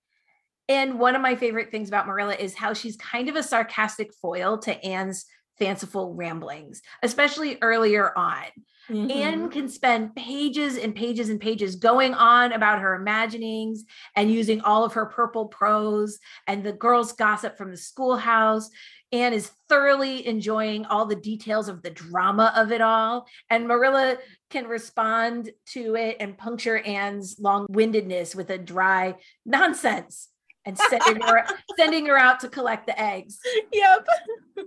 And 0.69 0.99
one 0.99 1.17
of 1.17 1.23
my 1.23 1.35
favorite 1.35 1.71
things 1.71 1.89
about 1.89 2.07
Marilla 2.07 2.35
is 2.35 2.55
how 2.55 2.75
she's 2.75 2.97
kind 2.97 3.29
of 3.29 3.37
a 3.37 3.43
sarcastic 3.43 4.13
foil 4.21 4.59
to 4.59 4.85
Anne's 4.85 5.25
fanciful 5.59 6.15
ramblings, 6.15 6.83
especially 7.03 7.59
earlier 7.63 8.17
on. 8.17 8.45
Mm-hmm. 8.89 9.11
Anne 9.11 9.51
can 9.51 9.69
spend 9.69 10.17
pages 10.17 10.79
and 10.79 10.95
pages 10.95 11.29
and 11.29 11.41
pages 11.41 11.77
going 11.77 12.15
on 12.15 12.53
about 12.53 12.81
her 12.81 12.95
imaginings 12.95 13.85
and 14.17 14.33
using 14.33 14.63
all 14.63 14.85
of 14.85 14.95
her 14.95 15.07
purple 15.07 15.47
prose 15.47 16.19
and 16.47 16.65
the 16.65 16.73
girls' 16.73 17.13
gossip 17.13 17.59
from 17.59 17.71
the 17.71 17.77
schoolhouse. 17.77 18.71
Anne 19.13 19.35
is 19.35 19.51
thoroughly 19.69 20.27
enjoying 20.27 20.87
all 20.87 21.05
the 21.05 21.17
details 21.17 21.69
of 21.69 21.83
the 21.83 21.91
drama 21.91 22.53
of 22.57 22.73
it 22.73 22.81
all. 22.81 23.27
And 23.51 23.69
Marilla 23.69 24.19
can 24.49 24.67
respond 24.67 25.51
to 25.73 25.97
it 25.97 26.17
and 26.21 26.39
puncture 26.39 26.79
Anne's 26.79 27.39
long 27.39 27.67
windedness 27.69 28.35
with 28.35 28.49
a 28.51 28.59
dry 28.59 29.17
nonsense 29.45 30.29
and 30.65 30.79
sending 30.79 31.23
her, 31.23 31.45
sending 31.79 32.07
her 32.07 32.19
out 32.19 32.41
to 32.41 32.49
collect 32.49 32.87
the 32.87 33.01
eggs. 33.01 33.39
Yep. 33.73 34.07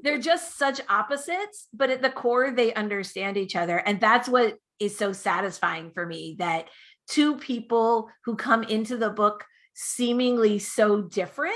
They're 0.04 0.20
just 0.20 0.58
such 0.58 0.82
opposites, 0.90 1.68
but 1.74 1.90
at 1.90 2.02
the 2.02 2.10
core, 2.10 2.52
they 2.52 2.74
understand 2.74 3.38
each 3.38 3.56
other. 3.56 3.78
And 3.78 4.00
that's 4.00 4.28
what 4.28 4.58
is 4.80 4.98
so 4.98 5.14
satisfying 5.14 5.92
for 5.92 6.06
me 6.06 6.36
that 6.40 6.68
two 7.08 7.38
people 7.38 8.10
who 8.26 8.36
come 8.36 8.64
into 8.64 8.98
the 8.98 9.10
book 9.10 9.46
seemingly 9.74 10.60
so 10.60 11.02
different 11.02 11.56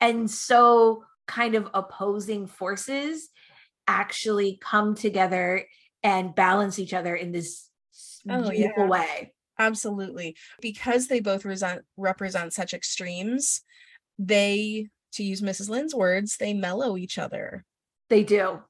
and 0.00 0.30
so 0.30 1.04
kind 1.26 1.54
of 1.54 1.68
opposing 1.74 2.46
forces 2.46 3.28
actually 3.86 4.58
come 4.62 4.94
together 4.94 5.64
and 6.02 6.34
balance 6.34 6.78
each 6.78 6.94
other 6.94 7.14
in 7.14 7.32
this 7.32 7.68
oh, 8.28 8.50
beautiful 8.50 8.84
yeah. 8.84 8.88
way. 8.88 9.34
Absolutely. 9.58 10.36
Because 10.60 11.06
they 11.06 11.20
both 11.20 11.44
resent, 11.44 11.82
represent 11.96 12.52
such 12.52 12.72
extremes, 12.72 13.62
they, 14.20 14.88
to 15.12 15.24
use 15.24 15.40
Mrs. 15.40 15.68
Lynde's 15.68 15.94
words, 15.94 16.36
they 16.36 16.52
mellow 16.52 16.96
each 16.96 17.18
other. 17.18 17.64
They 18.10 18.22
do. 18.22 18.60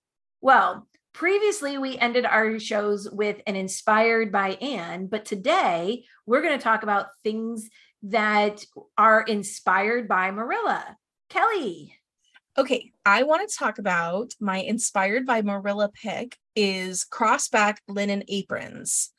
Well, 0.40 0.86
previously 1.12 1.76
we 1.76 1.98
ended 1.98 2.24
our 2.24 2.58
shows 2.58 3.10
with 3.10 3.40
an 3.46 3.56
inspired 3.56 4.30
by 4.30 4.50
Anne, 4.50 5.06
but 5.06 5.24
today 5.24 6.04
we're 6.24 6.42
going 6.42 6.56
to 6.56 6.62
talk 6.62 6.82
about 6.82 7.08
things 7.24 7.68
that 8.04 8.64
are 8.96 9.22
inspired 9.22 10.08
by 10.08 10.30
Marilla. 10.30 10.96
Kelly. 11.28 11.96
Okay, 12.56 12.92
I 13.04 13.22
want 13.22 13.48
to 13.48 13.56
talk 13.56 13.78
about 13.78 14.32
my 14.40 14.58
inspired 14.58 15.24
by 15.24 15.42
Marilla 15.42 15.90
pick 15.90 16.36
is 16.56 17.06
crossback 17.10 17.76
linen 17.88 18.24
aprons. 18.28 19.10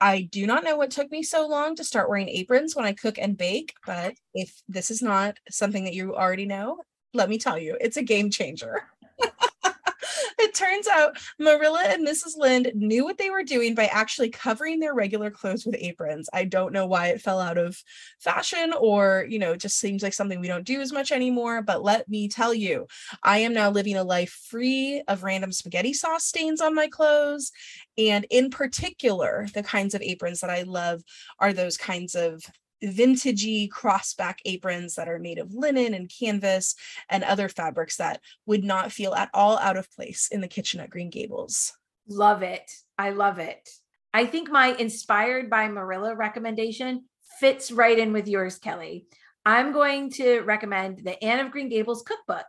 I 0.00 0.22
do 0.22 0.46
not 0.46 0.64
know 0.64 0.76
what 0.76 0.90
took 0.90 1.10
me 1.10 1.22
so 1.22 1.46
long 1.46 1.76
to 1.76 1.84
start 1.84 2.08
wearing 2.08 2.28
aprons 2.28 2.74
when 2.74 2.86
I 2.86 2.92
cook 2.92 3.18
and 3.18 3.36
bake, 3.36 3.74
but 3.86 4.14
if 4.34 4.62
this 4.68 4.90
is 4.90 5.02
not 5.02 5.36
something 5.50 5.84
that 5.84 5.94
you 5.94 6.14
already 6.14 6.46
know, 6.46 6.78
let 7.12 7.28
me 7.28 7.38
tell 7.38 7.58
you, 7.58 7.76
it's 7.80 7.96
a 7.96 8.02
game 8.02 8.30
changer. 8.30 8.84
it 10.38 10.54
turns 10.54 10.86
out 10.88 11.18
Marilla 11.38 11.82
and 11.84 12.06
Mrs. 12.06 12.36
Lynde 12.36 12.72
knew 12.74 13.04
what 13.04 13.18
they 13.18 13.30
were 13.30 13.42
doing 13.42 13.74
by 13.74 13.86
actually 13.86 14.30
covering 14.30 14.80
their 14.80 14.94
regular 14.94 15.30
clothes 15.30 15.66
with 15.66 15.76
aprons. 15.78 16.28
I 16.32 16.44
don't 16.44 16.72
know 16.72 16.86
why 16.86 17.08
it 17.08 17.20
fell 17.20 17.40
out 17.40 17.58
of 17.58 17.82
fashion 18.18 18.72
or, 18.78 19.26
you 19.28 19.38
know, 19.38 19.56
just 19.56 19.78
seems 19.78 20.02
like 20.02 20.12
something 20.14 20.40
we 20.40 20.48
don't 20.48 20.64
do 20.64 20.80
as 20.80 20.92
much 20.92 21.12
anymore. 21.12 21.62
But 21.62 21.82
let 21.82 22.08
me 22.08 22.28
tell 22.28 22.54
you, 22.54 22.86
I 23.22 23.38
am 23.38 23.52
now 23.52 23.70
living 23.70 23.96
a 23.96 24.04
life 24.04 24.46
free 24.48 25.02
of 25.08 25.22
random 25.22 25.52
spaghetti 25.52 25.92
sauce 25.92 26.24
stains 26.24 26.60
on 26.60 26.74
my 26.74 26.88
clothes. 26.88 27.52
And 27.98 28.26
in 28.30 28.50
particular, 28.50 29.48
the 29.54 29.62
kinds 29.62 29.94
of 29.94 30.02
aprons 30.02 30.40
that 30.40 30.50
I 30.50 30.62
love 30.62 31.02
are 31.38 31.52
those 31.52 31.76
kinds 31.76 32.14
of 32.14 32.42
vintagey 32.82 33.68
crossback 33.68 34.36
aprons 34.44 34.94
that 34.94 35.08
are 35.08 35.18
made 35.18 35.38
of 35.38 35.52
linen 35.52 35.92
and 35.92 36.10
canvas 36.10 36.74
and 37.08 37.22
other 37.24 37.48
fabrics 37.48 37.96
that 37.96 38.20
would 38.46 38.64
not 38.64 38.92
feel 38.92 39.14
at 39.14 39.28
all 39.34 39.58
out 39.58 39.76
of 39.76 39.90
place 39.92 40.28
in 40.30 40.40
the 40.40 40.48
kitchen 40.48 40.80
at 40.80 40.90
Green 40.90 41.10
Gables. 41.10 41.72
Love 42.08 42.42
it. 42.42 42.70
I 42.98 43.10
love 43.10 43.38
it. 43.38 43.68
I 44.12 44.26
think 44.26 44.50
my 44.50 44.68
inspired 44.68 45.50
by 45.50 45.68
Marilla 45.68 46.14
recommendation 46.14 47.04
fits 47.38 47.70
right 47.70 47.98
in 47.98 48.12
with 48.12 48.26
yours, 48.26 48.58
Kelly. 48.58 49.06
I'm 49.44 49.72
going 49.72 50.10
to 50.12 50.40
recommend 50.40 50.98
the 50.98 51.22
Anne 51.22 51.44
of 51.44 51.52
Green 51.52 51.68
Gables 51.68 52.02
cookbook. 52.02 52.46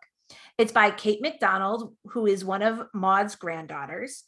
It's 0.57 0.71
by 0.71 0.91
Kate 0.91 1.21
Macdonald, 1.21 1.95
who 2.05 2.25
is 2.25 2.43
one 2.43 2.61
of 2.61 2.87
Maud's 2.93 3.35
granddaughters. 3.35 4.23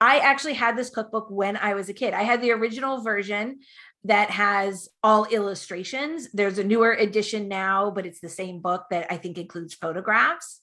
I 0.00 0.18
actually 0.18 0.54
had 0.54 0.76
this 0.76 0.90
cookbook 0.90 1.28
when 1.30 1.56
I 1.56 1.74
was 1.74 1.88
a 1.88 1.94
kid. 1.94 2.12
I 2.12 2.22
had 2.22 2.42
the 2.42 2.52
original 2.52 3.02
version 3.02 3.60
that 4.04 4.30
has 4.30 4.88
all 5.02 5.24
illustrations. 5.24 6.28
There's 6.32 6.58
a 6.58 6.64
newer 6.64 6.92
edition 6.92 7.48
now, 7.48 7.90
but 7.90 8.06
it's 8.06 8.20
the 8.20 8.28
same 8.28 8.60
book 8.60 8.84
that 8.90 9.06
I 9.10 9.16
think 9.16 9.38
includes 9.38 9.74
photographs. 9.74 10.60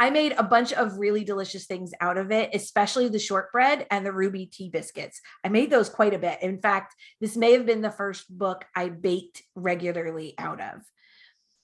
I 0.00 0.10
made 0.10 0.32
a 0.32 0.44
bunch 0.44 0.72
of 0.72 0.98
really 0.98 1.24
delicious 1.24 1.66
things 1.66 1.92
out 2.00 2.18
of 2.18 2.30
it, 2.30 2.50
especially 2.54 3.08
the 3.08 3.18
shortbread 3.18 3.86
and 3.90 4.06
the 4.06 4.12
ruby 4.12 4.46
tea 4.46 4.70
biscuits. 4.70 5.20
I 5.42 5.48
made 5.48 5.70
those 5.70 5.88
quite 5.88 6.14
a 6.14 6.18
bit. 6.18 6.40
In 6.40 6.60
fact, 6.60 6.94
this 7.20 7.36
may 7.36 7.52
have 7.52 7.66
been 7.66 7.80
the 7.80 7.90
first 7.90 8.26
book 8.36 8.64
I 8.76 8.90
baked 8.90 9.42
regularly 9.56 10.34
out 10.38 10.60
of. 10.60 10.82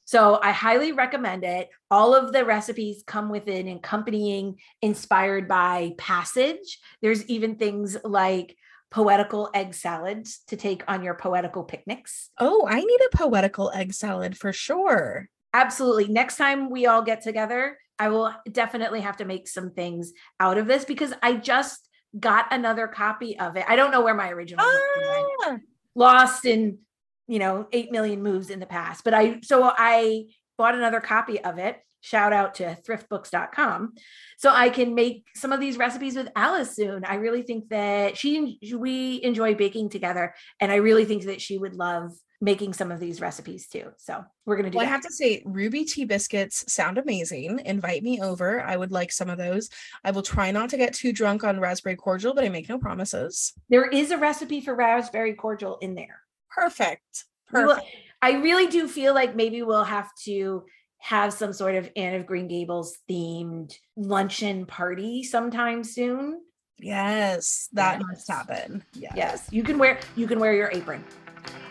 So 0.05 0.39
I 0.43 0.53
highly 0.53 0.93
recommend 0.93 1.45
it. 1.45 1.69
All 1.91 2.15
of 2.15 2.33
the 2.33 2.45
recipes 2.45 3.03
come 3.07 3.31
with 3.31 3.49
an 3.49 3.69
accompanying 3.69 4.59
inspired 4.83 5.49
by 5.49 5.95
passage. 5.99 6.79
There's 7.01 7.25
even 7.27 7.57
things 7.57 7.97
like 8.05 8.57
poetical 8.91 9.51
egg 9.55 9.75
salads 9.75 10.43
to 10.47 10.57
take 10.57 10.85
on 10.87 11.03
your 11.03 11.15
poetical 11.15 11.65
picnics. 11.65 12.31
Oh, 12.39 12.67
I 12.69 12.81
need 12.81 13.01
a 13.01 13.17
poetical 13.17 13.73
egg 13.75 13.93
salad 13.93 14.37
for 14.37 14.53
sure. 14.53 15.29
Absolutely. 15.53 16.09
Next 16.09 16.37
time 16.37 16.71
we 16.71 16.87
all 16.87 17.03
get 17.03 17.23
together, 17.23 17.79
I 17.99 18.09
will 18.09 18.33
definitely 18.51 19.01
have 19.01 19.17
to 19.19 19.25
make 19.25 19.49
some 19.49 19.71
things 19.71 20.13
out 20.39 20.59
of 20.59 20.67
this 20.67 20.85
because 20.85 21.13
I 21.23 21.35
just 21.35 21.89
got 22.19 22.53
another 22.53 22.87
copy 22.87 23.39
of 23.39 23.57
it. 23.57 23.65
I 23.69 23.77
don't 23.77 23.91
know 23.91 24.03
where 24.03 24.15
my 24.15 24.31
original 24.31 24.65
ah. 24.65 25.57
lost 25.95 26.45
in, 26.45 26.79
you 27.27 27.39
know, 27.39 27.67
8 27.73 27.91
million 27.91 28.23
moves 28.23 28.51
in 28.51 28.61
the 28.61 28.67
past, 28.67 29.05
but 29.05 29.15
I 29.15 29.41
so 29.43 29.71
I 29.77 30.27
bought 30.59 30.75
another 30.75 31.01
copy 31.01 31.41
of 31.41 31.59
it. 31.59 31.79
Shout 32.01 32.35
out 32.35 32.57
to 32.57 32.77
thriftbooks.com 32.87 33.95
so 34.37 34.51
i 34.51 34.69
can 34.69 34.95
make 34.95 35.25
some 35.35 35.53
of 35.53 35.61
these 35.61 35.79
recipes 35.79 36.17
with 36.17 36.29
alice 36.37 36.77
soon. 36.77 37.03
I 37.03 37.15
really 37.15 37.41
think 37.41 37.71
that 37.71 38.19
she 38.19 38.59
we 38.77 39.23
enjoy 39.23 39.55
baking 39.55 39.89
together 39.89 40.35
and 40.61 40.71
i 40.71 40.77
really 40.77 41.07
think 41.07 41.25
that 41.25 41.41
she 41.41 41.57
would 41.57 41.75
love 41.75 42.11
making 42.43 42.75
some 42.75 42.93
of 42.93 43.01
these 43.01 43.23
recipes 43.23 43.69
too. 43.69 43.91
So 43.97 44.23
we're 44.45 44.57
going 44.57 44.67
to 44.67 44.71
do 44.71 44.77
well, 44.77 44.87
i 44.87 44.91
have 44.91 45.01
to 45.01 45.11
say 45.11 45.43
ruby 45.47 45.87
tea 45.87 46.05
biscuits 46.05 46.71
sound 46.71 46.99
amazing. 46.99 47.61
Invite 47.65 48.03
me 48.03 48.21
over. 48.21 48.61
I 48.61 48.77
would 48.77 48.93
like 48.93 49.11
some 49.11 49.31
of 49.31 49.39
those. 49.39 49.71
I 50.05 50.11
will 50.11 50.23
try 50.23 50.51
not 50.51 50.69
to 50.71 50.77
get 50.77 50.93
too 50.93 51.13
drunk 51.13 51.43
on 51.43 51.59
raspberry 51.59 51.97
cordial 51.97 52.35
but 52.35 52.45
i 52.45 52.51
make 52.51 52.69
no 52.69 52.79
promises. 52.79 53.55
There 53.71 53.87
is 53.87 54.11
a 54.11 54.19
recipe 54.19 54.61
for 54.61 54.75
raspberry 54.75 55.33
cordial 55.33 55.79
in 55.81 55.95
there 55.95 56.21
perfect 56.55 57.25
perfect 57.49 57.81
will, 57.81 57.87
i 58.23 58.33
really 58.33 58.67
do 58.67 58.87
feel 58.87 59.15
like 59.15 59.35
maybe 59.35 59.63
we'll 59.63 59.85
have 59.85 60.11
to 60.23 60.65
have 61.05 61.35
some 61.35 61.53
sort 61.53 61.75
of 61.75 61.91
Anne 61.97 62.15
of 62.15 62.25
Green 62.25 62.49
Gables 62.49 62.97
themed 63.11 63.77
luncheon 63.95 64.65
party 64.65 65.23
sometime 65.23 65.85
soon. 65.85 66.41
Yes, 66.79 67.69
that 67.75 67.99
yes. 67.99 68.07
must 68.09 68.31
happen. 68.31 68.83
Yes. 68.95 69.13
yes. 69.15 69.49
You 69.51 69.63
can 69.63 69.77
wear 69.77 70.01
you 70.17 70.27
can 70.27 70.41
wear 70.41 70.55
your 70.55 70.71
apron. 70.73 71.05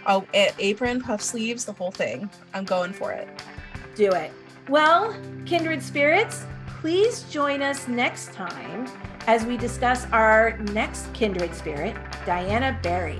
Oh, 0.06 0.24
apron, 0.34 1.02
puff 1.02 1.20
sleeves, 1.20 1.66
the 1.66 1.74
whole 1.74 1.90
thing. 1.90 2.30
I'm 2.54 2.64
going 2.64 2.94
for 2.94 3.12
it. 3.12 3.28
Do 3.96 4.12
it. 4.12 4.32
Well, 4.70 5.18
kindred 5.46 5.82
spirits, 5.82 6.46
please 6.68 7.24
join 7.24 7.64
us 7.64 7.88
next 7.88 8.34
time 8.34 8.88
as 9.26 9.46
we 9.46 9.58
discuss 9.58 10.06
our 10.12 10.58
next 10.74 11.12
kindred 11.14 11.56
spirit, 11.56 11.96
Diana 12.24 12.78
Barry. 12.84 13.20